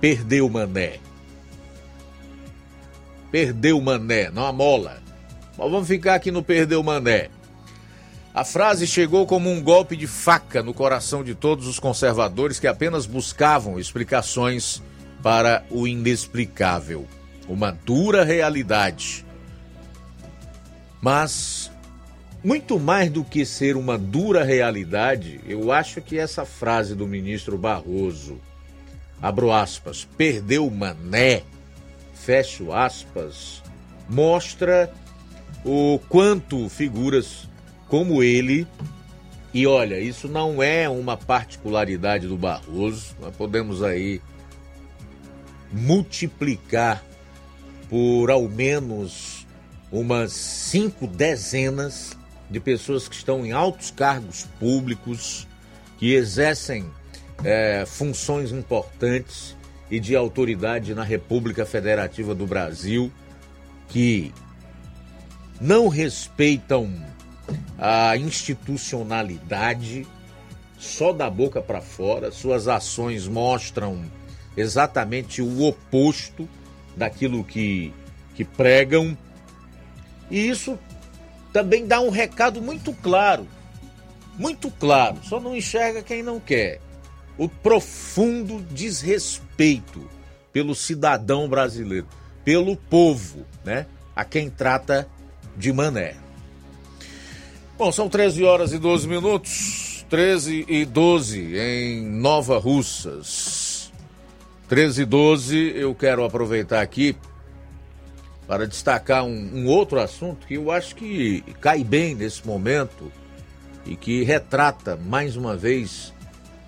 Perdeu 0.00 0.48
Mané. 0.48 0.98
Perdeu 3.30 3.78
Mané, 3.82 4.30
não 4.30 4.46
a 4.46 4.52
mola. 4.52 5.03
Mas 5.56 5.70
vamos 5.70 5.88
ficar 5.88 6.14
aqui 6.14 6.30
no 6.30 6.42
Perdeu 6.42 6.82
Mané. 6.82 7.28
A 8.34 8.44
frase 8.44 8.86
chegou 8.86 9.26
como 9.26 9.48
um 9.48 9.62
golpe 9.62 9.96
de 9.96 10.08
faca 10.08 10.62
no 10.62 10.74
coração 10.74 11.22
de 11.22 11.34
todos 11.34 11.68
os 11.68 11.78
conservadores 11.78 12.58
que 12.58 12.66
apenas 12.66 13.06
buscavam 13.06 13.78
explicações 13.78 14.82
para 15.22 15.64
o 15.70 15.86
inexplicável. 15.86 17.06
Uma 17.48 17.70
dura 17.70 18.24
realidade. 18.24 19.24
Mas 21.00 21.70
muito 22.42 22.78
mais 22.78 23.08
do 23.10 23.22
que 23.22 23.46
ser 23.46 23.76
uma 23.76 23.96
dura 23.96 24.42
realidade, 24.42 25.40
eu 25.46 25.70
acho 25.70 26.02
que 26.02 26.18
essa 26.18 26.44
frase 26.44 26.94
do 26.94 27.06
ministro 27.06 27.56
Barroso, 27.56 28.40
abro 29.22 29.52
aspas, 29.52 30.06
perdeu 30.16 30.68
mané, 30.70 31.42
fecho 32.12 32.72
aspas, 32.72 33.62
mostra 34.10 34.92
o 35.64 35.98
quanto 36.08 36.68
figuras 36.68 37.48
como 37.88 38.22
ele, 38.22 38.66
e 39.52 39.66
olha, 39.66 39.98
isso 39.98 40.28
não 40.28 40.62
é 40.62 40.88
uma 40.88 41.16
particularidade 41.16 42.26
do 42.26 42.36
Barroso, 42.36 43.14
nós 43.20 43.34
podemos 43.34 43.82
aí 43.82 44.20
multiplicar 45.72 47.04
por 47.88 48.30
ao 48.30 48.48
menos 48.48 49.46
umas 49.90 50.32
cinco 50.32 51.06
dezenas 51.06 52.16
de 52.50 52.60
pessoas 52.60 53.08
que 53.08 53.14
estão 53.14 53.46
em 53.46 53.52
altos 53.52 53.90
cargos 53.90 54.46
públicos, 54.58 55.46
que 55.98 56.14
exercem 56.14 56.84
é, 57.44 57.84
funções 57.86 58.52
importantes 58.52 59.56
e 59.90 60.00
de 60.00 60.16
autoridade 60.16 60.94
na 60.94 61.04
República 61.04 61.64
Federativa 61.64 62.34
do 62.34 62.46
Brasil, 62.46 63.12
que 63.88 64.32
não 65.60 65.88
respeitam 65.88 66.92
a 67.78 68.16
institucionalidade 68.16 70.06
só 70.78 71.12
da 71.12 71.30
boca 71.30 71.62
para 71.62 71.80
fora, 71.80 72.30
suas 72.30 72.68
ações 72.68 73.26
mostram 73.26 74.04
exatamente 74.56 75.40
o 75.42 75.62
oposto 75.62 76.48
daquilo 76.96 77.42
que, 77.42 77.92
que 78.34 78.44
pregam, 78.44 79.16
e 80.30 80.48
isso 80.48 80.78
também 81.52 81.86
dá 81.86 82.00
um 82.00 82.10
recado 82.10 82.60
muito 82.60 82.92
claro, 82.92 83.46
muito 84.36 84.70
claro, 84.70 85.18
só 85.22 85.40
não 85.40 85.56
enxerga 85.56 86.02
quem 86.02 86.22
não 86.22 86.40
quer. 86.40 86.80
O 87.36 87.48
profundo 87.48 88.60
desrespeito 88.62 90.08
pelo 90.52 90.74
cidadão 90.74 91.48
brasileiro, 91.48 92.06
pelo 92.44 92.76
povo, 92.76 93.44
né? 93.64 93.86
A 94.14 94.24
quem 94.24 94.48
trata 94.48 95.08
de 95.56 95.72
mané. 95.72 96.16
Bom, 97.76 97.90
são 97.90 98.08
13 98.08 98.44
horas 98.44 98.72
e 98.72 98.78
12 98.78 99.08
minutos. 99.08 100.06
13 100.08 100.66
e 100.68 100.84
12 100.84 101.56
em 101.56 102.04
Nova 102.04 102.58
Russas. 102.58 103.90
13 104.68 105.02
e 105.02 105.04
12, 105.04 105.72
eu 105.74 105.94
quero 105.94 106.24
aproveitar 106.24 106.80
aqui 106.80 107.16
para 108.46 108.66
destacar 108.66 109.24
um, 109.24 109.50
um, 109.54 109.66
outro 109.66 110.00
assunto 110.00 110.46
que 110.46 110.54
eu 110.54 110.70
acho 110.70 110.94
que 110.94 111.42
cai 111.60 111.82
bem 111.82 112.14
nesse 112.14 112.46
momento 112.46 113.10
e 113.86 113.96
que 113.96 114.22
retrata 114.22 114.96
mais 114.96 115.36
uma 115.36 115.56
vez 115.56 116.12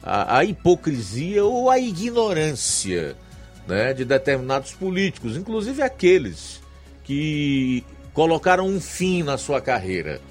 a, 0.03 0.39
a 0.39 0.45
hipocrisia 0.45 1.45
ou 1.45 1.71
a 1.71 1.79
ignorância 1.79 3.17
né, 3.67 3.93
de 3.93 4.05
determinados 4.05 4.73
políticos, 4.73 5.37
inclusive 5.37 5.83
aqueles 5.83 6.61
que 7.05 7.85
colocaram 8.17 8.67
um 8.67 8.81
fim 8.81 9.23
na 9.23 9.37
sua 9.37 9.61
carreira. 9.61 10.23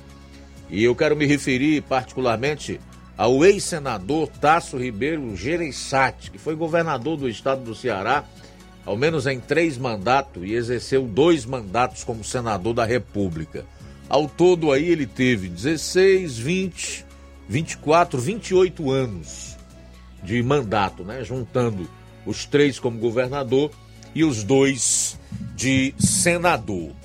E 0.72 0.84
eu 0.84 0.96
quero 0.96 1.16
me 1.16 1.28
referir 1.28 1.84
particularmente 1.84 2.82
ao 3.16 3.46
ex-senador 3.46 4.28
Tasso 4.28 4.76
Ribeiro 4.76 5.36
Gereissati, 5.36 6.32
que 6.32 6.40
foi 6.40 6.56
governador 6.56 7.16
do 7.16 7.30
estado 7.30 7.64
do 7.64 7.76
Ceará, 7.76 8.24
ao 8.84 8.98
menos 8.98 9.28
em 9.28 9.40
três 9.40 9.78
mandatos, 9.78 10.44
e 10.44 10.54
exerceu 10.54 11.04
dois 11.04 11.46
mandatos 11.46 12.04
como 12.04 12.24
senador 12.24 12.74
da 12.74 12.86
República. 12.86 13.64
Ao 14.10 14.28
todo 14.28 14.72
aí 14.72 14.90
ele 14.90 15.06
teve 15.06 15.48
16, 15.48 16.40
20, 16.40 17.06
24, 17.48 18.20
28 18.20 18.90
anos 18.90 19.56
de 20.24 20.42
mandato, 20.42 21.04
né? 21.04 21.24
Juntando 21.24 21.88
os 22.26 22.46
três 22.46 22.80
como 22.80 22.98
governador 22.98 23.70
e 24.16 24.24
os 24.24 24.44
dois 24.44 25.20
de 25.56 25.94
senador. 26.00 27.05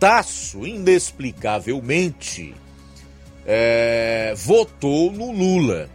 Tasso, 0.00 0.66
inexplicavelmente, 0.66 2.54
é, 3.44 4.32
votou 4.34 5.12
no 5.12 5.30
Lula. 5.30 5.90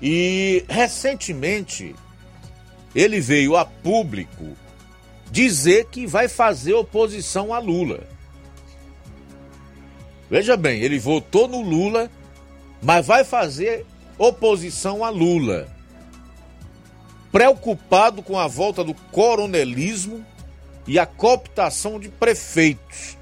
E 0.00 0.64
recentemente 0.66 1.94
ele 2.94 3.20
veio 3.20 3.56
a 3.56 3.66
público 3.66 4.56
dizer 5.30 5.88
que 5.90 6.06
vai 6.06 6.28
fazer 6.28 6.72
oposição 6.72 7.52
a 7.52 7.58
Lula. 7.58 8.06
Veja 10.30 10.56
bem, 10.56 10.80
ele 10.80 10.98
votou 10.98 11.46
no 11.46 11.60
Lula, 11.60 12.10
mas 12.82 13.06
vai 13.06 13.22
fazer 13.22 13.84
oposição 14.16 15.04
a 15.04 15.10
Lula. 15.10 15.68
Preocupado 17.30 18.22
com 18.22 18.38
a 18.38 18.46
volta 18.48 18.82
do 18.82 18.94
coronelismo 18.94 20.24
e 20.86 20.98
a 20.98 21.06
cooptação 21.06 21.98
de 21.98 22.08
prefeitos. 22.08 23.16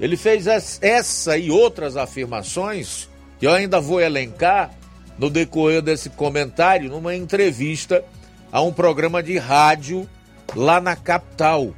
Ele 0.00 0.16
fez 0.16 0.46
essa 0.46 1.36
e 1.36 1.50
outras 1.50 1.96
afirmações 1.96 3.08
que 3.38 3.46
eu 3.46 3.52
ainda 3.52 3.80
vou 3.80 4.00
elencar 4.00 4.74
no 5.18 5.28
decorrer 5.28 5.82
desse 5.82 6.10
comentário 6.10 6.90
numa 6.90 7.14
entrevista 7.14 8.04
a 8.50 8.60
um 8.62 8.72
programa 8.72 9.22
de 9.22 9.38
rádio 9.38 10.08
lá 10.56 10.80
na 10.80 10.96
capital. 10.96 11.74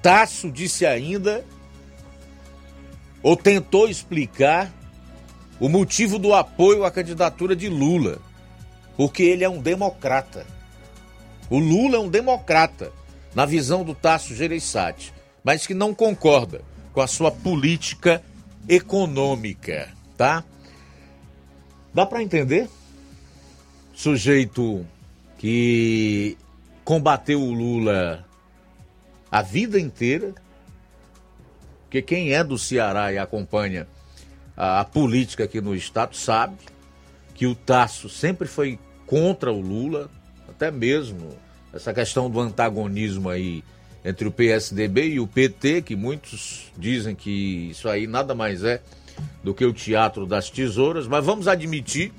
Tasso 0.00 0.50
disse 0.50 0.86
ainda, 0.86 1.44
ou 3.22 3.36
tentou 3.36 3.88
explicar, 3.88 4.72
o 5.58 5.68
motivo 5.68 6.18
do 6.18 6.34
apoio 6.34 6.84
à 6.84 6.90
candidatura 6.90 7.56
de 7.56 7.68
Lula, 7.68 8.18
porque 8.96 9.22
ele 9.22 9.42
é 9.42 9.48
um 9.48 9.60
democrata. 9.60 10.46
O 11.48 11.58
Lula 11.58 11.96
é 11.96 12.00
um 12.00 12.08
democrata, 12.08 12.92
na 13.34 13.44
visão 13.44 13.84
do 13.84 13.94
Tasso 13.94 14.34
Gereissati, 14.34 15.12
mas 15.44 15.66
que 15.66 15.74
não 15.74 15.94
concorda 15.94 16.62
com 16.92 17.00
a 17.00 17.06
sua 17.06 17.30
política 17.30 18.22
econômica, 18.68 19.92
tá? 20.16 20.42
Dá 21.92 22.04
para 22.04 22.22
entender? 22.22 22.68
Sujeito 23.94 24.84
que 25.38 26.36
combateu 26.84 27.42
o 27.42 27.52
Lula 27.52 28.24
a 29.30 29.42
vida 29.42 29.78
inteira, 29.78 30.34
porque 31.82 32.00
quem 32.00 32.32
é 32.32 32.42
do 32.42 32.58
Ceará 32.58 33.12
e 33.12 33.18
acompanha 33.18 33.86
a, 34.56 34.80
a 34.80 34.84
política 34.84 35.44
aqui 35.44 35.60
no 35.60 35.74
estado 35.74 36.16
sabe 36.16 36.56
que 37.34 37.46
o 37.46 37.54
Tasso 37.54 38.08
sempre 38.08 38.48
foi 38.48 38.78
contra 39.06 39.52
o 39.52 39.60
Lula, 39.60 40.10
até 40.56 40.70
mesmo 40.70 41.36
essa 41.72 41.92
questão 41.92 42.30
do 42.30 42.40
antagonismo 42.40 43.28
aí 43.28 43.62
entre 44.02 44.26
o 44.26 44.32
PSDB 44.32 45.08
e 45.08 45.20
o 45.20 45.26
PT, 45.26 45.82
que 45.82 45.94
muitos 45.94 46.72
dizem 46.78 47.14
que 47.14 47.70
isso 47.70 47.88
aí 47.88 48.06
nada 48.06 48.34
mais 48.34 48.64
é 48.64 48.80
do 49.44 49.52
que 49.52 49.64
o 49.64 49.72
teatro 49.72 50.26
das 50.26 50.48
tesouras, 50.48 51.06
mas 51.06 51.24
vamos 51.24 51.46
admitir 51.46 52.12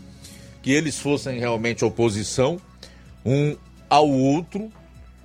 que 0.61 0.71
eles 0.71 0.99
fossem 0.99 1.39
realmente 1.39 1.83
oposição 1.83 2.61
um 3.25 3.55
ao 3.89 4.09
outro. 4.09 4.71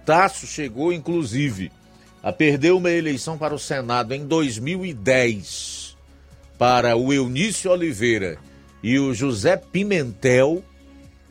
Tasso 0.06 0.46
chegou, 0.46 0.92
inclusive, 0.92 1.70
a 2.22 2.32
perder 2.32 2.72
uma 2.72 2.90
eleição 2.90 3.36
para 3.36 3.54
o 3.54 3.58
Senado 3.58 4.14
em 4.14 4.26
2010 4.26 5.96
para 6.56 6.96
o 6.96 7.12
Eunício 7.12 7.70
Oliveira 7.70 8.38
e 8.82 8.98
o 8.98 9.12
José 9.12 9.56
Pimentel, 9.56 10.62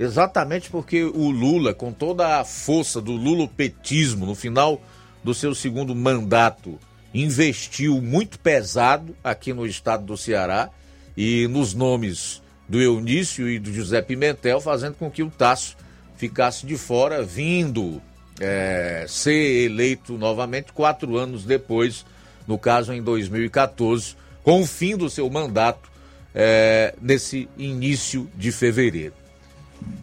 exatamente 0.01 0.69
porque 0.69 1.03
o 1.03 1.29
Lula, 1.29 1.73
com 1.73 1.91
toda 1.91 2.39
a 2.39 2.43
força 2.43 2.99
do 2.99 3.11
lulopetismo 3.11 4.25
no 4.25 4.33
final 4.33 4.81
do 5.23 5.33
seu 5.33 5.53
segundo 5.53 5.93
mandato, 5.93 6.79
investiu 7.13 8.01
muito 8.01 8.39
pesado 8.39 9.15
aqui 9.23 9.53
no 9.53 9.65
estado 9.65 10.03
do 10.03 10.17
Ceará 10.17 10.69
e 11.15 11.47
nos 11.47 11.75
nomes 11.75 12.41
do 12.67 12.81
Eunício 12.81 13.47
e 13.47 13.59
do 13.59 13.71
José 13.71 14.01
Pimentel, 14.01 14.59
fazendo 14.59 14.95
com 14.95 15.11
que 15.11 15.21
o 15.21 15.29
Tasso 15.29 15.77
ficasse 16.15 16.65
de 16.65 16.77
fora, 16.77 17.21
vindo 17.21 18.01
é, 18.39 19.05
ser 19.07 19.65
eleito 19.65 20.17
novamente 20.17 20.73
quatro 20.73 21.15
anos 21.15 21.45
depois, 21.45 22.05
no 22.47 22.57
caso 22.57 22.91
em 22.91 23.03
2014, 23.03 24.15
com 24.41 24.61
o 24.61 24.65
fim 24.65 24.97
do 24.97 25.09
seu 25.09 25.29
mandato 25.29 25.91
é, 26.33 26.95
nesse 26.99 27.47
início 27.55 28.27
de 28.35 28.51
fevereiro. 28.51 29.20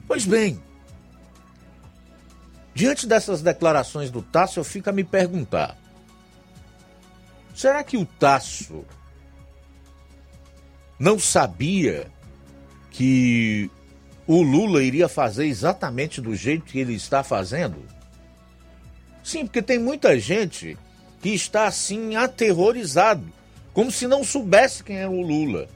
Pois 0.07 0.25
bem, 0.25 0.61
diante 2.75 3.07
dessas 3.07 3.43
declarações 3.43 4.11
do 4.11 4.23
Tasso, 4.23 4.59
eu 4.59 4.65
fico 4.65 4.89
a 4.89 4.93
me 4.93 5.05
perguntar: 5.05 5.77
será 7.55 7.85
que 7.85 7.97
o 7.97 8.07
Tasso 8.07 8.85
não 10.99 11.19
sabia 11.19 12.11
que 12.91 13.71
o 14.27 14.43
Lula 14.43 14.83
iria 14.83 15.09
fazer 15.09 15.47
exatamente 15.47 16.21
do 16.21 16.35
jeito 16.35 16.65
que 16.65 16.79
ele 16.79 16.95
está 16.95 17.23
fazendo? 17.23 17.77
Sim, 19.23 19.45
porque 19.45 19.61
tem 19.61 19.79
muita 19.79 20.19
gente 20.19 20.77
que 21.21 21.31
está 21.31 21.67
assim 21.67 22.17
aterrorizado, 22.17 23.25
como 23.73 23.91
se 23.91 24.07
não 24.07 24.25
soubesse 24.25 24.83
quem 24.83 24.99
é 24.99 25.09
o 25.09 25.21
Lula. 25.21 25.69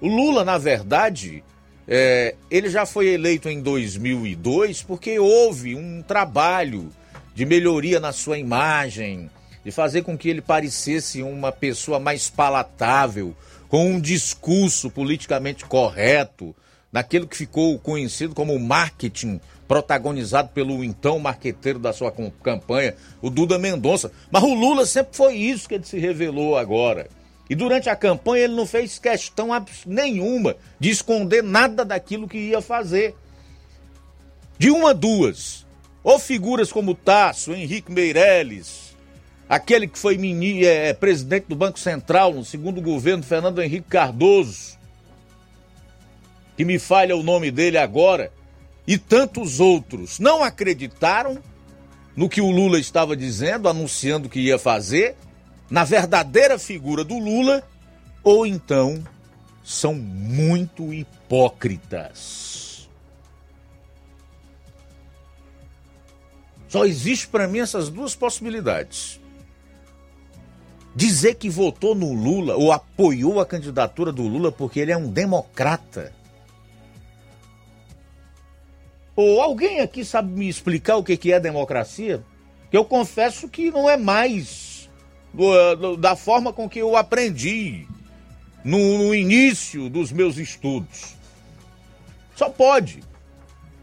O 0.00 0.08
Lula, 0.08 0.44
na 0.44 0.58
verdade, 0.58 1.42
é, 1.86 2.34
ele 2.50 2.70
já 2.70 2.86
foi 2.86 3.08
eleito 3.08 3.48
em 3.48 3.60
2002 3.60 4.82
porque 4.82 5.18
houve 5.18 5.74
um 5.74 6.02
trabalho 6.02 6.90
de 7.34 7.44
melhoria 7.44 8.00
na 8.00 8.12
sua 8.12 8.38
imagem, 8.38 9.30
de 9.64 9.70
fazer 9.70 10.02
com 10.02 10.16
que 10.16 10.28
ele 10.28 10.40
parecesse 10.40 11.22
uma 11.22 11.50
pessoa 11.50 11.98
mais 11.98 12.30
palatável, 12.30 13.34
com 13.68 13.90
um 13.90 14.00
discurso 14.00 14.90
politicamente 14.90 15.64
correto, 15.64 16.54
naquilo 16.92 17.26
que 17.26 17.36
ficou 17.36 17.78
conhecido 17.78 18.34
como 18.34 18.58
marketing, 18.58 19.40
protagonizado 19.66 20.50
pelo 20.50 20.84
então 20.84 21.18
marqueteiro 21.18 21.78
da 21.78 21.92
sua 21.92 22.12
campanha, 22.42 22.94
o 23.20 23.28
Duda 23.28 23.58
Mendonça. 23.58 24.12
Mas 24.30 24.42
o 24.44 24.54
Lula 24.54 24.86
sempre 24.86 25.16
foi 25.16 25.34
isso 25.34 25.68
que 25.68 25.74
ele 25.74 25.84
se 25.84 25.98
revelou 25.98 26.56
agora. 26.56 27.08
E 27.48 27.54
durante 27.54 27.90
a 27.90 27.96
campanha 27.96 28.44
ele 28.44 28.54
não 28.54 28.66
fez 28.66 28.98
questão 28.98 29.48
nenhuma 29.86 30.56
de 30.80 30.90
esconder 30.90 31.42
nada 31.42 31.84
daquilo 31.84 32.28
que 32.28 32.38
ia 32.38 32.62
fazer. 32.62 33.14
De 34.58 34.70
uma 34.70 34.94
duas, 34.94 35.66
ou 36.02 36.18
figuras 36.18 36.72
como 36.72 36.94
Tasso, 36.94 37.52
Henrique 37.52 37.92
Meirelles, 37.92 38.96
aquele 39.48 39.86
que 39.86 39.98
foi 39.98 40.16
mini, 40.16 40.64
é, 40.64 40.92
presidente 40.94 41.46
do 41.48 41.56
Banco 41.56 41.78
Central 41.78 42.32
no 42.32 42.44
segundo 42.44 42.80
governo, 42.80 43.22
Fernando 43.22 43.62
Henrique 43.62 43.88
Cardoso, 43.88 44.78
que 46.56 46.64
me 46.64 46.78
falha 46.78 47.16
o 47.16 47.22
nome 47.22 47.50
dele 47.50 47.78
agora, 47.78 48.32
e 48.86 48.96
tantos 48.96 49.60
outros 49.60 50.18
não 50.18 50.42
acreditaram 50.42 51.38
no 52.14 52.28
que 52.28 52.40
o 52.40 52.50
Lula 52.50 52.78
estava 52.78 53.16
dizendo, 53.16 53.68
anunciando 53.68 54.28
que 54.28 54.40
ia 54.40 54.58
fazer, 54.58 55.16
na 55.74 55.82
verdadeira 55.82 56.56
figura 56.56 57.02
do 57.02 57.18
Lula, 57.18 57.60
ou 58.22 58.46
então 58.46 59.02
são 59.64 59.92
muito 59.92 60.94
hipócritas. 60.94 62.88
Só 66.68 66.84
existe 66.84 67.26
para 67.26 67.48
mim 67.48 67.58
essas 67.58 67.88
duas 67.88 68.14
possibilidades. 68.14 69.20
dizer 70.94 71.34
que 71.34 71.50
votou 71.50 71.92
no 71.92 72.12
Lula 72.12 72.54
ou 72.54 72.70
apoiou 72.70 73.40
a 73.40 73.46
candidatura 73.46 74.12
do 74.12 74.22
Lula 74.22 74.52
porque 74.52 74.78
ele 74.78 74.92
é 74.92 74.96
um 74.96 75.10
democrata. 75.10 76.12
Ou 79.16 79.42
alguém 79.42 79.80
aqui 79.80 80.04
sabe 80.04 80.38
me 80.38 80.48
explicar 80.48 80.98
o 80.98 81.02
que 81.02 81.32
é 81.32 81.40
democracia? 81.40 82.24
Que 82.70 82.76
eu 82.76 82.84
confesso 82.84 83.48
que 83.48 83.72
não 83.72 83.90
é 83.90 83.96
mais 83.96 84.63
do, 85.34 85.74
do, 85.76 85.96
da 85.96 86.14
forma 86.14 86.52
com 86.52 86.68
que 86.68 86.78
eu 86.78 86.96
aprendi 86.96 87.86
no, 88.64 88.98
no 88.98 89.14
início 89.14 89.90
dos 89.90 90.12
meus 90.12 90.38
estudos. 90.38 91.16
Só 92.34 92.48
pode. 92.48 93.02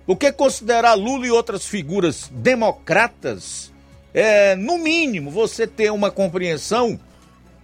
Porque 0.05 0.31
considerar 0.31 0.93
Lula 0.93 1.27
e 1.27 1.31
outras 1.31 1.65
figuras 1.65 2.29
democratas 2.33 3.71
é, 4.13 4.55
no 4.55 4.77
mínimo, 4.77 5.29
você 5.29 5.67
ter 5.67 5.91
uma 5.91 6.09
compreensão 6.09 6.99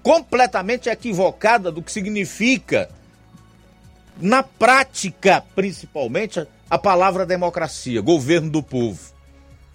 completamente 0.03 0.87
equivocada 0.87 1.71
do 1.71 1.81
que 1.81 1.91
significa, 1.91 2.89
na 4.17 4.43
prática, 4.43 5.43
principalmente, 5.55 6.45
a 6.69 6.77
palavra 6.77 7.25
democracia, 7.25 8.01
governo 8.01 8.49
do 8.49 8.63
povo. 8.63 9.13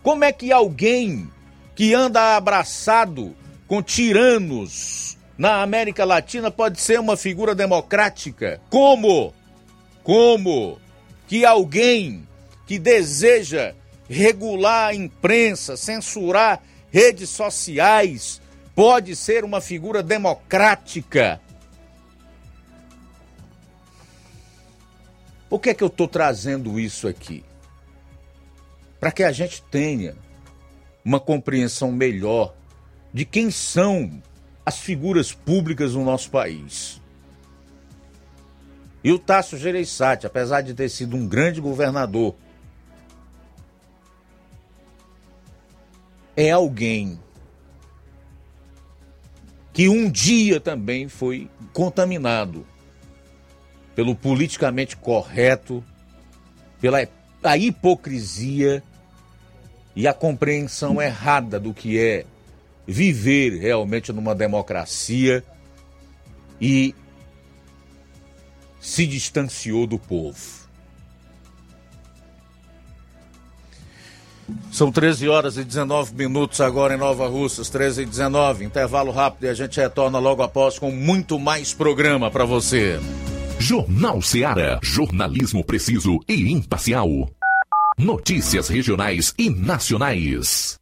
Como 0.03 0.25
é 0.25 0.33
que 0.33 0.53
alguém 0.53 1.29
que 1.75 1.95
anda 1.95 2.37
abraçado 2.37 3.35
com 3.73 3.83
tiranos 3.83 5.17
na 5.39 5.63
América 5.63 6.05
Latina 6.05 6.51
pode 6.51 6.79
ser 6.79 7.01
uma 7.01 7.17
figura 7.17 7.55
democrática? 7.55 8.61
Como? 8.69 9.33
Como 10.03 10.79
que 11.27 11.47
alguém 11.47 12.29
que 12.67 12.79
deseja 12.79 13.75
regular 14.07 14.89
a 14.89 14.95
imprensa, 14.95 15.75
censurar 15.75 16.63
redes 16.91 17.31
sociais, 17.31 18.43
pode 18.75 19.17
ser 19.17 19.43
uma 19.43 19.59
figura 19.59 20.03
democrática. 20.03 21.41
Por 25.49 25.59
que 25.59 25.71
é 25.71 25.75
que 25.75 25.83
eu 25.83 25.89
estou 25.89 26.07
trazendo 26.07 26.79
isso 26.79 27.09
aqui? 27.09 27.43
Para 29.01 29.11
que 29.11 29.23
a 29.23 29.33
gente 29.33 29.63
tenha 29.71 30.15
uma 31.03 31.19
compreensão 31.19 31.91
melhor 31.91 32.53
de 33.13 33.25
quem 33.25 33.51
são 33.51 34.23
as 34.65 34.79
figuras 34.79 35.33
públicas 35.33 35.95
no 35.95 36.05
nosso 36.05 36.31
país. 36.31 37.01
E 39.05 39.11
o 39.11 39.19
Tasso 39.19 39.57
Gereissati, 39.57 40.27
apesar 40.27 40.61
de 40.61 40.75
ter 40.75 40.89
sido 40.89 41.17
um 41.17 41.27
grande 41.27 41.61
governador, 41.61 42.35
é 46.37 46.51
alguém 46.51 47.19
que 49.73 49.89
um 49.89 50.11
dia 50.11 50.61
também 50.61 51.09
foi 51.09 51.51
contaminado 51.73 52.67
pelo 53.95 54.15
politicamente 54.15 54.97
correto, 54.97 55.85
pela 56.81 57.07
a 57.43 57.57
hipocrisia 57.57 58.83
e 59.97 60.07
a 60.07 60.15
compreensão 60.15 61.03
errada 61.03 61.59
do 61.59 61.75
que 61.75 61.99
é 61.99 62.25
viver 62.87 63.59
realmente 63.59 64.13
numa 64.13 64.35
democracia 64.35 65.45
e 66.61 66.95
se 68.81 69.07
distanciou 69.07 69.87
do 69.87 69.99
povo. 69.99 70.63
São 74.71 74.91
13 74.91 75.29
horas 75.29 75.57
e 75.57 75.65
19 75.65 76.15
minutos 76.15 76.61
agora 76.61 76.95
em 76.95 76.99
Nova 76.99 77.29
Russas, 77.29 77.71
13 77.71 78.03
e 78.03 78.07
19. 78.07 78.65
Intervalo 78.65 79.13
rápido 79.13 79.45
e 79.45 79.49
a 79.49 79.55
gente 79.55 79.81
retorna 79.81 80.19
logo 80.19 80.43
após 80.43 80.79
com 80.79 80.91
muito 80.91 81.39
mais 81.39 81.73
programa 81.73 82.31
para 82.31 82.45
você. 82.45 82.99
Jornal 83.59 84.21
Seara. 84.21 84.81
Jornalismo 84.83 85.65
preciso 85.65 86.19
e 86.29 86.51
imparcial. 86.51 87.09
Notícias 87.97 88.69
regionais 88.69 89.33
e 89.39 89.49
nacionais. 89.49 90.82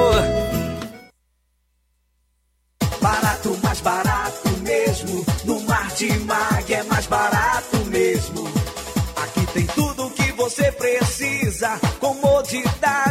Martimag 6.01 6.73
é 6.73 6.83
mais 6.83 7.05
barato 7.05 7.77
mesmo. 7.85 8.47
Aqui 9.15 9.45
tem 9.53 9.67
tudo 9.67 10.07
o 10.07 10.09
que 10.09 10.31
você 10.31 10.71
precisa. 10.71 11.79
Comodidade, 11.99 13.10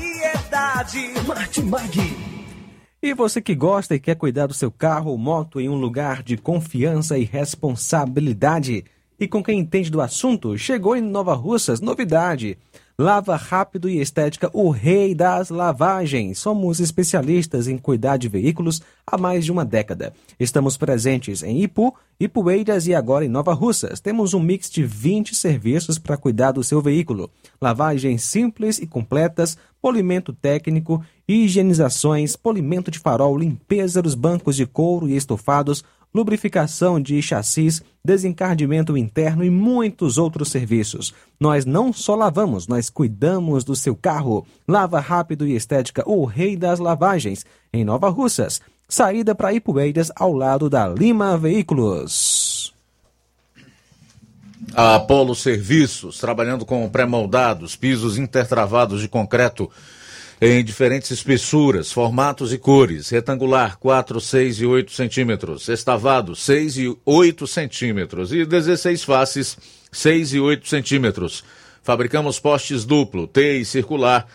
Variedade. 0.00 1.12
Martimag. 1.26 2.16
E 3.02 3.14
você 3.14 3.40
que 3.40 3.54
gosta 3.54 3.94
e 3.94 4.00
quer 4.00 4.14
cuidar 4.14 4.46
do 4.46 4.54
seu 4.54 4.70
carro 4.70 5.10
ou 5.10 5.18
moto 5.18 5.60
em 5.60 5.68
um 5.68 5.74
lugar 5.74 6.22
de 6.22 6.36
confiança 6.38 7.18
e 7.18 7.24
responsabilidade, 7.24 8.84
e 9.18 9.28
com 9.28 9.42
quem 9.42 9.58
entende 9.58 9.90
do 9.90 10.00
assunto. 10.00 10.56
Chegou 10.56 10.96
em 10.96 11.02
Nova 11.02 11.34
Russas 11.34 11.80
novidade. 11.80 12.56
Lava 13.00 13.34
rápido 13.34 13.88
e 13.88 13.98
estética, 13.98 14.50
o 14.52 14.68
rei 14.68 15.14
das 15.14 15.48
lavagens. 15.48 16.38
Somos 16.38 16.80
especialistas 16.80 17.66
em 17.66 17.78
cuidar 17.78 18.18
de 18.18 18.28
veículos 18.28 18.82
há 19.06 19.16
mais 19.16 19.42
de 19.42 19.50
uma 19.50 19.64
década. 19.64 20.12
Estamos 20.38 20.76
presentes 20.76 21.42
em 21.42 21.62
Ipu, 21.62 21.94
Ipueiras 22.20 22.86
e 22.86 22.94
agora 22.94 23.24
em 23.24 23.28
Nova 23.30 23.54
Russas. 23.54 24.00
Temos 24.00 24.34
um 24.34 24.40
mix 24.40 24.68
de 24.68 24.84
20 24.84 25.34
serviços 25.34 25.98
para 25.98 26.18
cuidar 26.18 26.52
do 26.52 26.62
seu 26.62 26.82
veículo. 26.82 27.30
Lavagens 27.58 28.22
simples 28.22 28.78
e 28.78 28.86
completas, 28.86 29.56
polimento 29.80 30.34
técnico, 30.34 31.02
higienizações, 31.26 32.36
polimento 32.36 32.90
de 32.90 32.98
farol, 32.98 33.38
limpeza 33.38 34.02
dos 34.02 34.14
bancos 34.14 34.56
de 34.56 34.66
couro 34.66 35.08
e 35.08 35.16
estofados, 35.16 35.82
lubrificação 36.14 37.00
de 37.00 37.20
chassis, 37.22 37.82
desencardimento 38.04 38.96
interno 38.96 39.44
e 39.44 39.50
muitos 39.50 40.18
outros 40.18 40.50
serviços. 40.50 41.14
Nós 41.38 41.64
não 41.64 41.92
só 41.92 42.14
lavamos, 42.14 42.66
nós 42.66 42.90
cuidamos 42.90 43.64
do 43.64 43.76
seu 43.76 43.94
carro. 43.94 44.46
Lava 44.66 45.00
Rápido 45.00 45.46
e 45.46 45.54
Estética, 45.54 46.02
o 46.06 46.24
rei 46.24 46.56
das 46.56 46.78
lavagens, 46.78 47.44
em 47.72 47.84
Nova 47.84 48.08
Russas. 48.08 48.60
Saída 48.88 49.34
para 49.34 49.52
Ipueiras, 49.52 50.10
ao 50.16 50.32
lado 50.32 50.68
da 50.68 50.88
Lima 50.88 51.38
Veículos. 51.38 52.74
A 54.74 54.96
Apolo 54.96 55.34
Serviços, 55.34 56.18
trabalhando 56.18 56.64
com 56.64 56.88
pré-moldados, 56.88 57.76
pisos 57.76 58.18
intertravados 58.18 59.00
de 59.00 59.08
concreto 59.08 59.70
em 60.40 60.64
diferentes 60.64 61.10
espessuras, 61.10 61.92
formatos 61.92 62.52
e 62.52 62.58
cores. 62.58 63.10
Retangular, 63.10 63.76
4, 63.78 64.20
6 64.20 64.60
e 64.60 64.66
8 64.66 64.92
centímetros. 64.92 65.68
Estavado, 65.68 66.34
6 66.34 66.78
e 66.78 66.98
8 67.04 67.46
centímetros. 67.46 68.32
E 68.32 68.46
16 68.46 69.04
faces, 69.04 69.58
6 69.92 70.32
e 70.32 70.40
8 70.40 70.66
centímetros. 70.66 71.44
Fabricamos 71.82 72.40
postes 72.40 72.84
duplo, 72.84 73.26
T 73.26 73.58
e 73.58 73.64
circular, 73.64 74.26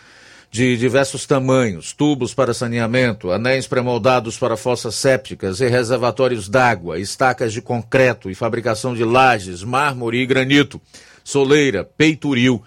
de 0.50 0.76
diversos 0.76 1.26
tamanhos, 1.26 1.92
tubos 1.92 2.32
para 2.32 2.54
saneamento, 2.54 3.30
anéis 3.30 3.66
pré-moldados 3.66 4.38
para 4.38 4.56
fossas 4.56 4.94
sépticas 4.94 5.60
e 5.60 5.68
reservatórios 5.68 6.48
d'água, 6.48 6.98
estacas 6.98 7.52
de 7.52 7.60
concreto 7.60 8.30
e 8.30 8.34
fabricação 8.34 8.94
de 8.94 9.04
lajes, 9.04 9.62
mármore 9.62 10.18
e 10.18 10.26
granito, 10.26 10.80
soleira, 11.22 11.84
peitoril, 11.84 12.62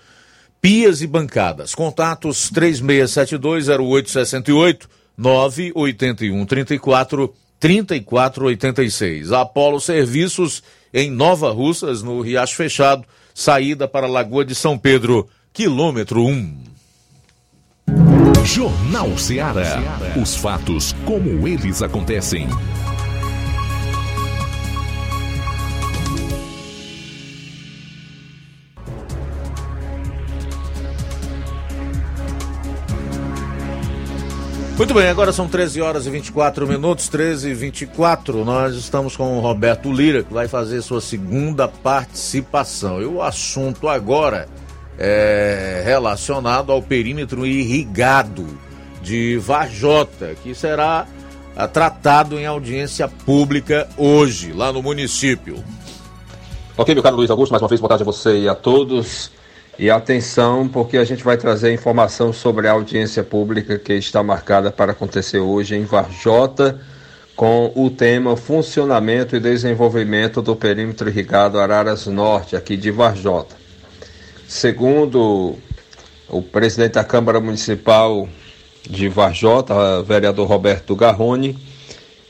pias 0.62 1.02
e 1.02 1.08
bancadas. 1.08 1.76
Contatos 1.76 2.50
36720868 2.52 4.88
981 5.18 6.46
34 6.46 7.34
3486. 7.60 9.32
Apolo 9.32 9.80
Serviços 9.80 10.64
em 10.94 11.10
Nova 11.12 11.52
Russas, 11.52 12.02
no 12.02 12.22
Riacho 12.22 12.56
Fechado, 12.56 13.06
saída 13.34 13.88
para 13.88 14.08
a 14.08 14.10
Lagoa 14.10 14.46
de 14.46 14.56
São 14.56 14.78
Pedro, 14.78 15.28
quilômetro 15.54 16.26
1. 16.26 16.70
Jornal 18.46 19.18
Ceará. 19.18 20.00
Os 20.20 20.36
fatos 20.36 20.96
como 21.06 21.48
eles 21.48 21.84
acontecem. 21.84 22.48
Muito 34.80 34.94
bem, 34.94 35.10
agora 35.10 35.34
são 35.34 35.46
13 35.46 35.82
horas 35.82 36.06
e 36.06 36.10
24 36.10 36.66
minutos, 36.66 37.10
13 37.10 37.50
e 37.50 37.54
24. 37.54 38.46
Nós 38.46 38.76
estamos 38.76 39.14
com 39.14 39.38
o 39.38 39.42
Roberto 39.42 39.92
Lira, 39.92 40.24
que 40.24 40.34
vai 40.34 40.48
fazer 40.48 40.82
sua 40.82 41.02
segunda 41.02 41.68
participação. 41.68 43.02
E 43.02 43.06
o 43.06 43.22
assunto 43.22 43.90
agora 43.90 44.48
é 44.98 45.84
relacionado 45.84 46.72
ao 46.72 46.82
perímetro 46.82 47.46
irrigado 47.46 48.48
de 49.02 49.38
Vajota, 49.40 50.34
que 50.42 50.56
será 50.56 51.06
ah, 51.58 51.68
tratado 51.68 52.40
em 52.40 52.46
audiência 52.46 53.06
pública 53.10 53.86
hoje, 53.98 54.54
lá 54.54 54.72
no 54.72 54.82
município. 54.82 55.62
Ok, 56.78 56.96
meu 56.96 57.04
caro 57.04 57.18
Luiz 57.18 57.30
Augusto, 57.30 57.52
mais 57.52 57.62
uma 57.62 57.68
vez 57.68 57.82
boa 57.82 57.90
tarde 57.90 58.04
a 58.04 58.06
você 58.06 58.44
e 58.44 58.48
a 58.48 58.56
todos. 58.56 59.30
E 59.80 59.90
atenção, 59.90 60.68
porque 60.68 60.98
a 60.98 61.06
gente 61.06 61.24
vai 61.24 61.38
trazer 61.38 61.74
informação 61.74 62.34
sobre 62.34 62.68
a 62.68 62.74
audiência 62.74 63.24
pública 63.24 63.80
que 63.80 63.94
está 63.94 64.22
marcada 64.22 64.74
para 64.74 64.92
acontecer 64.92 65.40
hoje 65.40 65.74
em 65.74 65.86
Varjota, 65.86 66.82
com 67.34 67.72
o 67.74 67.90
tema 67.90 68.36
Funcionamento 68.36 69.38
e 69.38 69.40
Desenvolvimento 69.40 70.42
do 70.42 70.54
Perímetro 70.54 71.08
Irrigado 71.08 71.58
Araras 71.58 72.08
Norte, 72.08 72.58
aqui 72.58 72.76
de 72.76 72.92
Varjota. 72.92 73.56
Segundo 74.50 75.56
o 76.28 76.42
presidente 76.42 76.96
da 76.96 77.04
Câmara 77.06 77.40
Municipal 77.40 78.28
de 78.84 79.08
Varjota, 79.08 80.04
vereador 80.04 80.46
Roberto 80.46 80.94
Garrone, 80.94 81.58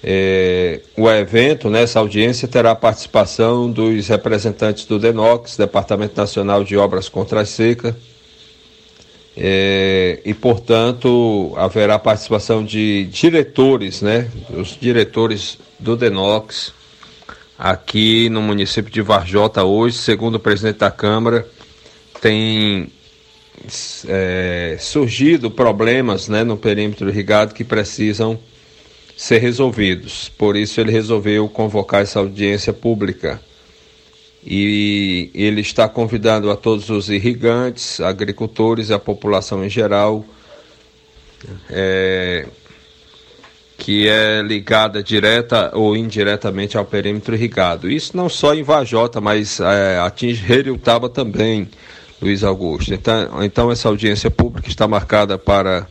é, 0.04 0.82
o 0.96 1.10
evento, 1.10 1.70
nessa 1.70 2.00
audiência, 2.00 2.48
terá 2.48 2.72
a 2.72 2.76
participação 2.76 3.70
dos 3.70 4.08
representantes 4.08 4.86
do 4.86 4.98
DENOX, 4.98 5.58
Departamento 5.58 6.16
Nacional 6.16 6.64
de 6.64 6.78
Obras 6.78 7.10
Contra 7.10 7.42
a 7.42 7.46
Seca, 7.46 7.96
é, 9.36 10.20
e, 10.26 10.34
portanto, 10.34 11.54
haverá 11.58 12.00
participação 12.00 12.64
de 12.64 13.06
diretores, 13.06 14.02
né, 14.02 14.30
os 14.50 14.78
diretores 14.80 15.58
do 15.78 15.96
DENOX, 15.96 16.74
aqui 17.58 18.30
no 18.30 18.42
município 18.42 18.92
de 18.92 19.02
Varjota 19.02 19.64
hoje, 19.64 19.98
segundo 19.98 20.36
o 20.36 20.40
presidente 20.40 20.78
da 20.78 20.92
Câmara, 20.92 21.46
tem 22.22 22.90
é, 24.08 24.78
surgido 24.80 25.52
problemas 25.52 26.30
né, 26.30 26.44
no 26.46 26.56
perímetro 26.56 27.10
irrigado 27.10 27.54
que 27.54 27.66
precisam 27.66 28.40
ser 29.20 29.40
resolvidos. 29.40 30.30
Por 30.30 30.56
isso 30.56 30.80
ele 30.80 30.94
resolveu 30.94 31.50
convocar 31.50 32.02
essa 32.02 32.20
audiência 32.20 32.72
pública. 32.72 33.42
E 34.42 35.30
ele 35.36 35.60
está 35.60 35.90
convidando 35.90 36.50
a 36.50 36.56
todos 36.56 36.90
os 36.90 37.10
irrigantes, 37.10 38.00
agricultores 38.00 38.88
e 38.88 38.94
a 38.94 38.98
população 38.98 39.62
em 39.66 39.70
geral, 39.70 40.24
é, 41.70 42.48
que 43.78 44.08
é 44.08 44.42
ligada 44.42 45.04
direta 45.04 45.72
ou 45.74 45.98
indiretamente 45.98 46.78
ao 46.78 46.86
perímetro 46.86 47.36
irrigado. 47.36 47.92
Isso 47.92 48.16
não 48.16 48.30
só 48.30 48.56
em 48.56 48.64
Vajota, 48.64 49.20
mas 49.20 49.60
é, 49.60 50.00
atinge 50.00 50.50
Heriutaba 50.50 51.10
também, 51.10 51.68
Luiz 52.22 52.42
Augusto. 52.42 52.94
Então, 52.94 53.44
então 53.44 53.70
essa 53.70 53.90
audiência 53.90 54.32
pública 54.32 54.70
está 54.70 54.88
marcada 54.88 55.38
para 55.38 55.86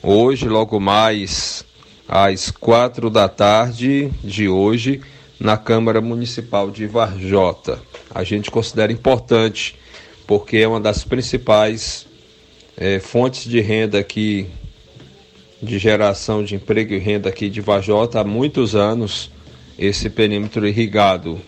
hoje, 0.00 0.48
logo 0.48 0.78
mais 0.78 1.68
às 2.12 2.50
quatro 2.50 3.08
da 3.08 3.28
tarde 3.28 4.10
de 4.24 4.48
hoje 4.48 5.00
na 5.38 5.56
Câmara 5.56 6.00
Municipal 6.00 6.68
de 6.68 6.84
Varjota. 6.84 7.80
A 8.12 8.24
gente 8.24 8.50
considera 8.50 8.90
importante 8.90 9.76
porque 10.26 10.56
é 10.56 10.66
uma 10.66 10.80
das 10.80 11.04
principais 11.04 12.08
é, 12.76 12.98
fontes 12.98 13.44
de 13.44 13.60
renda 13.60 14.00
aqui, 14.00 14.48
de 15.62 15.78
geração 15.78 16.42
de 16.42 16.56
emprego 16.56 16.92
e 16.94 16.98
renda 16.98 17.28
aqui 17.28 17.48
de 17.48 17.60
Varjota 17.60 18.18
há 18.18 18.24
muitos 18.24 18.74
anos, 18.74 19.30
esse 19.78 20.10
perímetro 20.10 20.66
irrigado. 20.66 21.40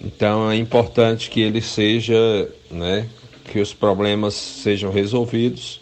Então 0.00 0.50
é 0.50 0.56
importante 0.56 1.30
que 1.30 1.40
ele 1.40 1.62
seja, 1.62 2.50
né, 2.68 3.06
que 3.44 3.60
os 3.60 3.72
problemas 3.72 4.34
sejam 4.34 4.90
resolvidos 4.90 5.80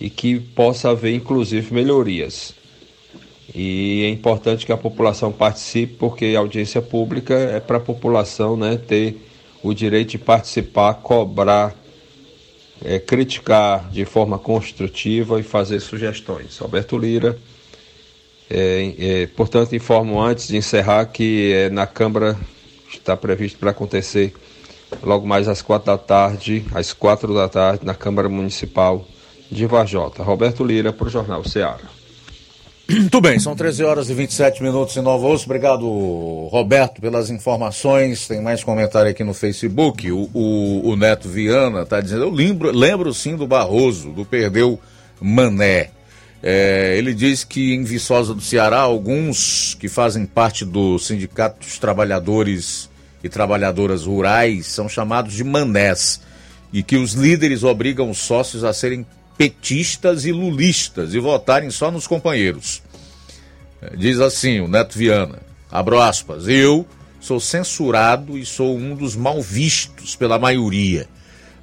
e 0.00 0.08
que 0.08 0.40
possa 0.40 0.88
haver 0.88 1.14
inclusive 1.14 1.74
melhorias. 1.74 2.58
E 3.54 4.04
é 4.04 4.08
importante 4.08 4.64
que 4.64 4.72
a 4.72 4.76
população 4.76 5.32
participe, 5.32 5.94
porque 5.94 6.34
a 6.36 6.38
audiência 6.38 6.80
pública 6.80 7.34
é 7.34 7.58
para 7.58 7.78
a 7.78 7.80
população 7.80 8.56
né, 8.56 8.76
ter 8.76 9.16
o 9.62 9.74
direito 9.74 10.10
de 10.10 10.18
participar, 10.18 10.94
cobrar, 10.94 11.74
é, 12.84 12.98
criticar 12.98 13.90
de 13.90 14.04
forma 14.04 14.38
construtiva 14.38 15.40
e 15.40 15.42
fazer 15.42 15.80
sugestões. 15.80 16.60
Alberto 16.62 16.96
Lira, 16.96 17.36
é, 18.48 18.94
é, 18.98 19.26
portanto, 19.26 19.74
informo 19.74 20.20
antes 20.20 20.48
de 20.48 20.56
encerrar 20.56 21.06
que 21.06 21.52
é, 21.52 21.70
na 21.70 21.86
Câmara 21.86 22.38
está 22.92 23.16
previsto 23.16 23.58
para 23.58 23.70
acontecer 23.70 24.32
logo 25.02 25.26
mais 25.26 25.46
às 25.48 25.62
quatro 25.62 25.86
da 25.86 25.98
tarde, 25.98 26.64
às 26.72 26.92
quatro 26.92 27.34
da 27.34 27.48
tarde, 27.48 27.84
na 27.84 27.94
Câmara 27.94 28.28
Municipal 28.28 29.06
de 29.50 29.66
Vajota. 29.66 30.22
Roberto 30.22 30.64
Lira, 30.64 30.92
para 30.92 31.06
o 31.06 31.10
Jornal 31.10 31.44
Ceará. 31.44 31.99
Muito 32.90 33.20
bem, 33.20 33.38
são 33.38 33.54
13 33.54 33.84
horas 33.84 34.10
e 34.10 34.14
27 34.14 34.64
minutos 34.64 34.96
em 34.96 35.00
Nova 35.00 35.24
Osso. 35.28 35.44
Obrigado, 35.44 35.86
Roberto, 36.50 37.00
pelas 37.00 37.30
informações. 37.30 38.26
Tem 38.26 38.42
mais 38.42 38.64
comentário 38.64 39.08
aqui 39.08 39.22
no 39.22 39.32
Facebook. 39.32 40.10
O, 40.10 40.28
o, 40.34 40.88
o 40.88 40.96
Neto 40.96 41.28
Viana 41.28 41.82
está 41.82 42.00
dizendo: 42.00 42.24
Eu 42.24 42.30
lembro, 42.30 42.72
lembro 42.72 43.14
sim 43.14 43.36
do 43.36 43.46
Barroso, 43.46 44.10
do 44.10 44.24
Perdeu 44.24 44.76
Mané. 45.20 45.90
É, 46.42 46.96
ele 46.98 47.14
diz 47.14 47.44
que 47.44 47.74
em 47.74 47.84
Viçosa 47.84 48.34
do 48.34 48.40
Ceará, 48.40 48.80
alguns 48.80 49.76
que 49.78 49.88
fazem 49.88 50.26
parte 50.26 50.64
do 50.64 50.98
Sindicato 50.98 51.60
dos 51.60 51.78
Trabalhadores 51.78 52.90
e 53.22 53.28
trabalhadoras 53.28 54.04
rurais 54.04 54.66
são 54.66 54.88
chamados 54.88 55.34
de 55.34 55.44
manés 55.44 56.20
e 56.72 56.82
que 56.82 56.96
os 56.96 57.12
líderes 57.12 57.62
obrigam 57.62 58.10
os 58.10 58.18
sócios 58.18 58.64
a 58.64 58.72
serem 58.72 59.06
petistas 59.40 60.26
e 60.26 60.32
lulistas 60.32 61.14
e 61.14 61.18
votarem 61.18 61.70
só 61.70 61.90
nos 61.90 62.06
companheiros. 62.06 62.82
Diz 63.96 64.20
assim 64.20 64.60
o 64.60 64.68
Neto 64.68 64.98
Viana, 64.98 65.38
abro 65.72 65.98
aspas, 65.98 66.46
eu 66.46 66.86
sou 67.18 67.40
censurado 67.40 68.36
e 68.36 68.44
sou 68.44 68.76
um 68.76 68.94
dos 68.94 69.16
mal 69.16 69.40
vistos 69.40 70.14
pela 70.14 70.38
maioria. 70.38 71.08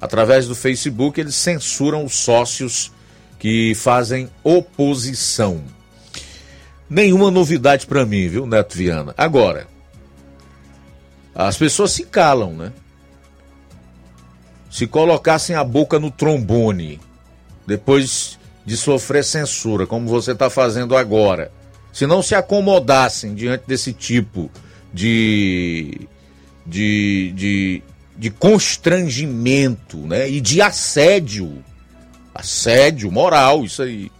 Através 0.00 0.48
do 0.48 0.56
Facebook, 0.56 1.20
eles 1.20 1.36
censuram 1.36 2.04
os 2.04 2.16
sócios 2.16 2.90
que 3.38 3.72
fazem 3.76 4.28
oposição. 4.42 5.62
Nenhuma 6.90 7.30
novidade 7.30 7.86
para 7.86 8.04
mim, 8.04 8.26
viu, 8.26 8.44
Neto 8.44 8.76
Viana? 8.76 9.14
Agora, 9.16 9.68
as 11.32 11.56
pessoas 11.56 11.92
se 11.92 12.02
calam, 12.02 12.54
né? 12.54 12.72
Se 14.68 14.84
colocassem 14.84 15.54
a 15.54 15.62
boca 15.62 16.00
no 16.00 16.10
trombone, 16.10 16.98
depois 17.68 18.38
de 18.64 18.78
sofrer 18.78 19.22
censura, 19.22 19.86
como 19.86 20.08
você 20.08 20.32
está 20.32 20.48
fazendo 20.48 20.96
agora, 20.96 21.52
se 21.92 22.06
não 22.06 22.22
se 22.22 22.34
acomodassem 22.34 23.34
diante 23.34 23.64
desse 23.66 23.92
tipo 23.92 24.50
de, 24.92 26.08
de, 26.64 27.32
de, 27.36 27.82
de 28.16 28.30
constrangimento 28.30 29.98
né? 29.98 30.30
e 30.30 30.40
de 30.40 30.62
assédio, 30.62 31.62
assédio 32.34 33.12
moral, 33.12 33.64
isso 33.64 33.82
aí, 33.82 34.10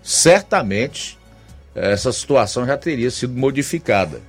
certamente 0.00 1.18
essa 1.74 2.12
situação 2.12 2.64
já 2.64 2.76
teria 2.76 3.10
sido 3.10 3.34
modificada. 3.34 4.20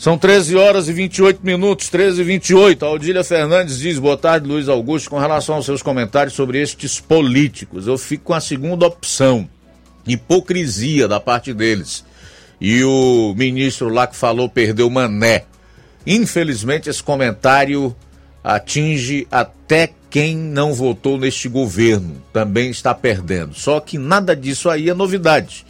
São 0.00 0.16
13 0.16 0.56
horas 0.56 0.88
e 0.88 0.94
28 0.94 1.44
minutos, 1.44 1.90
13 1.90 2.22
e 2.22 2.24
28. 2.24 2.86
A 2.86 2.90
Odília 2.90 3.22
Fernandes 3.22 3.78
diz: 3.78 3.98
Boa 3.98 4.16
tarde, 4.16 4.48
Luiz 4.48 4.66
Augusto. 4.66 5.10
Com 5.10 5.18
relação 5.18 5.56
aos 5.56 5.66
seus 5.66 5.82
comentários 5.82 6.32
sobre 6.32 6.58
estes 6.58 6.98
políticos, 6.98 7.86
eu 7.86 7.98
fico 7.98 8.24
com 8.24 8.32
a 8.32 8.40
segunda 8.40 8.86
opção: 8.86 9.46
hipocrisia 10.06 11.06
da 11.06 11.20
parte 11.20 11.52
deles. 11.52 12.02
E 12.58 12.82
o 12.82 13.34
ministro 13.36 13.90
lá 13.90 14.06
que 14.06 14.16
falou 14.16 14.48
perdeu 14.48 14.88
mané. 14.88 15.44
Infelizmente, 16.06 16.88
esse 16.88 17.02
comentário 17.02 17.94
atinge 18.42 19.28
até 19.30 19.90
quem 20.08 20.34
não 20.34 20.72
votou 20.72 21.18
neste 21.18 21.46
governo. 21.46 22.22
Também 22.32 22.70
está 22.70 22.94
perdendo. 22.94 23.52
Só 23.52 23.78
que 23.80 23.98
nada 23.98 24.34
disso 24.34 24.70
aí 24.70 24.88
é 24.88 24.94
novidade. 24.94 25.66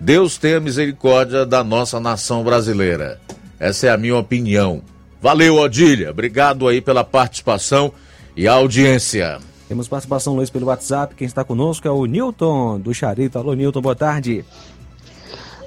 Deus 0.00 0.38
tenha 0.38 0.60
misericórdia 0.60 1.44
da 1.44 1.64
nossa 1.64 1.98
nação 1.98 2.44
brasileira. 2.44 3.20
Essa 3.58 3.88
é 3.88 3.90
a 3.90 3.96
minha 3.96 4.16
opinião. 4.16 4.80
Valeu, 5.20 5.56
Odília. 5.56 6.10
Obrigado 6.10 6.68
aí 6.68 6.80
pela 6.80 7.02
participação 7.02 7.92
e 8.36 8.46
audiência. 8.46 9.38
Temos 9.68 9.88
participação, 9.88 10.36
Luiz, 10.36 10.48
pelo 10.48 10.66
WhatsApp. 10.66 11.14
Quem 11.16 11.26
está 11.26 11.42
conosco 11.42 11.86
é 11.88 11.90
o 11.90 12.06
Newton 12.06 12.78
do 12.78 12.94
Charito. 12.94 13.38
Alô, 13.38 13.54
Newton, 13.54 13.82
boa 13.82 13.96
tarde. 13.96 14.44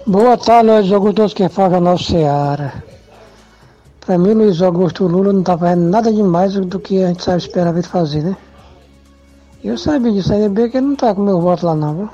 Boa 0.07 0.37
tarde, 0.37 0.71
Luiz 0.71 0.91
Augusto, 0.91 1.35
quem 1.35 1.49
fala 1.49 1.77
é 1.77 1.79
nosso 1.79 2.05
Seara. 2.05 2.83
Para 3.99 4.17
mim, 4.17 4.33
Luiz 4.33 4.61
Augusto 4.61 5.05
Lula 5.05 5.31
não 5.31 5.41
está 5.41 5.57
fazendo 5.57 5.89
nada 5.89 6.11
demais 6.11 6.53
do 6.53 6.79
que 6.79 7.03
a 7.03 7.09
gente 7.09 7.23
sabe 7.23 7.37
esperar 7.37 7.73
ele 7.73 7.83
fazer, 7.83 8.23
né? 8.23 8.35
Eu 9.63 9.77
sabia 9.77 10.11
disso 10.11 10.33
aí, 10.33 10.49
bem 10.49 10.71
que 10.71 10.77
ele 10.77 10.87
não 10.87 10.93
está 10.93 11.13
com 11.13 11.21
meu 11.21 11.39
voto 11.39 11.67
lá 11.67 11.75
não, 11.75 11.95
viu? 11.95 12.09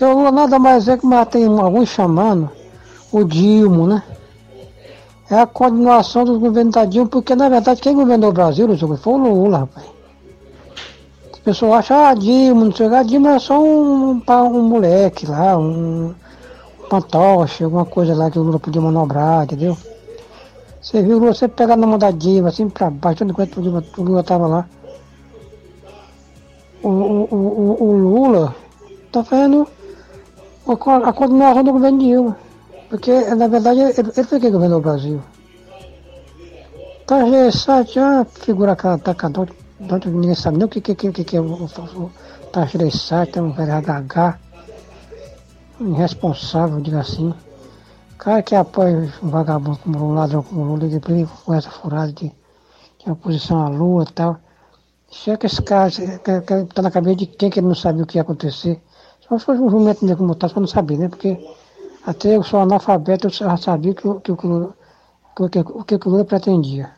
Porque 0.00 0.14
o 0.14 0.16
Lula 0.16 0.32
nada 0.32 0.58
mais 0.58 0.88
é 0.88 0.96
que 0.96 1.04
mas 1.04 1.28
tem 1.28 1.44
alguns 1.44 1.90
chamando 1.90 2.50
o 3.12 3.22
Dilma, 3.22 3.86
né? 3.86 4.02
É 5.30 5.40
a 5.40 5.46
continuação 5.46 6.24
do 6.24 6.40
governo 6.40 6.70
da 6.70 6.86
Dilma, 6.86 7.10
porque 7.10 7.36
na 7.36 7.50
verdade 7.50 7.82
quem 7.82 7.94
governou 7.94 8.30
o 8.30 8.32
Brasil, 8.32 8.66
Augusto, 8.66 8.96
foi 8.96 9.12
o 9.12 9.16
Lula, 9.18 9.58
rapaz. 9.58 9.86
As 11.30 11.38
pessoas 11.40 11.80
acham, 11.80 12.02
ah, 12.02 12.14
Dilma, 12.14 12.64
não 12.64 12.72
sei 12.72 12.86
o 12.86 12.88
que, 12.88 12.96
a 12.96 13.02
Dilma 13.02 13.34
é 13.34 13.38
só 13.38 13.62
um, 13.62 14.12
um, 14.12 14.22
um 14.26 14.62
moleque 14.62 15.26
lá, 15.26 15.58
um, 15.58 16.14
pantoche, 16.88 17.64
alguma 17.64 17.84
coisa 17.84 18.14
lá 18.14 18.30
que 18.30 18.38
o 18.38 18.42
Lula 18.42 18.58
podia 18.58 18.80
manobrar, 18.80 19.44
entendeu? 19.44 19.76
Você 20.80 21.02
viu 21.02 21.18
o 21.18 21.20
Lula 21.20 21.34
sempre 21.34 21.58
pegar 21.58 21.76
na 21.76 21.86
mão 21.86 21.98
da 21.98 22.10
Dilma, 22.10 22.48
assim 22.48 22.70
pra 22.70 22.88
baixo, 22.88 23.22
enquanto 23.22 23.58
o 23.58 23.60
Lula, 23.60 23.84
o 23.98 24.02
Lula 24.02 24.22
tava 24.22 24.46
lá. 24.46 24.66
O, 26.82 26.88
o, 26.88 27.28
o, 27.30 27.84
o 27.84 27.96
Lula 27.98 28.54
tá 29.12 29.22
fazendo 29.22 29.68
a 30.66 31.12
continuação 31.12 31.64
do 31.64 31.72
governo 31.72 31.98
Dilma. 31.98 32.36
Porque, 32.88 33.12
na 33.34 33.46
verdade, 33.46 33.80
ele, 33.80 34.10
ele 34.16 34.26
foi 34.26 34.40
quem 34.40 34.50
governou 34.50 34.78
o 34.78 34.82
Brasil. 34.82 35.22
Taxa 37.06 37.84
é 37.96 38.02
uma 38.02 38.24
figura 38.24 38.72
atacadora, 38.72 39.50
tanto 39.88 40.08
ninguém 40.08 40.34
sabe 40.34 40.58
nem 40.58 40.66
o 40.66 40.68
que, 40.68 40.80
que, 40.80 40.94
que, 40.94 41.24
que 41.24 41.36
é 41.36 41.40
o, 41.40 41.64
o 41.64 42.10
Taxa 42.52 42.78
é 43.34 43.42
um 43.42 43.52
velho 43.52 43.72
HH, 43.72 44.38
irresponsável, 45.80 46.80
diga 46.80 47.00
assim. 47.00 47.34
Cara 48.18 48.42
que 48.42 48.54
apoia 48.54 49.12
um 49.22 49.28
vagabundo 49.28 49.78
como 49.78 50.10
um 50.10 50.14
ladrão 50.14 50.42
como 50.42 50.60
o 50.60 50.64
Lula, 50.64 50.88
depois 50.88 51.28
com 51.44 51.54
essa 51.54 51.70
furada 51.70 52.12
de, 52.12 52.30
de 52.98 53.10
oposição 53.10 53.64
à 53.64 53.68
Lua 53.68 54.04
e 54.08 54.12
tal. 54.12 54.36
Se 55.10 55.30
é 55.30 55.36
que 55.36 55.46
esse 55.46 55.62
cara 55.62 55.88
está 55.88 56.82
na 56.82 56.90
cabeça 56.90 57.16
de 57.16 57.26
quem 57.26 57.50
que 57.50 57.58
ele 57.58 57.66
não 57.66 57.74
sabia 57.74 58.04
o 58.04 58.06
que 58.06 58.18
ia 58.18 58.22
acontecer. 58.22 58.80
Só 59.30 59.38
foi 59.38 59.58
um 59.60 59.70
jumento 59.70 60.04
mesmo 60.04 60.18
como 60.18 60.34
tal, 60.34 60.50
para 60.50 60.60
não 60.60 60.66
saber, 60.66 60.98
né? 60.98 61.08
Porque 61.08 61.38
até 62.04 62.34
eu 62.34 62.42
sou 62.42 62.58
analfabeto, 62.58 63.28
eu 63.28 63.30
já 63.30 63.56
sabia 63.56 63.94
que, 63.94 64.02
que, 64.02 64.34
que, 64.34 65.58
o 65.60 65.84
que 65.84 66.08
o 66.08 66.10
Lula 66.10 66.24
pretendia. 66.24 66.90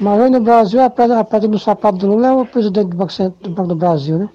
Mas 0.00 0.18
hoje 0.18 0.30
no 0.30 0.40
Brasil, 0.40 0.80
a 0.80 0.88
pedra, 0.88 1.20
a 1.20 1.24
pedra 1.24 1.46
do 1.46 1.58
sapato 1.58 1.98
do 1.98 2.06
Lula 2.06 2.28
é 2.28 2.32
o 2.32 2.46
presidente 2.46 2.88
do 2.88 2.96
Banco, 2.96 3.12
do, 3.12 3.50
Banco 3.50 3.68
do 3.68 3.74
Brasil, 3.74 4.18
né? 4.18 4.30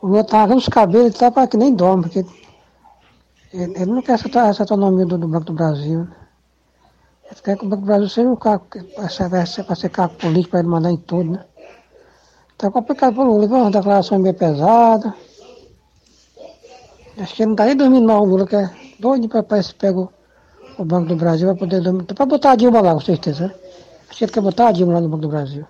O 0.00 0.06
Lula 0.06 0.24
tá 0.24 0.38
arrancando 0.38 0.60
os 0.60 0.68
cabelos, 0.70 1.06
ele 1.08 1.14
tá 1.14 1.30
para 1.30 1.46
que 1.46 1.58
nem 1.58 1.74
dorme, 1.74 2.04
porque 2.04 2.24
ele, 3.52 3.74
ele 3.74 3.86
não 3.90 4.00
quer 4.00 4.12
essa, 4.12 4.28
essa 4.40 4.62
autonomia 4.62 5.04
do, 5.04 5.18
do, 5.18 5.28
Banco 5.28 5.44
do 5.44 5.52
Brasil. 5.52 6.00
Né? 6.00 6.16
Ele 7.30 7.40
quer 7.44 7.58
que 7.58 7.66
o 7.66 7.68
Banco 7.68 7.82
do 7.82 7.86
Brasil 7.86 8.08
seja 8.08 8.28
um 8.30 8.36
carro 8.36 8.62
para 8.94 9.46
ser, 9.76 9.90
carro 9.90 10.14
político 10.14 10.52
para 10.52 10.60
ele 10.60 10.68
mandar 10.68 10.90
em 10.90 10.96
tudo, 10.96 11.32
né? 11.32 11.44
Tá 12.56 12.70
complicado 12.70 13.14
pro 13.14 13.24
Lula, 13.24 13.46
viu? 13.46 13.58
Uma 13.58 13.70
declaração 13.70 14.22
bem 14.22 14.32
pesada. 14.32 15.14
Acho 17.18 17.34
que 17.34 17.46
não 17.46 17.54
tá 17.54 17.64
nem 17.64 17.76
dormindo 17.76 18.06
mal, 18.06 18.22
o 18.22 18.26
Lula, 18.26 18.46
que 18.46 18.56
é 18.56 18.70
doido 18.98 19.28
ver 19.28 19.64
se 19.64 19.74
pega 19.74 19.98
o, 19.98 20.84
Banco 20.84 21.08
do 21.08 21.16
Brasil 21.16 21.48
para 21.48 21.56
poder 21.56 21.80
dormir. 21.80 22.04
Para 22.04 22.26
botar 22.26 22.52
a 22.52 22.56
Dilma 22.56 22.80
lá, 22.80 22.92
com 22.92 23.00
certeza, 23.00 23.46
né? 23.46 23.54
Acho 24.08 24.18
que 24.18 24.24
ele 24.24 24.32
quer 24.32 24.42
botar 24.42 24.68
a 24.68 24.72
Dilma 24.72 24.94
lá 24.94 25.00
no 25.00 25.08
Banco 25.08 25.22
do 25.22 25.28
Brasil. 25.28 25.64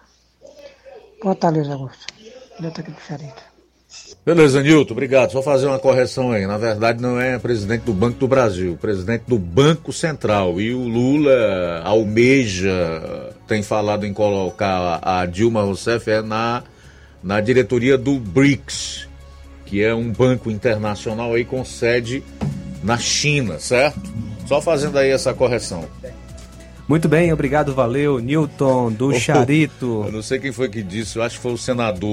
Boa 1.23 1.35
tarde, 1.35 1.61
Luiz 1.61 1.71
Augusto. 1.71 2.05
Eu 2.61 2.71
tô 2.71 2.81
aqui 2.81 2.91
do 2.91 3.01
Charito. 3.01 3.57
Beleza, 4.25 4.61
Nilton, 4.61 4.93
obrigado. 4.93 5.31
Só 5.31 5.41
fazer 5.41 5.67
uma 5.67 5.79
correção 5.79 6.33
aí. 6.33 6.47
Na 6.47 6.59
verdade, 6.59 7.01
não 7.01 7.21
é 7.21 7.39
presidente 7.39 7.83
do 7.83 7.93
Banco 7.93 8.19
do 8.19 8.27
Brasil, 8.27 8.77
presidente 8.81 9.23
do 9.27 9.39
Banco 9.39 9.93
Central. 9.93 10.61
E 10.61 10.75
o 10.75 10.83
Lula 10.83 11.83
almeja, 11.85 13.33
tem 13.47 13.63
falado 13.63 14.05
em 14.05 14.13
colocar 14.13 14.99
a 15.01 15.25
Dilma 15.27 15.63
Rousseff 15.63 16.11
é 16.11 16.23
na, 16.23 16.65
na 17.23 17.41
diretoria 17.41 17.97
do 17.97 18.19
BRICS, 18.19 19.06
que 19.67 19.83
é 19.83 19.95
um 19.95 20.11
banco 20.11 20.51
internacional 20.51 21.35
aí 21.35 21.45
com 21.45 21.65
sede 21.65 22.23
na 22.83 22.97
China, 22.97 23.59
certo? 23.59 24.01
Só 24.47 24.63
fazendo 24.63 24.97
aí 24.97 25.11
essa 25.11 25.35
correção. 25.35 25.85
Muito 26.89 27.09
bem, 27.09 27.33
obrigado, 27.33 27.75
valeu, 27.75 28.21
Newton 28.21 28.93
do 28.93 29.13
Charito. 29.19 30.05
Eu 30.07 30.13
não 30.13 30.23
sei 30.23 30.39
quem 30.39 30.53
foi 30.53 30.69
que 30.69 30.85
disse, 30.85 31.17
eu 31.19 31.23
acho 31.25 31.37
que 31.37 31.43
foi 31.43 31.53
o 31.53 31.59
senador 31.59 32.09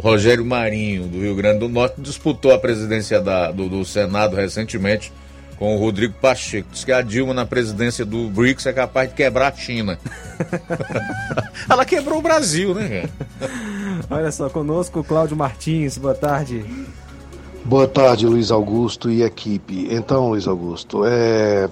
Rogério 0.00 0.44
Marinho, 0.44 1.04
do 1.04 1.18
Rio 1.18 1.34
Grande 1.34 1.60
do 1.60 1.68
Norte, 1.68 1.94
que 1.94 2.02
disputou 2.02 2.52
a 2.52 2.58
presidência 2.58 3.20
da, 3.20 3.50
do, 3.50 3.70
do 3.70 3.82
Senado 3.82 4.36
recentemente 4.36 5.10
com 5.56 5.74
o 5.74 5.78
Rodrigo 5.78 6.14
Pacheco. 6.20 6.68
Diz 6.70 6.84
que 6.84 6.92
a 6.92 7.00
Dilma 7.00 7.32
na 7.32 7.46
presidência 7.46 8.04
do 8.04 8.28
BRICS 8.28 8.66
é 8.66 8.72
capaz 8.74 9.08
de 9.08 9.14
quebrar 9.14 9.52
a 9.52 9.56
China. 9.56 9.98
Ela 11.68 11.84
quebrou 11.86 12.18
o 12.18 12.22
Brasil, 12.22 12.74
né, 12.74 13.08
Olha 14.08 14.30
só, 14.30 14.48
conosco 14.48 15.02
Cláudio 15.02 15.36
Martins, 15.36 15.98
boa 15.98 16.14
tarde. 16.14 16.64
Boa 17.64 17.86
tarde, 17.86 18.26
Luiz 18.26 18.50
Augusto 18.50 19.10
e 19.10 19.22
equipe. 19.22 19.88
Então, 19.90 20.30
Luiz 20.30 20.46
Augusto, 20.46 21.02
é 21.04 21.68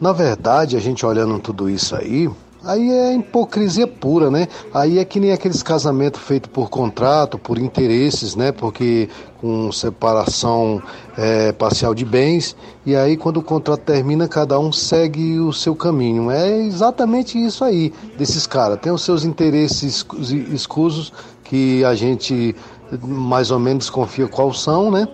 na 0.00 0.12
verdade, 0.12 0.76
a 0.76 0.80
gente 0.80 1.06
olhando 1.06 1.38
tudo 1.38 1.70
isso 1.70 1.94
aí, 1.94 2.28
aí 2.64 2.90
é 2.90 3.14
hipocrisia 3.14 3.86
pura, 3.86 4.30
né? 4.30 4.48
Aí 4.72 4.98
é 4.98 5.04
que 5.04 5.20
nem 5.20 5.32
aqueles 5.32 5.62
casamentos 5.62 6.20
feitos 6.20 6.50
por 6.52 6.68
contrato, 6.68 7.38
por 7.38 7.58
interesses, 7.58 8.34
né? 8.34 8.50
Porque 8.50 9.08
com 9.40 9.70
separação 9.70 10.82
é, 11.16 11.52
parcial 11.52 11.94
de 11.94 12.04
bens, 12.04 12.56
e 12.84 12.96
aí 12.96 13.16
quando 13.16 13.36
o 13.38 13.42
contrato 13.42 13.80
termina, 13.80 14.26
cada 14.26 14.58
um 14.58 14.72
segue 14.72 15.38
o 15.38 15.52
seu 15.52 15.76
caminho. 15.76 16.30
É 16.30 16.50
exatamente 16.62 17.42
isso 17.42 17.62
aí 17.62 17.92
desses 18.18 18.46
caras. 18.46 18.80
Tem 18.80 18.92
os 18.92 19.02
seus 19.02 19.24
interesses 19.24 20.04
escusos 20.52 21.12
que 21.44 21.84
a 21.84 21.94
gente 21.94 22.56
mais 23.02 23.50
ou 23.50 23.58
menos 23.58 23.86
desconfia 23.86 24.26
quais 24.26 24.60
são, 24.60 24.90
né? 24.90 25.06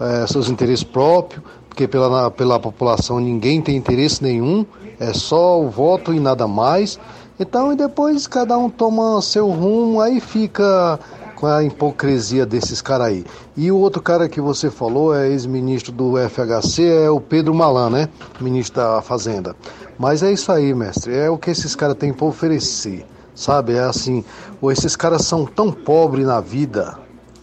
É, 0.00 0.26
seus 0.26 0.48
interesses 0.48 0.84
próprios 0.84 1.42
porque 1.74 1.88
pela, 1.88 2.30
pela 2.30 2.60
população 2.60 3.18
ninguém 3.18 3.60
tem 3.60 3.76
interesse 3.76 4.22
nenhum, 4.22 4.64
é 5.00 5.12
só 5.12 5.60
o 5.60 5.68
voto 5.68 6.14
e 6.14 6.20
nada 6.20 6.46
mais. 6.46 7.00
Então, 7.38 7.72
e 7.72 7.76
depois 7.76 8.28
cada 8.28 8.56
um 8.56 8.70
toma 8.70 9.20
seu 9.20 9.50
rumo, 9.50 10.00
aí 10.00 10.20
fica 10.20 11.00
com 11.34 11.48
a 11.48 11.64
hipocrisia 11.64 12.46
desses 12.46 12.80
caras 12.80 13.08
aí. 13.08 13.24
E 13.56 13.72
o 13.72 13.76
outro 13.76 14.00
cara 14.00 14.28
que 14.28 14.40
você 14.40 14.70
falou 14.70 15.12
é 15.12 15.28
ex-ministro 15.28 15.90
do 15.90 16.14
FHC, 16.16 17.06
é 17.06 17.10
o 17.10 17.20
Pedro 17.20 17.52
Malan, 17.52 17.90
né? 17.90 18.08
Ministro 18.40 18.80
da 18.80 19.02
Fazenda. 19.02 19.56
Mas 19.98 20.22
é 20.22 20.32
isso 20.32 20.52
aí, 20.52 20.72
mestre, 20.72 21.12
é 21.12 21.28
o 21.28 21.36
que 21.36 21.50
esses 21.50 21.74
caras 21.74 21.96
têm 21.96 22.12
para 22.12 22.26
oferecer, 22.26 23.04
sabe? 23.34 23.74
É 23.74 23.80
assim, 23.80 24.24
ou 24.60 24.70
esses 24.70 24.94
caras 24.96 25.24
são 25.24 25.44
tão 25.44 25.72
pobres 25.72 26.26
na 26.26 26.40
vida, 26.40 26.98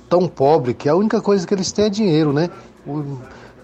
tão 0.09 0.27
pobres, 0.27 0.75
que 0.77 0.87
a 0.87 0.95
única 0.95 1.21
coisa 1.21 1.45
que 1.45 1.53
eles 1.53 1.71
têm 1.71 1.85
é 1.85 1.89
dinheiro, 1.89 2.31
né? 2.31 2.49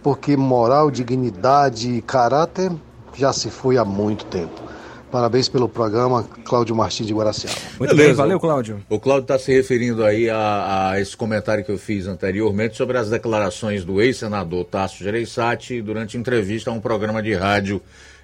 Porque 0.04 0.38
moral, 0.38 0.92
dignidade, 0.92 2.04
caráter 2.06 2.72
já 3.14 3.34
se 3.34 3.50
foi 3.50 3.78
há 3.78 3.86
muito 3.86 4.26
tempo. 4.26 4.68
Parabéns 5.12 5.48
pelo 5.48 5.70
programa, 5.70 6.26
Cláudio 6.44 6.76
Martins 6.76 7.08
de 7.08 7.14
Guaraciaba. 7.14 7.56
Muito 7.80 7.92
Beleza. 7.92 8.10
bem, 8.10 8.16
valeu, 8.16 8.40
Cláudio. 8.40 8.84
O 8.90 9.00
Cláudio 9.00 9.24
está 9.24 9.40
se 9.40 9.54
referindo 9.54 10.04
aí 10.04 10.30
a, 10.30 10.90
a, 10.92 11.00
esse 11.00 11.16
comentário 11.16 11.64
que 11.64 11.72
eu 11.72 11.78
fiz 11.78 12.08
anteriormente 12.08 12.76
sobre 12.76 12.98
as 12.98 13.10
declarações 13.10 13.86
do 13.86 14.02
ex-senador 14.02 14.66
Tasso 14.66 15.02
Gereissati 15.02 15.82
durante 15.82 16.18
entrevista 16.18 16.72
a 16.72 16.74
um 16.74 16.82
programa 16.82 17.24
de 17.24 17.34
rádio 17.34 17.82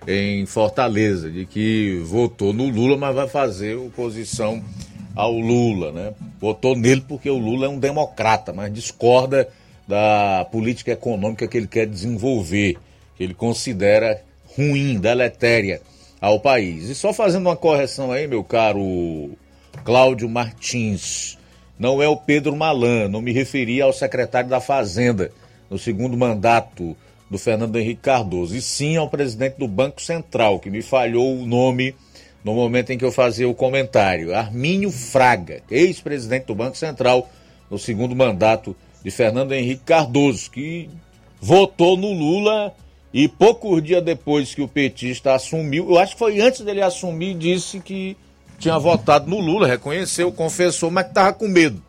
em 0.07 0.45
Fortaleza, 0.45 1.31
de 1.31 1.45
que 1.45 2.01
votou 2.05 2.53
no 2.53 2.69
Lula, 2.69 2.97
mas 2.97 3.15
vai 3.15 3.27
fazer 3.27 3.75
oposição 3.75 4.63
ao 5.15 5.31
Lula, 5.31 5.91
né? 5.91 6.13
Votou 6.39 6.75
nele 6.75 7.03
porque 7.07 7.29
o 7.29 7.37
Lula 7.37 7.67
é 7.67 7.69
um 7.69 7.79
democrata, 7.79 8.51
mas 8.51 8.73
discorda 8.73 9.47
da 9.87 10.45
política 10.51 10.91
econômica 10.91 11.47
que 11.47 11.57
ele 11.57 11.67
quer 11.67 11.87
desenvolver, 11.87 12.77
que 13.15 13.23
ele 13.23 13.33
considera 13.33 14.21
ruim, 14.57 14.99
deletéria 14.99 15.81
ao 16.19 16.39
país. 16.39 16.89
E 16.89 16.95
só 16.95 17.13
fazendo 17.13 17.47
uma 17.47 17.55
correção 17.55 18.11
aí, 18.11 18.27
meu 18.27 18.43
caro 18.43 19.31
Cláudio 19.83 20.29
Martins, 20.29 21.37
não 21.77 22.01
é 22.01 22.07
o 22.07 22.17
Pedro 22.17 22.55
Malan, 22.55 23.07
não 23.09 23.21
me 23.21 23.31
referi 23.31 23.81
ao 23.81 23.91
secretário 23.91 24.49
da 24.49 24.61
Fazenda 24.61 25.31
no 25.69 25.77
segundo 25.77 26.15
mandato 26.15 26.95
do 27.33 27.39
Fernando 27.39 27.75
Henrique 27.75 28.03
Cardoso, 28.03 28.55
e 28.55 28.61
sim 28.61 28.95
ao 28.95 29.09
presidente 29.09 29.57
do 29.57 29.67
Banco 29.67 29.99
Central, 29.99 30.59
que 30.59 30.69
me 30.69 30.83
falhou 30.83 31.35
o 31.35 31.47
nome 31.47 31.95
no 32.43 32.53
momento 32.53 32.91
em 32.91 32.97
que 32.97 33.03
eu 33.03 33.11
fazia 33.11 33.49
o 33.49 33.55
comentário. 33.55 34.35
Armínio 34.35 34.91
Fraga, 34.91 35.63
ex-presidente 35.71 36.45
do 36.45 36.53
Banco 36.53 36.77
Central 36.77 37.27
no 37.71 37.79
segundo 37.79 38.15
mandato 38.15 38.75
de 39.03 39.09
Fernando 39.09 39.51
Henrique 39.51 39.81
Cardoso, 39.83 40.51
que 40.51 40.87
votou 41.41 41.97
no 41.97 42.13
Lula 42.13 42.71
e 43.11 43.27
poucos 43.27 43.81
dias 43.81 44.03
depois 44.03 44.53
que 44.53 44.61
o 44.61 44.67
petista 44.67 45.33
assumiu, 45.33 45.89
eu 45.89 45.97
acho 45.97 46.13
que 46.13 46.19
foi 46.19 46.39
antes 46.39 46.61
dele 46.61 46.83
assumir, 46.83 47.33
disse 47.33 47.79
que 47.79 48.15
tinha 48.59 48.77
votado 48.77 49.27
no 49.27 49.39
Lula, 49.39 49.65
reconheceu, 49.65 50.31
confessou, 50.31 50.91
mas 50.91 51.05
que 51.05 51.09
estava 51.09 51.33
com 51.33 51.47
medo, 51.47 51.81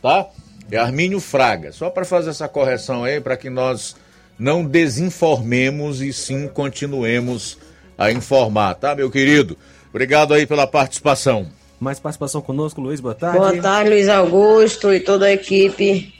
tá? 0.00 0.26
É 0.70 0.78
Armínio 0.78 1.20
Fraga. 1.20 1.70
Só 1.70 1.90
para 1.90 2.06
fazer 2.06 2.30
essa 2.30 2.48
correção 2.48 3.04
aí, 3.04 3.20
para 3.20 3.36
que 3.36 3.50
nós 3.50 3.94
não 4.38 4.64
desinformemos 4.64 6.00
e 6.00 6.12
sim 6.12 6.48
continuemos 6.48 7.58
a 7.96 8.10
informar, 8.12 8.74
tá, 8.74 8.94
meu 8.94 9.10
querido? 9.10 9.56
Obrigado 9.90 10.34
aí 10.34 10.46
pela 10.46 10.66
participação. 10.66 11.46
Mais 11.80 11.98
participação 11.98 12.40
conosco, 12.40 12.80
Luiz, 12.80 13.00
boa 13.00 13.14
tarde. 13.14 13.38
Boa 13.38 13.56
tarde, 13.56 13.90
Luiz 13.90 14.08
Augusto 14.08 14.92
e 14.92 15.00
toda 15.00 15.26
a 15.26 15.32
equipe 15.32 16.14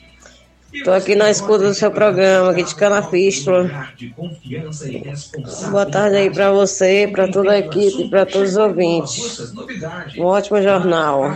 Estou 0.76 0.92
aqui 0.92 1.14
na 1.14 1.30
escuta 1.30 1.68
do 1.68 1.74
seu 1.74 1.90
programa, 1.90 2.50
aqui 2.50 2.62
de 2.62 2.74
Canafístula. 2.74 3.88
Boa 5.70 5.86
tarde 5.86 6.16
aí 6.16 6.30
para 6.30 6.52
você, 6.52 7.08
para 7.10 7.28
toda 7.28 7.52
a 7.52 7.58
equipe 7.58 8.10
para 8.10 8.26
todos 8.26 8.50
os 8.50 8.56
ouvintes. 8.56 9.54
Um 10.18 10.24
ótimo 10.24 10.60
jornal. 10.60 11.34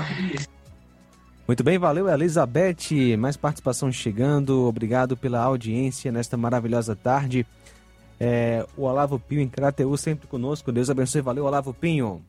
Muito 1.51 1.65
bem, 1.65 1.79
valeu 1.79 2.09
Elizabeth. 2.09 3.17
Mais 3.19 3.37
participação 3.37 3.91
chegando. 3.91 4.69
Obrigado 4.69 5.17
pela 5.17 5.41
audiência 5.41 6.13
nesta 6.13 6.37
maravilhosa 6.37 6.95
tarde. 6.95 7.45
É, 8.21 8.65
o 8.77 8.85
Olavo 8.85 9.19
Pinho 9.19 9.41
em 9.41 9.49
Crateú 9.49 9.97
sempre 9.97 10.29
conosco. 10.29 10.71
Deus 10.71 10.89
abençoe. 10.89 11.21
Valeu, 11.21 11.47
Olavo 11.47 11.75
Pinho. 11.75 12.23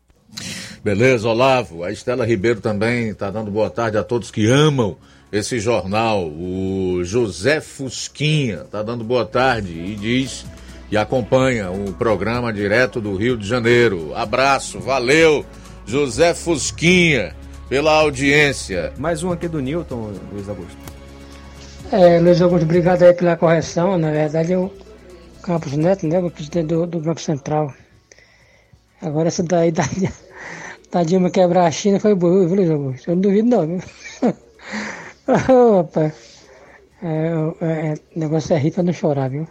Beleza, 0.83 1.29
Olavo. 1.29 1.83
A 1.83 1.91
Estela 1.91 2.25
Ribeiro 2.25 2.61
também 2.61 3.09
está 3.09 3.29
dando 3.29 3.51
boa 3.51 3.69
tarde 3.69 3.95
a 3.95 4.03
todos 4.03 4.31
que 4.31 4.47
amam 4.47 4.97
esse 5.31 5.59
jornal. 5.59 6.27
O 6.27 7.01
José 7.03 7.61
Fusquinha 7.61 8.63
está 8.63 8.81
dando 8.81 9.03
boa 9.03 9.23
tarde 9.23 9.71
e 9.71 9.95
diz 9.95 10.47
e 10.89 10.97
acompanha 10.97 11.69
o 11.69 11.93
programa 11.93 12.51
direto 12.51 12.99
do 12.99 13.15
Rio 13.15 13.37
de 13.37 13.47
Janeiro. 13.47 14.15
Abraço, 14.15 14.79
valeu, 14.79 15.45
José 15.85 16.33
Fusquinha, 16.33 17.35
pela 17.71 17.93
audiência. 17.93 18.91
Mais 18.97 19.23
um 19.23 19.31
aqui 19.31 19.47
do 19.47 19.61
Newton, 19.61 20.11
Luiz 20.33 20.49
Augusto. 20.49 20.75
É, 21.89 22.19
Luiz 22.19 22.41
Augusto, 22.41 22.65
obrigado 22.65 23.01
aí 23.03 23.13
pela 23.13 23.37
correção. 23.37 23.97
Na 23.97 24.11
verdade, 24.11 24.51
eu 24.51 24.69
Campos 25.41 25.71
Neto, 25.77 26.05
né? 26.05 26.19
O 26.19 26.29
presidente 26.29 26.67
do, 26.67 26.85
do 26.85 26.99
Banco 26.99 27.21
Central. 27.21 27.73
Agora 29.01 29.29
essa 29.29 29.41
daí 29.41 29.71
da, 29.71 29.83
da 30.91 31.03
Dilma 31.03 31.29
quebrar 31.29 31.65
a 31.65 31.71
China 31.71 31.97
foi 31.97 32.13
boa, 32.13 32.45
viu, 32.45 32.57
Luiz 32.57 32.69
Augusto? 32.69 33.09
Eu 33.09 33.15
não 33.15 33.21
duvido 33.21 33.47
não, 33.47 33.65
viu? 33.65 33.79
Opa, 35.79 36.11
é, 37.01 37.27
é, 37.61 37.93
o 38.17 38.19
negócio 38.19 38.53
é 38.53 38.59
rir 38.59 38.71
pra 38.71 38.83
não 38.83 38.91
chorar, 38.91 39.29
viu? 39.29 39.47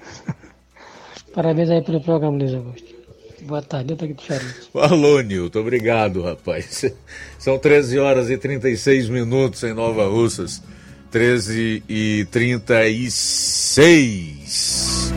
Parabéns 1.32 1.70
aí 1.70 1.82
pelo 1.82 2.02
programa, 2.02 2.36
Luiz 2.36 2.52
Augusto. 2.52 2.99
Boa 3.42 3.62
tarde, 3.62 3.92
eu 3.92 3.96
tô 3.96 4.04
aqui 4.04 4.14
do 4.14 4.22
Charito. 4.22 4.70
Falou, 4.72 5.22
Nilton. 5.22 5.60
Obrigado, 5.60 6.22
rapaz. 6.22 6.84
São 7.38 7.56
13 7.58 7.98
horas 7.98 8.28
e 8.30 8.36
36 8.36 9.08
minutos 9.08 9.62
em 9.62 9.72
Nova 9.72 10.06
Russas. 10.06 10.62
13 11.10 11.82
e 11.88 12.26
36. 12.30 15.12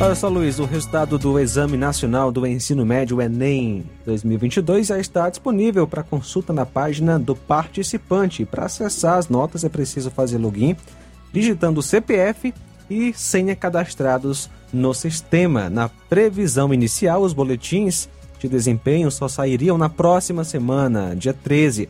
Olha 0.00 0.14
só, 0.16 0.28
Luiz, 0.28 0.58
o 0.58 0.64
resultado 0.64 1.18
do 1.18 1.38
Exame 1.38 1.76
Nacional 1.76 2.32
do 2.32 2.44
Ensino 2.46 2.84
Médio 2.84 3.22
Enem 3.22 3.84
2022 4.04 4.88
já 4.88 4.98
está 4.98 5.30
disponível 5.30 5.86
para 5.86 6.02
consulta 6.02 6.52
na 6.52 6.66
página 6.66 7.16
do 7.18 7.36
participante. 7.36 8.44
Para 8.44 8.66
acessar 8.66 9.18
as 9.18 9.28
notas 9.28 9.62
é 9.64 9.68
preciso 9.68 10.10
fazer 10.10 10.38
login 10.38 10.76
digitando 11.34 11.80
o 11.80 11.82
CPF 11.82 12.54
e 12.88 13.12
senha 13.12 13.56
cadastrados 13.56 14.48
no 14.72 14.94
sistema. 14.94 15.68
Na 15.68 15.88
previsão 15.88 16.72
inicial, 16.72 17.22
os 17.22 17.32
boletins 17.32 18.08
de 18.38 18.48
desempenho 18.48 19.10
só 19.10 19.26
sairiam 19.26 19.76
na 19.76 19.88
próxima 19.88 20.44
semana, 20.44 21.16
dia 21.16 21.34
13. 21.34 21.88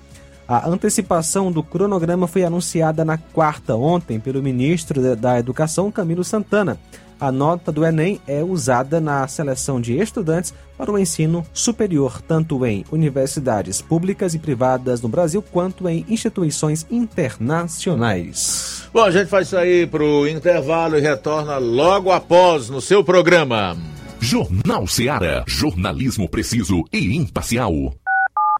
A 0.48 0.66
antecipação 0.66 1.52
do 1.52 1.62
cronograma 1.62 2.26
foi 2.26 2.42
anunciada 2.42 3.04
na 3.04 3.18
quarta, 3.18 3.76
ontem, 3.76 4.18
pelo 4.18 4.42
ministro 4.42 5.14
da 5.14 5.38
Educação, 5.38 5.90
Camilo 5.90 6.24
Santana 6.24 6.78
a 7.20 7.30
nota 7.30 7.70
do 7.70 7.84
Enem 7.84 8.20
é 8.26 8.42
usada 8.42 9.00
na 9.00 9.26
seleção 9.28 9.80
de 9.80 9.96
estudantes 9.98 10.52
para 10.76 10.90
o 10.90 10.98
ensino 10.98 11.46
superior, 11.52 12.20
tanto 12.20 12.64
em 12.66 12.84
universidades 12.90 13.80
públicas 13.80 14.34
e 14.34 14.38
privadas 14.38 15.00
no 15.00 15.08
Brasil, 15.08 15.42
quanto 15.42 15.88
em 15.88 16.04
instituições 16.08 16.86
internacionais. 16.90 18.88
Bom, 18.92 19.02
a 19.02 19.10
gente 19.10 19.28
faz 19.28 19.48
isso 19.48 19.56
aí 19.56 19.86
para 19.86 20.02
o 20.02 20.26
intervalo 20.28 20.96
e 20.96 21.00
retorna 21.00 21.58
logo 21.58 22.10
após 22.10 22.68
no 22.68 22.80
seu 22.80 23.04
programa. 23.04 23.76
Jornal 24.20 24.86
Seara. 24.86 25.44
Jornalismo 25.46 26.28
preciso 26.28 26.84
e 26.92 27.14
imparcial. 27.16 27.94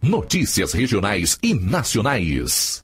Notícias 0.03 0.75
regionais 0.75 1.39
e 1.43 1.55
nacionais. 1.55 2.84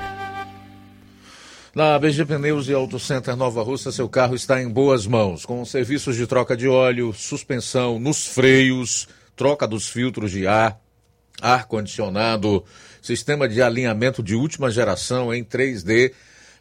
Na 1.73 1.97
BG 1.97 2.25
Pneus 2.25 2.67
e 2.67 2.73
Auto 2.73 2.99
Center 2.99 3.33
Nova 3.33 3.63
Russa, 3.63 3.93
seu 3.93 4.09
carro 4.09 4.35
está 4.35 4.61
em 4.61 4.67
boas 4.67 5.07
mãos, 5.07 5.45
com 5.45 5.63
serviços 5.63 6.17
de 6.17 6.27
troca 6.27 6.57
de 6.57 6.67
óleo, 6.67 7.13
suspensão 7.13 7.97
nos 7.97 8.27
freios, 8.27 9.07
troca 9.37 9.65
dos 9.65 9.87
filtros 9.87 10.31
de 10.31 10.45
ar, 10.45 10.77
ar-condicionado, 11.41 12.65
sistema 13.01 13.47
de 13.47 13.61
alinhamento 13.61 14.21
de 14.21 14.35
última 14.35 14.69
geração 14.69 15.33
em 15.33 15.45
3D, 15.45 16.11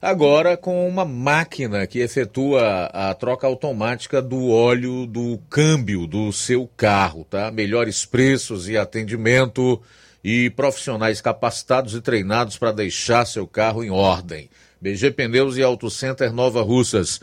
agora 0.01 0.57
com 0.57 0.89
uma 0.89 1.05
máquina 1.05 1.89
que 1.89 1.99
efetua 1.99 2.85
a 2.93 3.13
troca 3.13 3.49
automática 3.49 4.23
do 4.23 4.49
óleo 4.49 5.07
do 5.07 5.41
câmbio 5.51 6.07
do 6.07 6.33
seu 6.33 6.71
carro, 6.77 7.27
tá? 7.29 7.51
Melhores 7.51 8.07
preços 8.07 8.69
e 8.69 8.79
atendimento 8.79 9.83
e 10.23 10.51
profissionais 10.51 11.21
capacitados 11.21 11.95
e 11.95 12.01
treinados 12.01 12.57
para 12.57 12.71
deixar 12.71 13.27
seu 13.27 13.45
carro 13.45 13.83
em 13.83 13.91
ordem. 13.91 14.49
BG 14.81 15.11
Pneus 15.11 15.57
e 15.57 15.63
Auto 15.63 15.91
Center 15.91 16.33
Nova 16.33 16.63
Russas. 16.63 17.21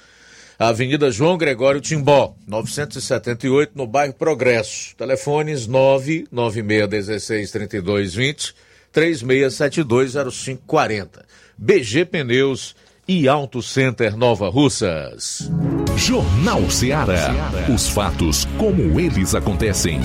Avenida 0.59 1.11
João 1.11 1.37
Gregório 1.37 1.79
Timbó, 1.79 2.35
978, 2.47 3.73
no 3.75 3.85
bairro 3.85 4.13
Progresso. 4.13 4.95
Telefones 4.95 5.67
996163220, 5.67 8.55
36720540. 8.93 11.23
BG 11.57 12.05
Pneus 12.05 12.75
e 13.07 13.27
Auto 13.27 13.61
Center 13.61 14.17
Nova 14.17 14.49
Russas. 14.49 15.49
Jornal 15.95 16.69
Ceará. 16.69 17.33
Os 17.73 17.87
fatos 17.89 18.45
como 18.57 18.99
eles 18.99 19.33
acontecem. 19.33 19.99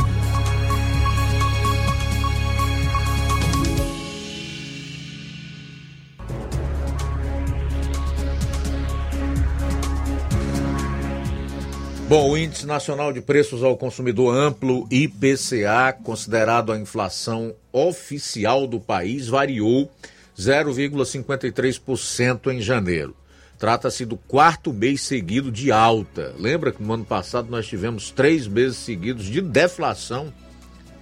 Bom, 12.12 12.32
o 12.32 12.36
Índice 12.36 12.66
Nacional 12.66 13.10
de 13.10 13.22
Preços 13.22 13.62
ao 13.62 13.74
Consumidor 13.74 14.36
Amplo, 14.36 14.86
IPCA, 14.90 15.94
considerado 16.04 16.70
a 16.70 16.78
inflação 16.78 17.54
oficial 17.72 18.66
do 18.66 18.78
país, 18.78 19.28
variou 19.28 19.90
0,53% 20.38 22.52
em 22.52 22.60
janeiro. 22.60 23.16
Trata-se 23.58 24.04
do 24.04 24.18
quarto 24.18 24.74
mês 24.74 25.00
seguido 25.00 25.50
de 25.50 25.72
alta. 25.72 26.34
Lembra 26.38 26.70
que 26.70 26.82
no 26.82 26.92
ano 26.92 27.06
passado 27.06 27.50
nós 27.50 27.66
tivemos 27.66 28.10
três 28.10 28.46
meses 28.46 28.76
seguidos 28.76 29.24
de 29.24 29.40
deflação, 29.40 30.30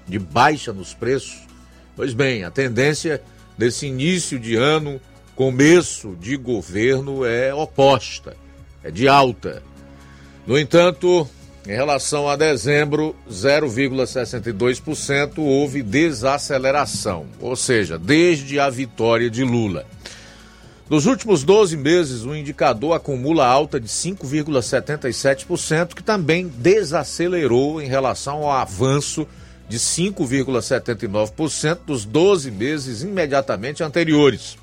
de 0.07 0.16
baixa 0.16 0.73
nos 0.73 0.95
preços? 0.95 1.41
Pois 1.97 2.15
bem, 2.15 2.45
a 2.45 2.53
tendência 2.53 3.20
desse 3.59 3.85
início 3.85 4.39
de 4.39 4.55
ano, 4.55 5.01
começo 5.35 6.16
de 6.20 6.37
governo, 6.37 7.24
é 7.24 7.53
oposta, 7.53 8.37
é 8.85 8.93
de 8.93 9.09
alta. 9.09 9.61
No 10.51 10.59
entanto, 10.59 11.27
em 11.64 11.70
relação 11.70 12.28
a 12.28 12.35
dezembro, 12.35 13.14
0,62% 13.31 15.39
houve 15.39 15.81
desaceleração, 15.81 17.27
ou 17.39 17.55
seja, 17.55 17.97
desde 17.97 18.59
a 18.59 18.68
vitória 18.68 19.31
de 19.31 19.44
Lula. 19.44 19.86
Nos 20.89 21.06
últimos 21.06 21.44
12 21.44 21.77
meses, 21.77 22.24
o 22.24 22.35
indicador 22.35 22.97
acumula 22.97 23.47
alta 23.47 23.78
de 23.78 23.86
5,77%, 23.86 25.94
que 25.94 26.02
também 26.02 26.48
desacelerou 26.48 27.81
em 27.81 27.86
relação 27.86 28.39
ao 28.39 28.51
avanço 28.51 29.28
de 29.68 29.78
5,79% 29.78 31.78
dos 31.86 32.05
12 32.05 32.51
meses 32.51 33.05
imediatamente 33.05 33.85
anteriores. 33.85 34.59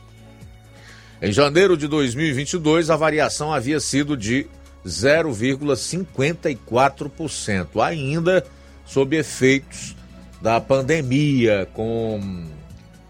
Em 1.22 1.31
janeiro 1.31 1.77
de 1.77 1.88
2022, 1.88 2.89
a 2.89 2.97
variação 2.97 3.53
havia 3.53 3.80
sido 3.80 4.18
de 4.18 4.47
0,54%, 4.88 7.81
ainda 7.81 8.43
sob 8.85 9.15
efeitos 9.15 9.95
da 10.41 10.59
pandemia, 10.61 11.68
com 11.73 12.45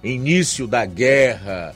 início 0.03 0.67
da 0.67 0.85
guerra 0.85 1.73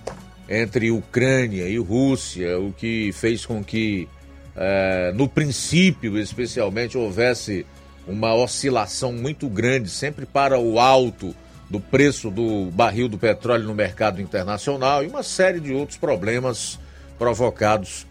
entre 0.49 0.91
Ucrânia 0.91 1.67
e 1.67 1.77
Rússia, 1.77 2.59
o 2.59 2.73
que 2.73 3.11
fez 3.13 3.45
com 3.45 3.63
que, 3.63 4.09
eh, 4.55 5.13
no 5.15 5.27
princípio 5.27 6.17
especialmente, 6.17 6.97
houvesse 6.97 7.63
uma 8.07 8.33
oscilação 8.33 9.13
muito 9.13 9.47
grande, 9.47 9.87
sempre 9.89 10.25
para 10.25 10.59
o 10.59 10.79
alto 10.79 11.35
do 11.69 11.79
preço 11.79 12.29
do 12.29 12.69
barril 12.71 13.07
do 13.07 13.17
petróleo 13.17 13.63
no 13.63 13.73
mercado 13.73 14.21
internacional 14.21 15.01
e 15.03 15.07
uma 15.07 15.23
série 15.23 15.61
de 15.61 15.73
outros 15.73 15.97
problemas 15.97 16.77
provocados 17.17 18.05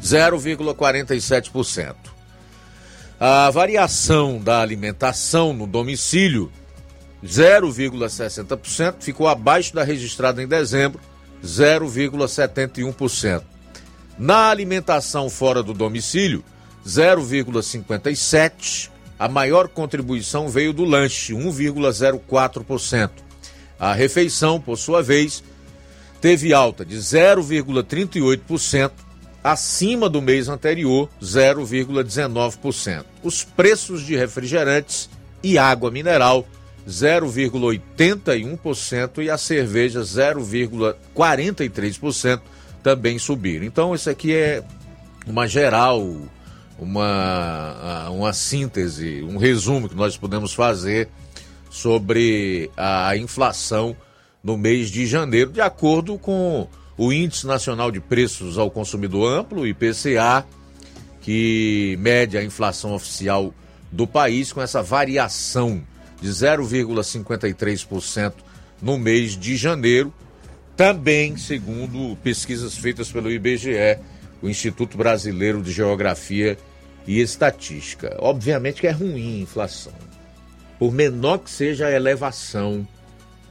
0,47%. 0.00 2.13
A 3.18 3.50
variação 3.50 4.38
da 4.38 4.60
alimentação 4.60 5.52
no 5.52 5.66
domicílio, 5.66 6.52
0,60%, 7.24 8.96
ficou 9.00 9.26
abaixo 9.28 9.74
da 9.74 9.84
registrada 9.84 10.42
em 10.42 10.48
dezembro, 10.48 11.00
0,71%. 11.42 13.42
Na 14.18 14.50
alimentação 14.50 15.30
fora 15.30 15.62
do 15.62 15.72
domicílio, 15.72 16.44
0,57%. 16.86 18.90
A 19.16 19.28
maior 19.28 19.68
contribuição 19.68 20.48
veio 20.48 20.72
do 20.72 20.84
lanche, 20.84 21.32
1,04%. 21.32 23.10
A 23.78 23.92
refeição, 23.92 24.60
por 24.60 24.76
sua 24.76 25.00
vez, 25.02 25.44
teve 26.20 26.52
alta 26.52 26.84
de 26.84 26.96
0,38% 26.96 28.90
acima 29.44 30.08
do 30.08 30.20
mês 30.22 30.48
anterior, 30.48 31.08
0,19%. 31.22 33.04
Os 33.22 33.44
preços 33.44 34.02
de 34.02 34.16
refrigerantes 34.16 35.10
e 35.42 35.58
água 35.58 35.90
mineral, 35.90 36.46
0,81% 36.88 39.22
e 39.22 39.28
a 39.28 39.36
cerveja 39.36 40.00
0,43% 40.00 42.40
também 42.82 43.18
subiram. 43.18 43.66
Então, 43.66 43.94
isso 43.94 44.08
aqui 44.08 44.34
é 44.34 44.64
uma 45.26 45.46
geral, 45.46 46.16
uma, 46.78 48.08
uma 48.08 48.32
síntese, 48.32 49.22
um 49.22 49.36
resumo 49.36 49.90
que 49.90 49.94
nós 49.94 50.16
podemos 50.16 50.54
fazer 50.54 51.10
sobre 51.70 52.70
a 52.76 53.16
inflação 53.16 53.96
no 54.42 54.56
mês 54.56 54.90
de 54.90 55.06
janeiro, 55.06 55.50
de 55.50 55.60
acordo 55.60 56.18
com 56.18 56.66
o 56.96 57.12
Índice 57.12 57.46
Nacional 57.46 57.90
de 57.90 58.00
Preços 58.00 58.56
ao 58.56 58.70
Consumidor 58.70 59.32
Amplo, 59.32 59.66
IPCA, 59.66 60.46
que 61.20 61.96
mede 61.98 62.38
a 62.38 62.44
inflação 62.44 62.94
oficial 62.94 63.52
do 63.90 64.06
país 64.06 64.52
com 64.52 64.62
essa 64.62 64.80
variação 64.82 65.82
de 66.20 66.28
0,53% 66.28 68.34
no 68.80 68.96
mês 68.98 69.36
de 69.36 69.56
janeiro, 69.56 70.14
também 70.76 71.36
segundo 71.36 72.16
pesquisas 72.22 72.76
feitas 72.76 73.10
pelo 73.10 73.28
IBGE, 73.30 73.98
o 74.42 74.48
Instituto 74.48 74.96
Brasileiro 74.96 75.62
de 75.62 75.72
Geografia 75.72 76.56
e 77.06 77.20
Estatística. 77.20 78.16
Obviamente 78.20 78.80
que 78.80 78.86
é 78.86 78.90
ruim 78.90 79.38
a 79.38 79.42
inflação. 79.42 79.92
Por 80.78 80.92
menor 80.92 81.38
que 81.38 81.50
seja 81.50 81.86
a 81.86 81.92
elevação, 81.92 82.86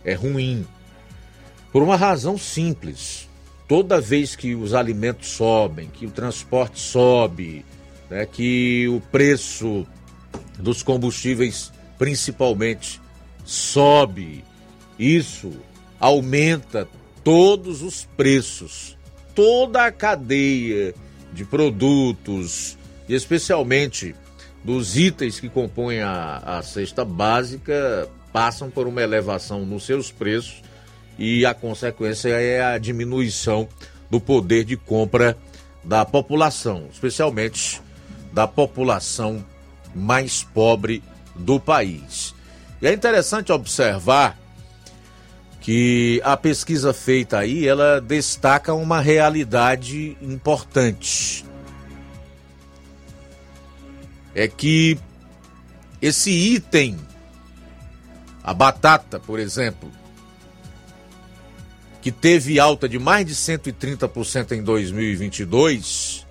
é 0.06 0.14
ruim. 0.14 0.66
Por 1.72 1.82
uma 1.82 1.96
razão 1.96 2.38
simples 2.38 3.28
toda 3.68 4.02
vez 4.02 4.36
que 4.36 4.56
os 4.56 4.74
alimentos 4.74 5.30
sobem, 5.30 5.88
que 5.88 6.06
o 6.06 6.12
transporte 6.12 6.80
sobe, 6.80 7.66
né, 8.10 8.26
que 8.26 8.88
o 8.90 9.02
preço 9.12 9.86
dos 10.60 10.84
combustíveis 10.84 11.72
principalmente 11.98 13.02
sobe, 13.46 14.44
isso 14.98 15.52
aumenta 16.00 16.88
todos 17.24 17.82
os 17.82 18.06
preços, 18.18 18.98
toda 19.34 19.86
a 19.86 19.92
cadeia 19.92 20.94
de 21.32 21.46
produtos, 21.46 22.78
e 23.08 23.16
especialmente 23.16 24.16
dos 24.64 24.98
itens 24.98 25.40
que 25.40 25.50
compõem 25.50 26.02
a, 26.02 26.38
a 26.38 26.62
cesta 26.62 27.04
básica, 27.04 28.10
passam 28.32 28.70
por 28.70 28.88
uma 28.88 29.02
elevação 29.02 29.66
nos 29.66 29.86
seus 29.86 30.12
preços 30.12 30.63
e 31.18 31.46
a 31.46 31.54
consequência 31.54 32.30
é 32.30 32.64
a 32.64 32.78
diminuição 32.78 33.68
do 34.10 34.20
poder 34.20 34.64
de 34.64 34.78
compra 34.78 35.38
da 35.84 36.06
população, 36.06 36.88
especialmente 36.92 37.82
da 38.32 38.48
população 38.48 39.44
mais 39.94 40.44
pobre 40.44 41.04
do 41.36 41.60
país. 41.60 42.34
E 42.82 42.88
é 42.88 42.94
interessante 42.94 43.52
observar 43.52 44.38
que 45.62 46.20
a 46.26 46.36
pesquisa 46.36 46.94
feita 46.94 47.38
aí, 47.38 47.66
ela 47.66 48.02
destaca 48.02 48.74
uma 48.74 49.00
realidade 49.00 50.18
importante. 50.22 51.46
É 54.36 54.46
que 54.48 55.00
esse 56.02 56.32
item, 56.32 57.00
a 58.44 58.54
batata, 58.54 59.22
por 59.22 59.40
exemplo, 59.40 59.90
que 62.04 62.12
teve 62.12 62.60
alta 62.60 62.88
de 62.90 63.00
mais 63.00 63.26
de 63.26 63.34
130% 63.34 64.52
em 64.52 64.62
2022, 64.62 66.28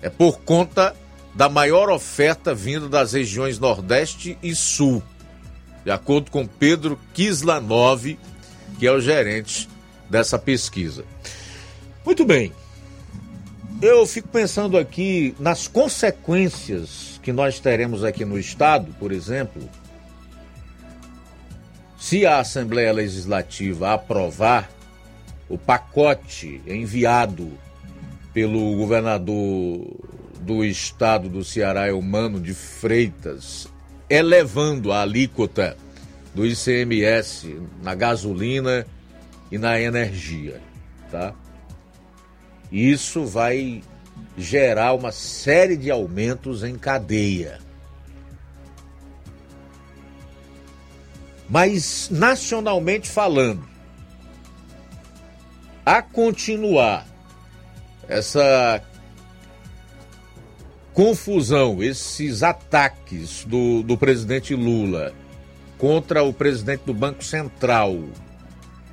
é 0.00 0.08
por 0.08 0.38
conta 0.38 0.94
da 1.34 1.48
maior 1.48 1.90
oferta 1.90 2.54
vinda 2.54 2.88
das 2.88 3.14
regiões 3.14 3.58
Nordeste 3.58 4.38
e 4.40 4.54
Sul, 4.54 5.02
de 5.84 5.90
acordo 5.90 6.30
com 6.30 6.46
Pedro 6.46 6.96
Kislanov, 7.12 8.16
que 8.78 8.86
é 8.86 8.92
o 8.92 9.00
gerente 9.00 9.68
dessa 10.08 10.38
pesquisa. 10.38 11.04
Muito 12.06 12.24
bem. 12.24 12.52
Eu 13.82 14.06
fico 14.06 14.28
pensando 14.28 14.78
aqui 14.78 15.34
nas 15.40 15.66
consequências 15.66 17.18
que 17.20 17.32
nós 17.32 17.58
teremos 17.58 18.04
aqui 18.04 18.24
no 18.24 18.38
estado, 18.38 18.94
por 19.00 19.10
exemplo, 19.10 19.68
se 22.04 22.26
a 22.26 22.38
Assembleia 22.38 22.92
Legislativa 22.92 23.94
aprovar 23.94 24.70
o 25.48 25.56
pacote 25.56 26.60
enviado 26.66 27.50
pelo 28.30 28.76
governador 28.76 29.96
do 30.38 30.62
estado 30.62 31.30
do 31.30 31.42
Ceará, 31.42 31.88
Eumano 31.88 32.38
de 32.38 32.52
Freitas, 32.52 33.68
elevando 34.06 34.92
a 34.92 35.00
alíquota 35.00 35.78
do 36.34 36.44
ICMS 36.44 37.58
na 37.82 37.94
gasolina 37.94 38.86
e 39.50 39.56
na 39.56 39.80
energia, 39.80 40.60
tá? 41.10 41.32
Isso 42.70 43.24
vai 43.24 43.82
gerar 44.36 44.92
uma 44.92 45.10
série 45.10 45.78
de 45.78 45.90
aumentos 45.90 46.64
em 46.64 46.76
cadeia. 46.76 47.63
Mas 51.48 52.08
nacionalmente 52.10 53.08
falando, 53.08 53.66
a 55.84 56.00
continuar 56.00 57.06
essa 58.08 58.82
confusão, 60.92 61.82
esses 61.82 62.42
ataques 62.42 63.44
do, 63.44 63.82
do 63.82 63.98
presidente 63.98 64.54
Lula 64.54 65.12
contra 65.76 66.22
o 66.22 66.32
presidente 66.32 66.82
do 66.86 66.94
Banco 66.94 67.22
Central 67.24 67.98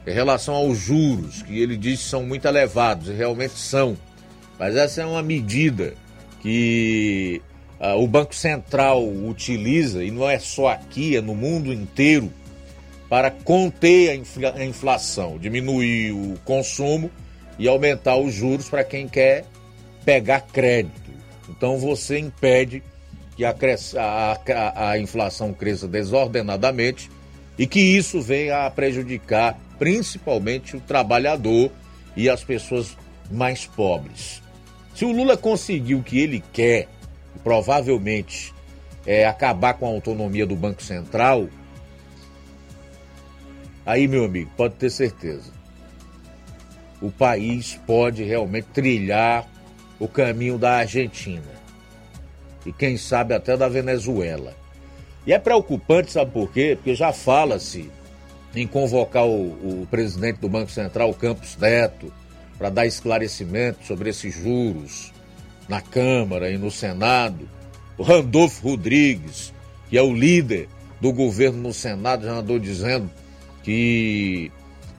em 0.06 0.12
relação 0.12 0.56
aos 0.56 0.78
juros, 0.80 1.44
que 1.44 1.60
ele 1.60 1.78
diz 1.78 2.00
são 2.00 2.24
muito 2.24 2.48
elevados, 2.48 3.08
e 3.08 3.14
realmente 3.14 3.58
são. 3.58 3.96
Mas 4.58 4.76
essa 4.76 5.02
é 5.02 5.06
uma 5.06 5.22
medida 5.22 5.94
que 6.42 7.42
uh, 7.80 8.02
o 8.02 8.08
Banco 8.08 8.34
Central 8.34 9.08
utiliza, 9.08 10.04
e 10.04 10.10
não 10.10 10.28
é 10.28 10.40
só 10.40 10.70
aqui, 10.70 11.16
é 11.16 11.22
no 11.22 11.36
mundo 11.36 11.72
inteiro, 11.72 12.32
para 13.12 13.30
conter 13.30 14.12
a, 14.12 14.16
infla 14.16 14.54
a 14.56 14.66
inflação, 14.66 15.38
diminuir 15.38 16.14
o 16.14 16.40
consumo 16.46 17.12
e 17.60 17.68
aumentar 17.68 18.16
os 18.16 18.34
juros 18.34 18.70
para 18.70 18.86
quem 18.86 19.06
quer 19.06 19.44
pegar 20.06 20.40
crédito. 20.40 21.12
Então 21.50 21.78
você 21.78 22.18
impede 22.18 22.82
que 23.36 23.44
a, 23.44 23.54
a, 23.98 24.92
a, 24.92 24.98
inflação 24.98 25.52
cresça 25.52 25.90
desordenadamente 25.90 27.12
e 27.58 27.68
que 27.68 27.82
isso 27.82 28.22
venha 28.22 28.66
a 28.66 28.72
prejudicar 28.72 29.60
principalmente 29.78 30.78
o 30.78 30.80
trabalhador 30.80 31.70
e 32.16 32.30
as 32.30 32.46
pessoas 32.46 32.96
mais 33.30 33.66
pobres. 33.66 34.42
Se 34.96 35.04
o 35.04 35.12
Lula 35.12 35.36
conseguiu 35.36 35.98
o 35.98 36.04
que 36.04 36.18
ele 36.18 36.42
quer, 36.54 36.88
provavelmente 37.44 38.54
é 39.06 39.26
acabar 39.26 39.74
com 39.74 39.86
a 39.86 39.90
autonomia 39.90 40.46
do 40.46 40.56
Banco 40.56 40.82
Central, 40.82 41.50
aí, 43.86 44.08
meu 44.08 44.26
amigo, 44.26 44.52
pode 44.56 44.76
ter 44.76 44.90
certeza. 44.90 45.52
O 47.02 47.12
país 47.12 47.80
pode 47.86 48.24
realmente 48.24 48.68
trilhar 48.74 49.48
o 50.00 50.08
caminho 50.08 50.58
da 50.58 50.78
Argentina 50.78 51.62
e 52.66 52.72
quem 52.72 52.98
sabe 52.98 53.34
até 53.34 53.58
da 53.58 53.68
Venezuela. 53.68 54.56
E 55.26 55.34
é 55.34 55.40
preocupante, 55.40 56.12
sabe 56.12 56.32
por 56.32 56.52
quê? 56.52 56.76
Porque 56.76 56.96
já 56.96 57.14
fala-se 57.14 57.90
em 58.56 58.68
convocar 58.68 59.26
o, 59.26 59.82
o, 59.82 59.88
presidente 59.90 60.40
do 60.40 60.50
Banco 60.50 60.72
Central, 60.72 61.14
Campos 61.14 61.56
Neto, 61.58 62.12
para 62.58 62.70
dar 62.70 62.86
esclarecimento 62.86 63.86
sobre 63.86 64.10
esses 64.10 64.34
juros 64.34 65.12
na 65.68 65.82
Câmara 65.82 66.50
e 66.50 66.58
no 66.58 66.70
Senado. 66.70 67.48
O 67.98 68.04
Randolfo 68.04 68.70
Rodrigues, 68.70 69.54
que 69.90 69.98
é 69.98 70.02
o 70.02 70.14
líder 70.14 70.68
do 71.00 71.14
governo 71.14 71.62
no 71.62 71.74
Senado, 71.74 72.26
já 72.26 72.34
andou 72.34 72.60
dizendo 72.60 73.10
que 73.64 74.52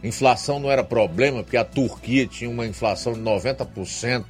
inflação 0.02 0.58
não 0.58 0.70
era 0.70 0.82
problema, 0.82 1.42
porque 1.42 1.56
a 1.56 1.64
Turquia 1.64 2.26
tinha 2.26 2.50
uma 2.50 2.66
inflação 2.66 3.12
de 3.12 3.20
90%. 3.20 4.24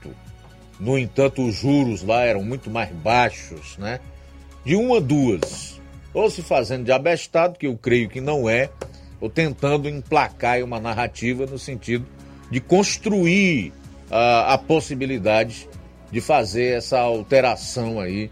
No 0.79 0.99
entanto, 0.99 1.47
os 1.47 1.55
juros 1.55 2.03
lá 2.03 2.23
eram 2.23 2.43
muito 2.43 2.71
mais 2.71 2.91
baixos, 2.91 3.77
né? 3.79 4.01
De 4.65 4.77
uma 4.77 4.99
a 4.99 5.01
duas. 5.01 5.81
Ou 6.13 6.31
se 6.31 6.43
fazendo 6.43 6.85
de 6.85 6.93
abestado, 6.93 7.59
que 7.59 7.67
eu 7.67 7.77
creio 7.77 8.09
que 8.09 8.21
não 8.21 8.49
é, 8.49 8.69
ou 9.21 9.31
tentando 9.31 9.89
emplacar 9.89 10.63
uma 10.63 10.81
narrativa 10.81 11.47
no 11.47 11.59
sentido 11.59 12.07
de 12.51 12.61
construir 12.61 13.73
a, 14.11 14.55
a 14.55 14.59
possibilidade 14.59 15.69
de 16.11 16.21
fazer 16.21 16.77
essa 16.77 16.99
alteração 16.99 17.99
aí 17.99 18.31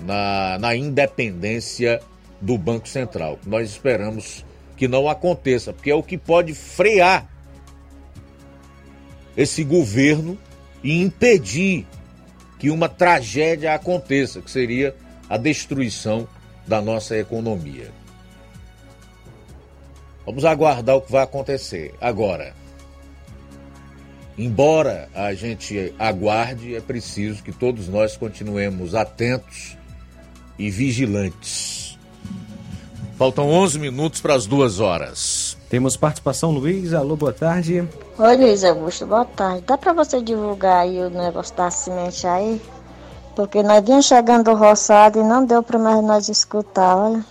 na, 0.00 0.58
na 0.58 0.74
independência 0.74 2.00
do 2.40 2.56
Banco 2.56 2.88
Central. 2.88 3.38
Nós 3.46 3.68
esperamos 3.68 4.44
que 4.80 4.88
não 4.88 5.10
aconteça, 5.10 5.74
porque 5.74 5.90
é 5.90 5.94
o 5.94 6.02
que 6.02 6.16
pode 6.16 6.54
frear 6.54 7.28
esse 9.36 9.62
governo 9.62 10.38
e 10.82 11.02
impedir 11.02 11.86
que 12.58 12.70
uma 12.70 12.88
tragédia 12.88 13.74
aconteça, 13.74 14.40
que 14.40 14.50
seria 14.50 14.96
a 15.28 15.36
destruição 15.36 16.26
da 16.66 16.80
nossa 16.80 17.14
economia. 17.14 17.92
Vamos 20.24 20.46
aguardar 20.46 20.96
o 20.96 21.02
que 21.02 21.12
vai 21.12 21.24
acontecer. 21.24 21.92
Agora, 22.00 22.54
embora 24.38 25.10
a 25.14 25.34
gente 25.34 25.92
aguarde, 25.98 26.74
é 26.74 26.80
preciso 26.80 27.42
que 27.42 27.52
todos 27.52 27.86
nós 27.86 28.16
continuemos 28.16 28.94
atentos 28.94 29.76
e 30.58 30.70
vigilantes. 30.70 31.79
Faltam 33.20 33.50
11 33.50 33.78
minutos 33.78 34.18
para 34.22 34.32
as 34.32 34.46
duas 34.46 34.80
horas. 34.80 35.54
Temos 35.68 35.94
participação, 35.94 36.52
Luiz. 36.52 36.94
Alô, 36.94 37.16
boa 37.16 37.34
tarde. 37.34 37.86
Oi, 38.16 38.36
Luiz 38.38 38.64
Augusto, 38.64 39.04
boa 39.06 39.26
tarde. 39.26 39.62
Dá 39.66 39.76
para 39.76 39.92
você 39.92 40.22
divulgar 40.22 40.78
aí 40.78 40.98
o 41.00 41.10
negócio 41.10 41.54
da 41.54 41.70
semente 41.70 42.26
aí? 42.26 42.58
Porque 43.36 43.62
nós 43.62 43.84
vimos 43.84 44.06
chegando 44.06 44.54
roçado 44.54 45.20
e 45.20 45.22
não 45.22 45.44
deu 45.44 45.62
para 45.62 45.78
mais 45.78 46.02
nós 46.02 46.30
escutar, 46.30 46.96
olha. 46.96 47.22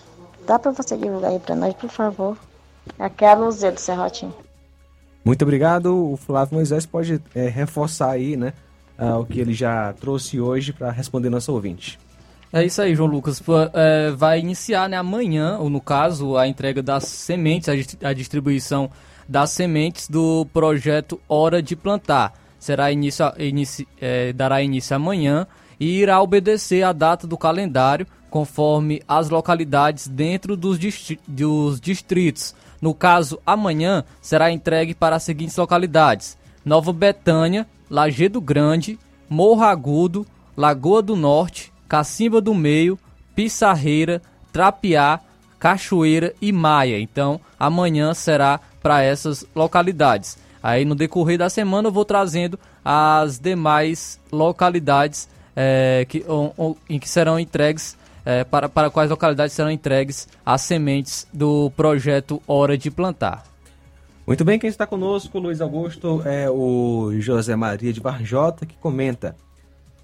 Dá 0.46 0.60
para 0.60 0.70
você 0.70 0.96
divulgar 0.96 1.32
aí 1.32 1.40
para 1.40 1.56
nós, 1.56 1.74
por 1.74 1.90
favor? 1.90 2.38
Aqui 3.00 3.26
é 3.26 3.32
a 3.32 3.34
Luzia 3.34 3.72
do 3.72 3.80
Serrotinho. 3.80 4.36
Muito 5.26 5.42
obrigado. 5.42 6.12
O 6.12 6.18
Flávio 6.18 6.54
Moisés 6.54 6.86
pode 6.86 7.20
é, 7.34 7.48
reforçar 7.48 8.12
aí, 8.12 8.38
né, 8.38 8.54
uh, 9.00 9.22
o 9.22 9.26
que 9.26 9.40
ele 9.40 9.56
já 9.56 9.92
trouxe 9.94 10.40
hoje 10.40 10.72
para 10.72 10.92
responder 10.92 11.32
nosso 11.32 11.52
ouvinte. 11.52 11.98
É 12.52 12.66
isso 12.66 12.82
aí, 12.82 12.96
João 12.96 13.10
Lucas. 13.10 13.42
É, 13.74 14.12
vai 14.12 14.40
iniciar 14.40 14.90
né, 14.90 14.98
amanhã, 14.98 15.58
ou 15.60 15.70
no 15.70 15.80
caso, 15.80 16.36
a 16.36 16.48
entrega 16.48 16.82
das 16.82 17.04
sementes, 17.04 17.70
a 18.02 18.14
distribuição 18.14 18.90
das 19.28 19.52
sementes 19.52 20.10
do 20.10 20.48
projeto 20.52 21.22
Hora 21.30 21.62
de 21.62 21.76
Plantar. 21.76 22.34
Será 22.58 22.92
início, 22.92 23.26
inici, 23.38 23.88
é, 24.02 24.34
dará 24.34 24.64
início 24.64 24.96
amanhã 24.96 25.46
e 25.80 26.00
irá 26.02 26.20
obedecer 26.22 26.84
a 26.84 26.92
data 26.92 27.28
do 27.28 27.38
calendário 27.38 28.08
conforme 28.30 29.02
as 29.08 29.30
localidades 29.30 30.08
dentro 30.08 30.58
dos, 30.58 30.80
distri 30.80 31.20
dos 31.28 31.80
distritos. 31.80 32.56
No 32.82 32.94
caso, 32.94 33.40
amanhã 33.46 34.04
será 34.22 34.52
entregue 34.52 34.96
para 34.96 35.18
as 35.18 35.24
seguintes 35.24 35.56
localidades: 35.56 36.36
Nova 36.66 36.92
Betânia, 36.92 37.68
Lagedo 37.90 38.42
Grande, 38.42 38.98
Morro 39.30 39.64
Agudo, 39.64 40.26
Lagoa 40.58 41.02
do 41.02 41.16
Norte, 41.16 41.72
Cacimba 41.90 42.40
do 42.40 42.54
Meio, 42.54 43.00
Pissarreira, 43.36 44.22
Trapiá, 44.54 45.20
Cachoeira 45.60 46.34
e 46.40 46.52
Maia. 46.52 47.00
Então, 47.00 47.42
amanhã 47.60 48.14
será 48.14 48.60
para 48.82 49.02
essas 49.02 49.46
localidades. 49.56 50.38
Aí 50.62 50.86
no 50.86 50.94
decorrer 50.94 51.38
da 51.38 51.50
semana 51.50 51.88
eu 51.88 51.92
vou 51.92 52.06
trazendo 52.06 52.60
as 52.86 53.40
demais 53.40 54.20
localidades 54.32 55.28
é, 55.56 56.06
que, 56.08 56.24
em 56.90 57.00
que 57.00 57.10
serão 57.10 57.40
entregues, 57.40 57.98
é, 58.24 58.44
para, 58.44 58.70
para 58.70 58.90
quais 58.90 59.10
localidades 59.10 59.56
serão 59.56 59.72
entregues 59.72 60.28
as 60.46 60.62
sementes 60.62 61.28
do 61.34 61.72
projeto 61.72 62.42
Hora 62.48 62.78
de 62.78 62.92
Plantar. 62.92 63.44
Muito 64.28 64.46
bem, 64.46 64.60
quem 64.60 64.70
está 64.70 64.86
conosco, 64.86 65.40
Luiz 65.40 65.60
Augusto, 65.60 66.22
é 66.24 66.48
o 66.50 67.12
José 67.20 67.56
Maria 67.56 67.92
de 67.92 68.00
Varjota, 68.00 68.64
que 68.64 68.76
comenta. 68.78 69.36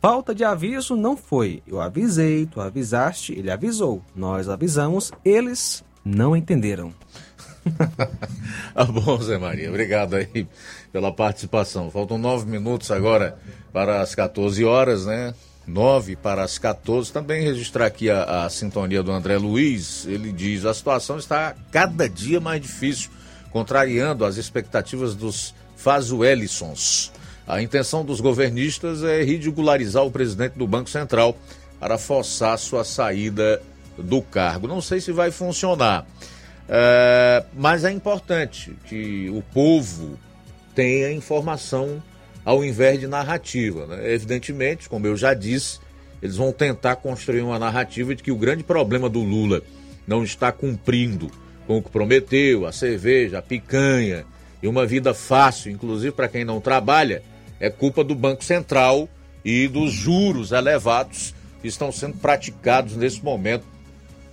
Falta 0.06 0.36
de 0.36 0.44
aviso 0.44 0.96
não 0.96 1.18
foi. 1.18 1.64
Eu 1.66 1.82
avisei, 1.82 2.46
tu 2.46 2.62
avisaste, 2.62 3.34
ele 3.34 3.50
avisou. 3.50 4.04
Nós 4.16 4.48
avisamos, 4.48 5.12
eles 5.26 5.84
não 6.06 6.36
entenderam. 6.36 6.94
ah, 8.76 8.86
bom, 8.86 9.20
Zé 9.20 9.40
Maria, 9.40 9.68
obrigado 9.68 10.16
aí 10.16 10.48
pela 10.92 11.12
participação. 11.12 11.90
Faltam 11.90 12.20
nove 12.20 12.48
minutos 12.48 12.92
agora 12.92 13.36
para 13.74 14.00
as 14.00 14.14
14 14.14 14.64
horas, 14.64 15.08
né? 15.08 15.34
Nove 15.66 16.16
para 16.16 16.44
as 16.44 16.60
14. 16.60 17.12
Também 17.12 17.42
registrar 17.42 17.88
aqui 17.88 18.08
a, 18.08 18.46
a 18.46 18.50
sintonia 18.52 19.02
do 19.02 19.12
André 19.12 19.40
Luiz. 19.40 20.06
Ele 20.06 20.32
diz: 20.32 20.66
a 20.66 20.74
situação 20.76 21.18
está 21.18 21.56
cada 21.72 22.08
dia 22.08 22.40
mais 22.40 22.62
difícil, 22.62 23.10
contrariando 23.50 24.24
as 24.24 24.38
expectativas 24.38 25.16
dos 25.16 25.56
Fazuelisons. 25.76 27.12
A 27.48 27.62
intenção 27.62 28.04
dos 28.04 28.20
governistas 28.20 29.04
é 29.04 29.24
ridicularizar 29.24 30.04
o 30.04 30.10
presidente 30.10 30.54
do 30.54 30.66
Banco 30.66 30.90
Central 30.90 31.38
para 31.80 31.98
forçar 31.98 32.58
sua 32.58 32.84
saída 32.84 33.62
do 33.98 34.22
cargo. 34.22 34.68
Não 34.68 34.82
sei 34.82 35.00
se 35.00 35.12
vai 35.12 35.30
funcionar, 35.30 36.08
é, 36.68 37.44
mas 37.54 37.84
é 37.84 37.92
importante 37.92 38.76
que 38.86 39.30
o 39.30 39.44
povo 39.54 40.18
tenha 40.74 41.12
informação 41.12 42.02
ao 42.44 42.64
invés 42.64 43.00
de 43.00 43.08
narrativa. 43.08 43.86
Né? 43.86 44.14
Evidentemente, 44.14 44.90
como 44.90 45.06
eu 45.06 45.16
já 45.16 45.34
disse, 45.36 45.80
eles 46.22 46.38
vão 46.38 46.52
tentar 46.52 46.96
construir 46.96 47.42
uma 47.42 47.60
narrativa 47.60 48.16
de 48.16 48.24
que 48.24 48.32
o 48.32 48.38
grande 48.38 48.64
problema 48.64 49.08
do 49.08 49.20
Lula 49.20 49.62
não 50.08 50.24
está 50.24 50.52
cumprindo 50.52 51.30
com 51.68 51.78
o 51.78 51.82
que 51.82 51.90
prometeu, 51.90 52.66
a 52.66 52.72
cerveja, 52.72 53.38
a 53.38 53.42
picanha 53.42 54.26
e 54.62 54.68
uma 54.68 54.86
vida 54.86 55.14
fácil, 55.14 55.72
inclusive 55.72 56.12
para 56.12 56.28
quem 56.28 56.44
não 56.44 56.60
trabalha 56.60 57.22
é 57.60 57.70
culpa 57.70 58.04
do 58.04 58.16
Banco 58.16 58.44
Central 58.44 59.08
e 59.44 59.68
dos 59.68 59.92
juros 59.92 60.52
elevados 60.52 61.34
que 61.62 61.68
estão 61.68 61.92
sendo 61.92 62.18
praticados 62.18 62.96
nesse 62.96 63.24
momento 63.24 63.66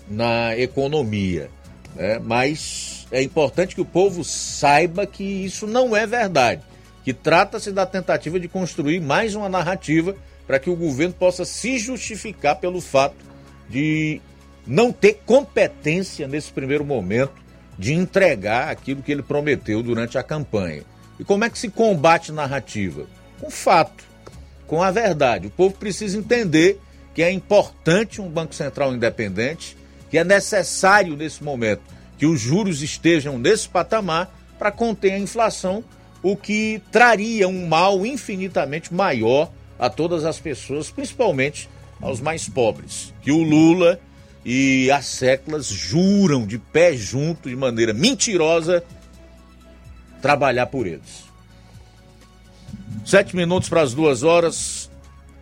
na 0.08 0.56
economia. 0.56 1.50
Né? 1.94 2.18
Mas 2.18 3.06
é 3.10 3.22
importante 3.22 3.74
que 3.74 3.80
o 3.80 3.86
povo 3.86 4.24
saiba 4.24 5.06
que 5.06 5.22
isso 5.22 5.66
não 5.66 5.94
é 5.96 6.06
verdade, 6.06 6.62
que 7.04 7.12
trata-se 7.12 7.72
da 7.72 7.86
tentativa 7.86 8.40
de 8.40 8.48
construir 8.48 9.00
mais 9.00 9.34
uma 9.34 9.48
narrativa 9.48 10.16
para 10.46 10.58
que 10.58 10.70
o 10.70 10.76
governo 10.76 11.14
possa 11.14 11.44
se 11.44 11.78
justificar 11.78 12.56
pelo 12.56 12.80
fato 12.80 13.16
de 13.68 14.20
não 14.66 14.92
ter 14.92 15.20
competência 15.24 16.28
nesse 16.28 16.52
primeiro 16.52 16.84
momento 16.84 17.32
de 17.78 17.94
entregar 17.94 18.68
aquilo 18.68 19.02
que 19.02 19.10
ele 19.10 19.22
prometeu 19.22 19.82
durante 19.82 20.18
a 20.18 20.22
campanha. 20.22 20.84
E 21.22 21.24
como 21.24 21.44
é 21.44 21.48
que 21.48 21.56
se 21.56 21.68
combate 21.68 22.32
narrativa? 22.32 23.06
Com 23.40 23.48
fato, 23.48 24.02
com 24.66 24.82
a 24.82 24.90
verdade. 24.90 25.46
O 25.46 25.50
povo 25.50 25.72
precisa 25.76 26.18
entender 26.18 26.80
que 27.14 27.22
é 27.22 27.30
importante 27.30 28.20
um 28.20 28.28
Banco 28.28 28.52
Central 28.52 28.92
independente, 28.92 29.76
que 30.10 30.18
é 30.18 30.24
necessário 30.24 31.16
nesse 31.16 31.44
momento 31.44 31.82
que 32.18 32.26
os 32.26 32.40
juros 32.40 32.82
estejam 32.82 33.38
nesse 33.38 33.68
patamar 33.68 34.36
para 34.58 34.72
conter 34.72 35.12
a 35.12 35.18
inflação, 35.18 35.84
o 36.24 36.36
que 36.36 36.82
traria 36.90 37.46
um 37.46 37.68
mal 37.68 38.04
infinitamente 38.04 38.92
maior 38.92 39.48
a 39.78 39.88
todas 39.88 40.24
as 40.24 40.40
pessoas, 40.40 40.90
principalmente 40.90 41.70
aos 42.00 42.20
mais 42.20 42.48
pobres, 42.48 43.14
que 43.22 43.30
o 43.30 43.44
Lula 43.44 44.00
e 44.44 44.90
as 44.90 45.06
séculas 45.06 45.66
juram 45.66 46.44
de 46.44 46.58
pé 46.58 46.96
junto, 46.96 47.48
de 47.48 47.54
maneira 47.54 47.92
mentirosa, 47.92 48.82
trabalhar 50.22 50.66
por 50.66 50.86
eles. 50.86 51.24
Sete 53.04 53.34
minutos 53.34 53.68
para 53.68 53.82
as 53.82 53.92
duas 53.92 54.22
horas, 54.22 54.88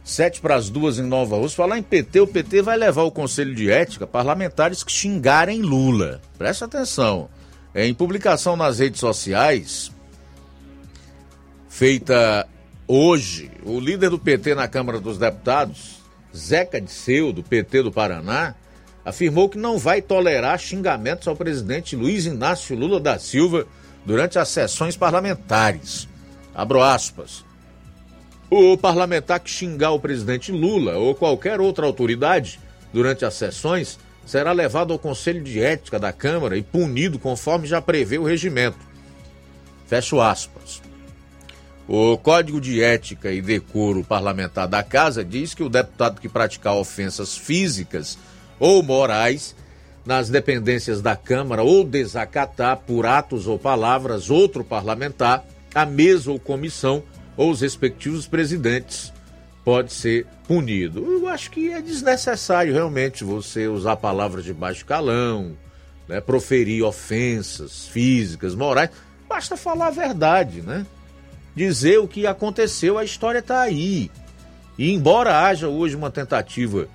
sete 0.02 0.40
para 0.40 0.56
as 0.56 0.70
duas 0.70 0.98
em 0.98 1.02
Nova 1.02 1.36
Rússia. 1.36 1.56
Falar 1.56 1.78
em 1.78 1.82
PT, 1.82 2.20
o 2.20 2.26
PT 2.26 2.62
vai 2.62 2.76
levar 2.76 3.02
o 3.02 3.10
Conselho 3.10 3.54
de 3.54 3.70
Ética 3.70 4.06
parlamentares 4.06 4.82
que 4.82 4.90
xingarem 4.90 5.60
Lula. 5.60 6.20
Presta 6.38 6.64
atenção. 6.64 7.28
Em 7.74 7.94
publicação 7.94 8.56
nas 8.56 8.80
redes 8.80 8.98
sociais, 8.98 9.92
feita 11.68 12.48
hoje, 12.88 13.50
o 13.62 13.78
líder 13.78 14.10
do 14.10 14.18
PT 14.18 14.56
na 14.56 14.66
Câmara 14.66 14.98
dos 14.98 15.18
Deputados, 15.18 16.00
Zeca 16.34 16.80
Disseu, 16.80 17.32
do 17.32 17.42
PT 17.44 17.84
do 17.84 17.92
Paraná, 17.92 18.54
afirmou 19.04 19.48
que 19.48 19.58
não 19.58 19.78
vai 19.78 20.02
tolerar 20.02 20.58
xingamentos 20.58 21.28
ao 21.28 21.36
presidente 21.36 21.94
Luiz 21.94 22.26
Inácio 22.26 22.76
Lula 22.76 22.98
da 22.98 23.18
Silva 23.18 23.66
durante 24.04 24.38
as 24.38 24.48
sessões 24.48 24.96
parlamentares. 24.96 26.08
Abro 26.54 26.82
aspas. 26.82 27.44
O 28.50 28.76
parlamentar 28.76 29.40
que 29.40 29.50
xingar 29.50 29.92
o 29.92 30.00
presidente 30.00 30.50
Lula 30.50 30.96
ou 30.96 31.14
qualquer 31.14 31.60
outra 31.60 31.86
autoridade 31.86 32.58
durante 32.92 33.24
as 33.24 33.34
sessões 33.34 33.98
será 34.26 34.52
levado 34.52 34.92
ao 34.92 34.98
Conselho 34.98 35.42
de 35.42 35.60
Ética 35.60 35.98
da 35.98 36.12
Câmara 36.12 36.56
e 36.56 36.62
punido 36.62 37.18
conforme 37.18 37.66
já 37.66 37.80
prevê 37.80 38.18
o 38.18 38.24
regimento. 38.24 38.78
Fecho 39.86 40.20
aspas. 40.20 40.82
O 41.88 42.16
Código 42.18 42.60
de 42.60 42.82
Ética 42.82 43.32
e 43.32 43.42
Decoro 43.42 44.04
Parlamentar 44.04 44.68
da 44.68 44.82
Casa 44.82 45.24
diz 45.24 45.54
que 45.54 45.62
o 45.62 45.68
deputado 45.68 46.20
que 46.20 46.28
praticar 46.28 46.74
ofensas 46.74 47.36
físicas 47.36 48.16
ou 48.60 48.82
morais 48.82 49.56
nas 50.10 50.28
dependências 50.28 51.00
da 51.00 51.14
Câmara 51.14 51.62
ou 51.62 51.84
desacatar 51.84 52.78
por 52.78 53.06
atos 53.06 53.46
ou 53.46 53.56
palavras 53.56 54.28
outro 54.28 54.64
parlamentar, 54.64 55.44
a 55.72 55.86
mesa 55.86 56.32
ou 56.32 56.40
comissão 56.40 57.04
ou 57.36 57.52
os 57.52 57.60
respectivos 57.60 58.26
presidentes 58.26 59.12
pode 59.64 59.92
ser 59.92 60.26
punido. 60.48 60.98
Eu 60.98 61.28
acho 61.28 61.48
que 61.52 61.70
é 61.70 61.80
desnecessário 61.80 62.72
realmente 62.72 63.22
você 63.22 63.68
usar 63.68 63.94
palavras 63.98 64.44
de 64.44 64.52
baixo 64.52 64.84
calão, 64.84 65.52
né, 66.08 66.20
proferir 66.20 66.82
ofensas 66.82 67.86
físicas, 67.86 68.56
morais. 68.56 68.90
Basta 69.28 69.56
falar 69.56 69.86
a 69.86 69.92
verdade, 69.92 70.60
né? 70.60 70.84
Dizer 71.54 72.00
o 72.00 72.08
que 72.08 72.26
aconteceu, 72.26 72.98
a 72.98 73.04
história 73.04 73.38
está 73.38 73.60
aí. 73.60 74.10
E 74.76 74.90
embora 74.90 75.46
haja 75.46 75.68
hoje 75.68 75.94
uma 75.94 76.10
tentativa 76.10 76.88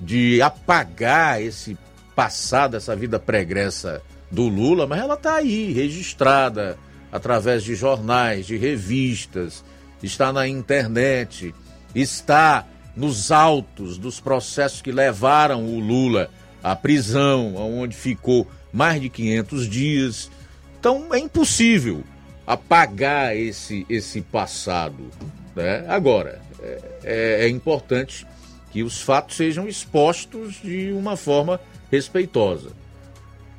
de 0.00 0.40
apagar 0.40 1.42
esse 1.42 1.76
passado, 2.14 2.76
essa 2.76 2.94
vida 2.94 3.18
pregressa 3.18 4.02
do 4.30 4.48
Lula, 4.48 4.86
mas 4.86 5.00
ela 5.00 5.14
está 5.14 5.36
aí, 5.36 5.72
registrada 5.72 6.78
através 7.10 7.62
de 7.62 7.74
jornais, 7.74 8.46
de 8.46 8.56
revistas, 8.56 9.62
está 10.02 10.32
na 10.32 10.48
internet, 10.48 11.54
está 11.94 12.66
nos 12.96 13.30
autos 13.30 13.98
dos 13.98 14.20
processos 14.20 14.80
que 14.80 14.90
levaram 14.90 15.64
o 15.64 15.78
Lula 15.78 16.30
à 16.62 16.74
prisão, 16.74 17.54
onde 17.56 17.94
ficou 17.94 18.46
mais 18.72 19.00
de 19.00 19.08
500 19.08 19.68
dias. 19.68 20.30
Então 20.78 21.12
é 21.12 21.18
impossível 21.18 22.02
apagar 22.46 23.36
esse, 23.36 23.86
esse 23.88 24.20
passado. 24.20 25.10
Né? 25.54 25.84
Agora, 25.88 26.40
é, 26.60 26.80
é, 27.04 27.44
é 27.44 27.48
importante 27.48 28.26
que 28.70 28.82
os 28.82 29.00
fatos 29.00 29.36
sejam 29.36 29.68
expostos 29.68 30.54
de 30.62 30.92
uma 30.92 31.16
forma 31.16 31.60
respeitosa. 31.92 32.70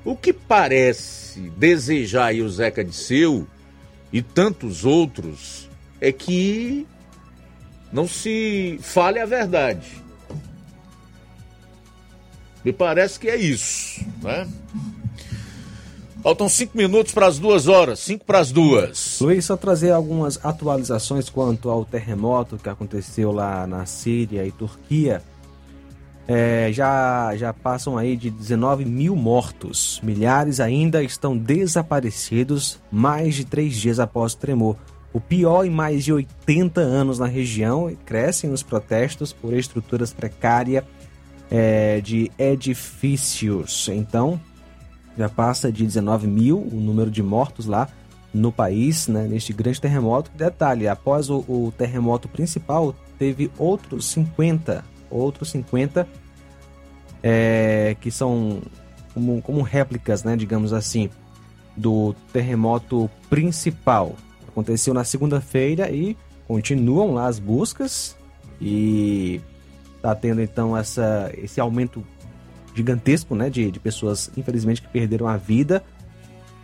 O 0.04 0.18
que 0.18 0.34
parece 0.34 1.40
desejar 1.52 2.26
aí 2.26 2.42
o 2.42 2.50
Zeca 2.50 2.84
de 2.84 2.94
Seu 2.94 3.48
e 4.12 4.22
tantos 4.24 4.84
outros 4.84 5.70
é 6.02 6.12
que 6.12 6.88
não 7.92 8.08
se 8.08 8.80
fale 8.82 9.20
a 9.20 9.26
verdade. 9.26 10.04
Me 12.66 12.74
parece 12.74 13.20
que 13.20 13.30
é 13.30 13.36
isso, 13.36 14.04
né? 14.22 14.50
Faltam 16.24 16.48
cinco 16.48 16.78
minutos 16.78 17.14
para 17.14 17.28
as 17.28 17.38
duas 17.38 17.68
horas, 17.68 18.00
cinco 18.00 18.26
para 18.26 18.40
as 18.40 18.52
duas. 18.52 19.20
Luiz, 19.20 19.44
só 19.46 19.58
trazer 19.58 19.92
algumas 19.92 20.44
atualizações 20.44 21.30
quanto 21.30 21.70
ao 21.70 21.84
terremoto 21.84 22.58
que 22.58 22.70
aconteceu 22.70 23.32
lá 23.32 23.68
na 23.68 23.86
Síria 23.86 24.46
e 24.46 24.52
Turquia. 24.52 25.22
É, 26.28 26.70
já, 26.72 27.36
já 27.36 27.52
passam 27.52 27.98
aí 27.98 28.16
de 28.16 28.30
19 28.30 28.86
mil 28.86 29.16
mortos. 29.16 30.00
Milhares 30.02 30.60
ainda 30.60 31.04
estão 31.04 31.38
desaparecidos 31.38 32.82
mais 32.92 33.36
de 33.36 33.46
três 33.46 33.76
dias 33.76 34.00
após 34.00 34.34
o 34.34 34.38
tremor 34.38 34.78
o 35.14 35.22
pior 35.22 35.64
em 35.64 35.70
mais 35.70 36.04
de 36.04 36.12
80 36.12 36.82
anos 36.82 37.20
na 37.20 37.28
região 37.28 37.96
crescem 38.04 38.52
os 38.52 38.64
protestos 38.64 39.32
por 39.32 39.54
estruturas 39.54 40.12
precárias 40.12 40.84
é, 41.52 42.02
de 42.02 42.32
edifícios. 42.38 43.88
Então, 43.90 44.42
já 45.16 45.30
passa 45.30 45.72
de 45.72 45.86
19 45.86 46.26
mil 46.26 46.58
o 46.58 46.78
número 46.78 47.12
de 47.12 47.22
mortos 47.22 47.68
lá 47.68 47.88
no 48.34 48.52
país, 48.52 49.08
né, 49.08 49.28
neste 49.28 49.54
grande 49.54 49.80
terremoto. 49.80 50.32
Detalhe, 50.36 50.88
após 50.88 51.30
o, 51.30 51.46
o 51.48 51.72
terremoto 51.78 52.28
principal, 52.28 52.96
teve 53.20 53.52
outros 53.60 54.06
50, 54.08 54.84
outros 55.16 55.50
50 55.52 56.08
é, 57.22 57.96
que 58.02 58.12
são 58.12 58.62
como, 59.14 59.42
como 59.42 59.62
réplicas, 59.62 60.24
né, 60.24 60.36
digamos 60.36 60.74
assim, 60.74 61.10
do 61.76 62.14
terremoto 62.32 63.10
principal. 63.30 64.16
Aconteceu 64.48 64.94
na 64.94 65.04
segunda-feira 65.04 65.90
e 65.92 66.18
continuam 66.48 67.14
lá 67.14 67.28
as 67.28 67.40
buscas 67.40 68.18
e 68.60 69.42
está 69.96 70.14
tendo 70.14 70.42
então 70.42 70.76
essa, 70.76 71.32
esse 71.38 71.60
aumento 71.60 72.06
gigantesco 72.76 73.36
né, 73.36 73.50
de, 73.50 73.72
de 73.72 73.80
pessoas, 73.80 74.30
infelizmente, 74.36 74.82
que 74.82 74.88
perderam 74.90 75.28
a 75.28 75.38
vida. 75.38 75.84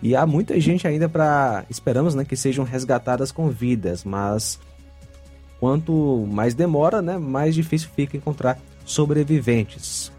E 0.01 0.15
há 0.15 0.25
muita 0.25 0.59
gente 0.59 0.87
ainda 0.87 1.09
para. 1.09 1.65
Esperamos 1.69 2.15
né, 2.15 2.23
que 2.23 2.35
sejam 2.35 2.63
resgatadas 2.63 3.31
com 3.31 3.49
vidas, 3.49 4.03
mas 4.03 4.59
quanto 5.59 6.25
mais 6.31 6.53
demora, 6.53 7.01
né, 7.01 7.17
mais 7.17 7.53
difícil 7.53 7.89
fica 7.95 8.15
encontrar 8.15 8.59
sobreviventes. 8.85 10.11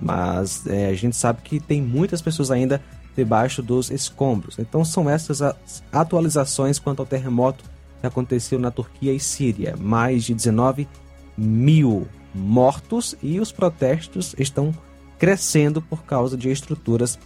Mas 0.00 0.66
é, 0.66 0.88
a 0.88 0.94
gente 0.94 1.16
sabe 1.16 1.40
que 1.42 1.60
tem 1.60 1.80
muitas 1.80 2.20
pessoas 2.20 2.50
ainda 2.50 2.82
debaixo 3.16 3.62
dos 3.62 3.90
escombros. 3.90 4.58
Então 4.58 4.84
são 4.84 5.08
essas 5.08 5.42
as 5.42 5.82
atualizações 5.92 6.78
quanto 6.78 7.00
ao 7.00 7.06
terremoto 7.06 7.64
que 8.00 8.06
aconteceu 8.06 8.58
na 8.58 8.70
Turquia 8.70 9.12
e 9.12 9.18
Síria. 9.18 9.76
Mais 9.76 10.24
de 10.24 10.34
19 10.34 10.88
mil 11.36 12.06
mortos 12.34 13.16
e 13.22 13.40
os 13.40 13.50
protestos 13.50 14.34
estão 14.38 14.72
crescendo 15.18 15.82
por 15.82 16.04
causa 16.04 16.36
de 16.36 16.50
estruturas 16.50 17.18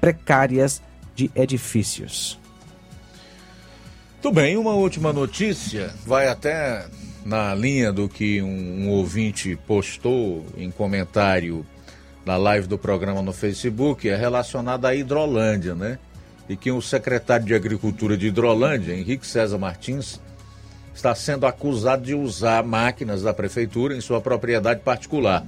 precárias 0.00 0.82
de 1.14 1.30
edifícios. 1.34 2.41
Tudo 4.22 4.36
bem, 4.36 4.56
uma 4.56 4.74
última 4.74 5.12
notícia, 5.12 5.92
vai 6.06 6.28
até 6.28 6.86
na 7.24 7.52
linha 7.56 7.92
do 7.92 8.08
que 8.08 8.40
um, 8.40 8.84
um 8.84 8.90
ouvinte 8.90 9.58
postou 9.66 10.46
em 10.56 10.70
comentário 10.70 11.66
na 12.24 12.36
live 12.36 12.68
do 12.68 12.78
programa 12.78 13.20
no 13.20 13.32
Facebook 13.32 14.08
é 14.08 14.14
relacionada 14.14 14.86
à 14.86 14.94
Hidrolândia, 14.94 15.74
né? 15.74 15.98
E 16.48 16.56
que 16.56 16.70
o 16.70 16.80
secretário 16.80 17.44
de 17.44 17.52
Agricultura 17.52 18.16
de 18.16 18.28
Hidrolândia, 18.28 18.94
Henrique 18.94 19.26
César 19.26 19.58
Martins, 19.58 20.20
está 20.94 21.16
sendo 21.16 21.44
acusado 21.44 22.04
de 22.04 22.14
usar 22.14 22.62
máquinas 22.62 23.22
da 23.22 23.34
prefeitura 23.34 23.96
em 23.96 24.00
sua 24.00 24.20
propriedade 24.20 24.82
particular, 24.82 25.44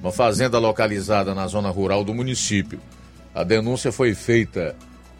uma 0.00 0.10
fazenda 0.10 0.58
localizada 0.58 1.34
na 1.34 1.46
zona 1.46 1.68
rural 1.68 2.02
do 2.02 2.14
município. 2.14 2.80
A 3.34 3.44
denúncia 3.44 3.92
foi 3.92 4.14
feita 4.14 4.74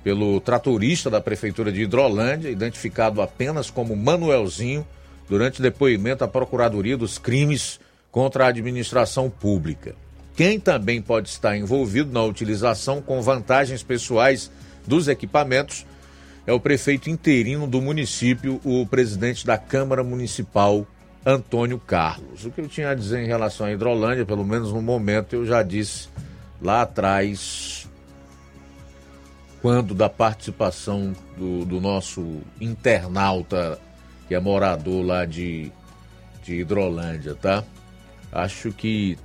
pelo 0.05 0.39
tratorista 0.39 1.09
da 1.09 1.21
prefeitura 1.21 1.73
de 1.73 1.83
Hidrolândia, 1.83 2.51
identificado 2.51 3.23
apenas 3.23 3.71
como 3.71 3.97
Manuelzinho, 3.97 4.87
durante 5.29 5.63
depoimento 5.63 6.23
à 6.23 6.29
Procuradoria 6.29 6.97
dos 6.97 7.17
Crimes 7.17 7.81
contra 8.13 8.45
a 8.45 8.49
Administração 8.49 9.31
Pública. 9.31 9.97
Quem 10.37 10.61
também 10.61 11.01
pode 11.01 11.31
estar 11.31 11.57
envolvido 11.57 12.13
na 12.13 12.23
utilização 12.23 13.01
com 13.01 13.23
vantagens 13.23 13.83
pessoais 13.83 14.51
dos 14.87 15.09
equipamentos 15.09 15.87
é 16.47 16.53
o 16.53 16.61
prefeito 16.61 17.09
interino 17.09 17.67
do 17.67 17.81
município, 17.81 18.61
o 18.63 18.85
presidente 18.85 19.47
da 19.47 19.57
Câmara 19.57 20.05
Municipal, 20.05 20.87
Antônio 21.25 21.79
Carlos. 21.79 22.45
O 22.45 22.51
que 22.51 22.61
eu 22.61 22.69
tinha 22.69 22.91
a 22.91 22.95
dizer 22.95 23.23
em 23.23 23.27
relação 23.27 23.67
à 23.67 23.73
Hidrolândia, 23.73 24.27
pelo 24.27 24.45
menos 24.45 24.71
no 24.71 24.83
momento, 24.83 25.35
eu 25.35 25.47
já 25.47 25.63
disse 25.63 26.09
lá 26.61 26.83
atrás, 26.83 27.84
quando 29.65 29.95
da 29.95 30.11
participação 30.11 31.17
do, 31.39 31.65
do 31.65 31.81
nosso 31.81 32.43
internauta, 32.61 33.81
que 34.29 34.35
é 34.35 34.39
morador 34.39 35.03
lá 35.03 35.25
de, 35.25 35.73
de 36.43 36.57
Hidrolândia, 36.57 37.35
tá? 37.35 37.65
Acho 38.31 38.71
que 38.73 39.17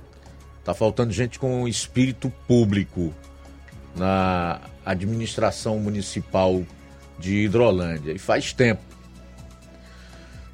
tá 0.64 0.72
faltando 0.72 1.12
gente 1.12 1.38
com 1.38 1.68
espírito 1.68 2.32
público 2.48 3.12
na 3.94 4.62
administração 4.82 5.78
municipal 5.78 6.62
de 7.18 7.44
Hidrolândia. 7.44 8.12
E 8.12 8.18
faz 8.18 8.50
tempo. 8.54 8.80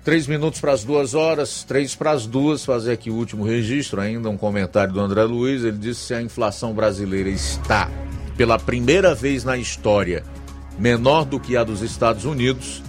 Três 0.02 0.26
minutos 0.26 0.60
para 0.60 0.72
as 0.72 0.82
duas 0.82 1.14
horas, 1.14 1.62
três 1.62 1.94
para 1.94 2.10
as 2.10 2.26
duas, 2.26 2.64
fazer 2.64 2.90
aqui 2.90 3.08
o 3.08 3.14
último 3.14 3.44
registro, 3.44 4.00
ainda 4.00 4.28
um 4.28 4.36
comentário 4.36 4.92
do 4.92 4.98
André 4.98 5.22
Luiz. 5.22 5.62
Ele 5.62 5.78
disse 5.78 6.08
que 6.08 6.14
a 6.14 6.20
inflação 6.20 6.74
brasileira 6.74 7.28
está, 7.28 7.88
pela 8.36 8.58
primeira 8.58 9.14
vez 9.14 9.44
na 9.44 9.56
história, 9.56 10.22
menor 10.78 11.24
do 11.24 11.40
que 11.40 11.56
a 11.56 11.64
dos 11.64 11.82
Estados 11.82 12.24
Unidos, 12.24 12.82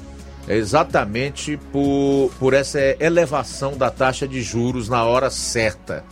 é 0.47 0.55
exatamente 0.55 1.57
por, 1.71 2.31
por 2.39 2.53
essa 2.53 2.79
elevação 2.99 3.77
da 3.77 3.89
taxa 3.89 4.27
de 4.27 4.41
juros 4.41 4.87
na 4.87 5.03
hora 5.03 5.29
certa, 5.29 6.03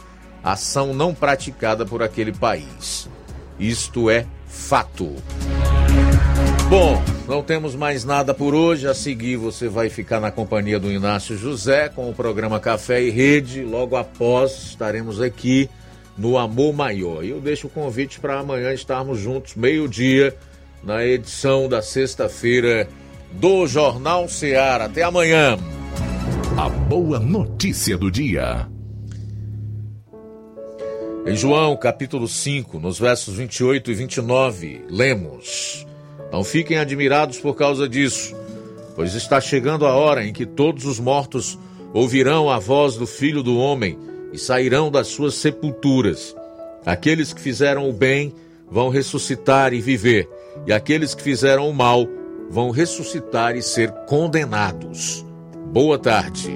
ação 0.43 0.93
não 0.93 1.13
praticada 1.13 1.85
por 1.85 2.03
aquele 2.03 2.33
país. 2.33 3.09
Isto 3.59 4.09
é 4.09 4.25
fato. 4.47 5.15
Bom, 6.69 7.01
não 7.27 7.43
temos 7.43 7.75
mais 7.75 8.03
nada 8.03 8.33
por 8.33 8.53
hoje. 8.53 8.87
A 8.87 8.93
seguir, 8.93 9.37
você 9.37 9.69
vai 9.69 9.89
ficar 9.89 10.19
na 10.19 10.31
companhia 10.31 10.79
do 10.79 10.91
Inácio 10.91 11.37
José 11.37 11.89
com 11.89 12.09
o 12.09 12.13
programa 12.13 12.59
Café 12.59 13.03
e 13.03 13.09
Rede. 13.09 13.63
Logo 13.63 13.95
após, 13.95 14.69
estaremos 14.69 15.21
aqui 15.21 15.69
no 16.17 16.37
Amor 16.37 16.73
Maior. 16.73 17.23
E 17.23 17.29
eu 17.29 17.39
deixo 17.39 17.67
o 17.67 17.69
convite 17.69 18.19
para 18.19 18.39
amanhã 18.39 18.73
estarmos 18.73 19.19
juntos, 19.19 19.55
meio-dia, 19.55 20.35
na 20.83 21.05
edição 21.05 21.67
da 21.67 21.81
sexta-feira 21.81 22.87
do 23.33 23.67
Jornal 23.67 24.27
Ceará. 24.29 24.85
Até 24.85 25.03
amanhã. 25.03 25.57
A 26.57 26.69
boa 26.69 27.19
notícia 27.19 27.97
do 27.97 28.09
dia. 28.09 28.67
Em 31.27 31.35
João, 31.35 31.75
capítulo 31.75 32.27
5, 32.27 32.79
nos 32.79 32.99
versos 32.99 33.35
28 33.35 33.91
e 33.91 33.93
29, 33.95 34.85
lemos. 34.89 35.85
Não 36.31 36.43
fiquem 36.43 36.77
admirados 36.77 37.39
por 37.39 37.55
causa 37.55 37.89
disso, 37.89 38.35
pois 38.95 39.15
está 39.15 39.41
chegando 39.41 39.87
a 39.87 39.93
hora 39.95 40.25
em 40.25 40.31
que 40.31 40.45
todos 40.45 40.85
os 40.85 40.99
mortos 40.99 41.57
ouvirão 41.93 42.49
a 42.49 42.59
voz 42.59 42.95
do 42.95 43.07
Filho 43.07 43.41
do 43.41 43.57
Homem 43.57 43.97
e 44.35 44.37
sairão 44.37 44.91
das 44.91 45.07
suas 45.07 45.35
sepulturas. 45.35 46.35
Aqueles 46.85 47.33
que 47.33 47.39
fizeram 47.41 47.89
o 47.89 47.93
bem 47.93 48.33
vão 48.69 48.89
ressuscitar 48.89 49.73
e 49.73 49.79
viver, 49.79 50.29
e 50.67 50.73
aqueles 50.73 51.15
que 51.15 51.23
fizeram 51.23 51.69
o 51.69 51.73
mal 51.73 52.05
vão 52.49 52.69
ressuscitar 52.69 53.55
e 53.55 53.61
ser 53.61 53.89
condenados. 54.07 55.25
Boa 55.71 55.97
tarde. 55.97 56.53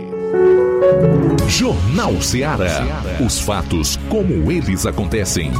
Jornal 1.47 2.21
Ceará. 2.21 2.85
Os 3.25 3.39
fatos 3.39 3.97
como 4.09 4.51
eles 4.51 4.85
acontecem. 4.85 5.51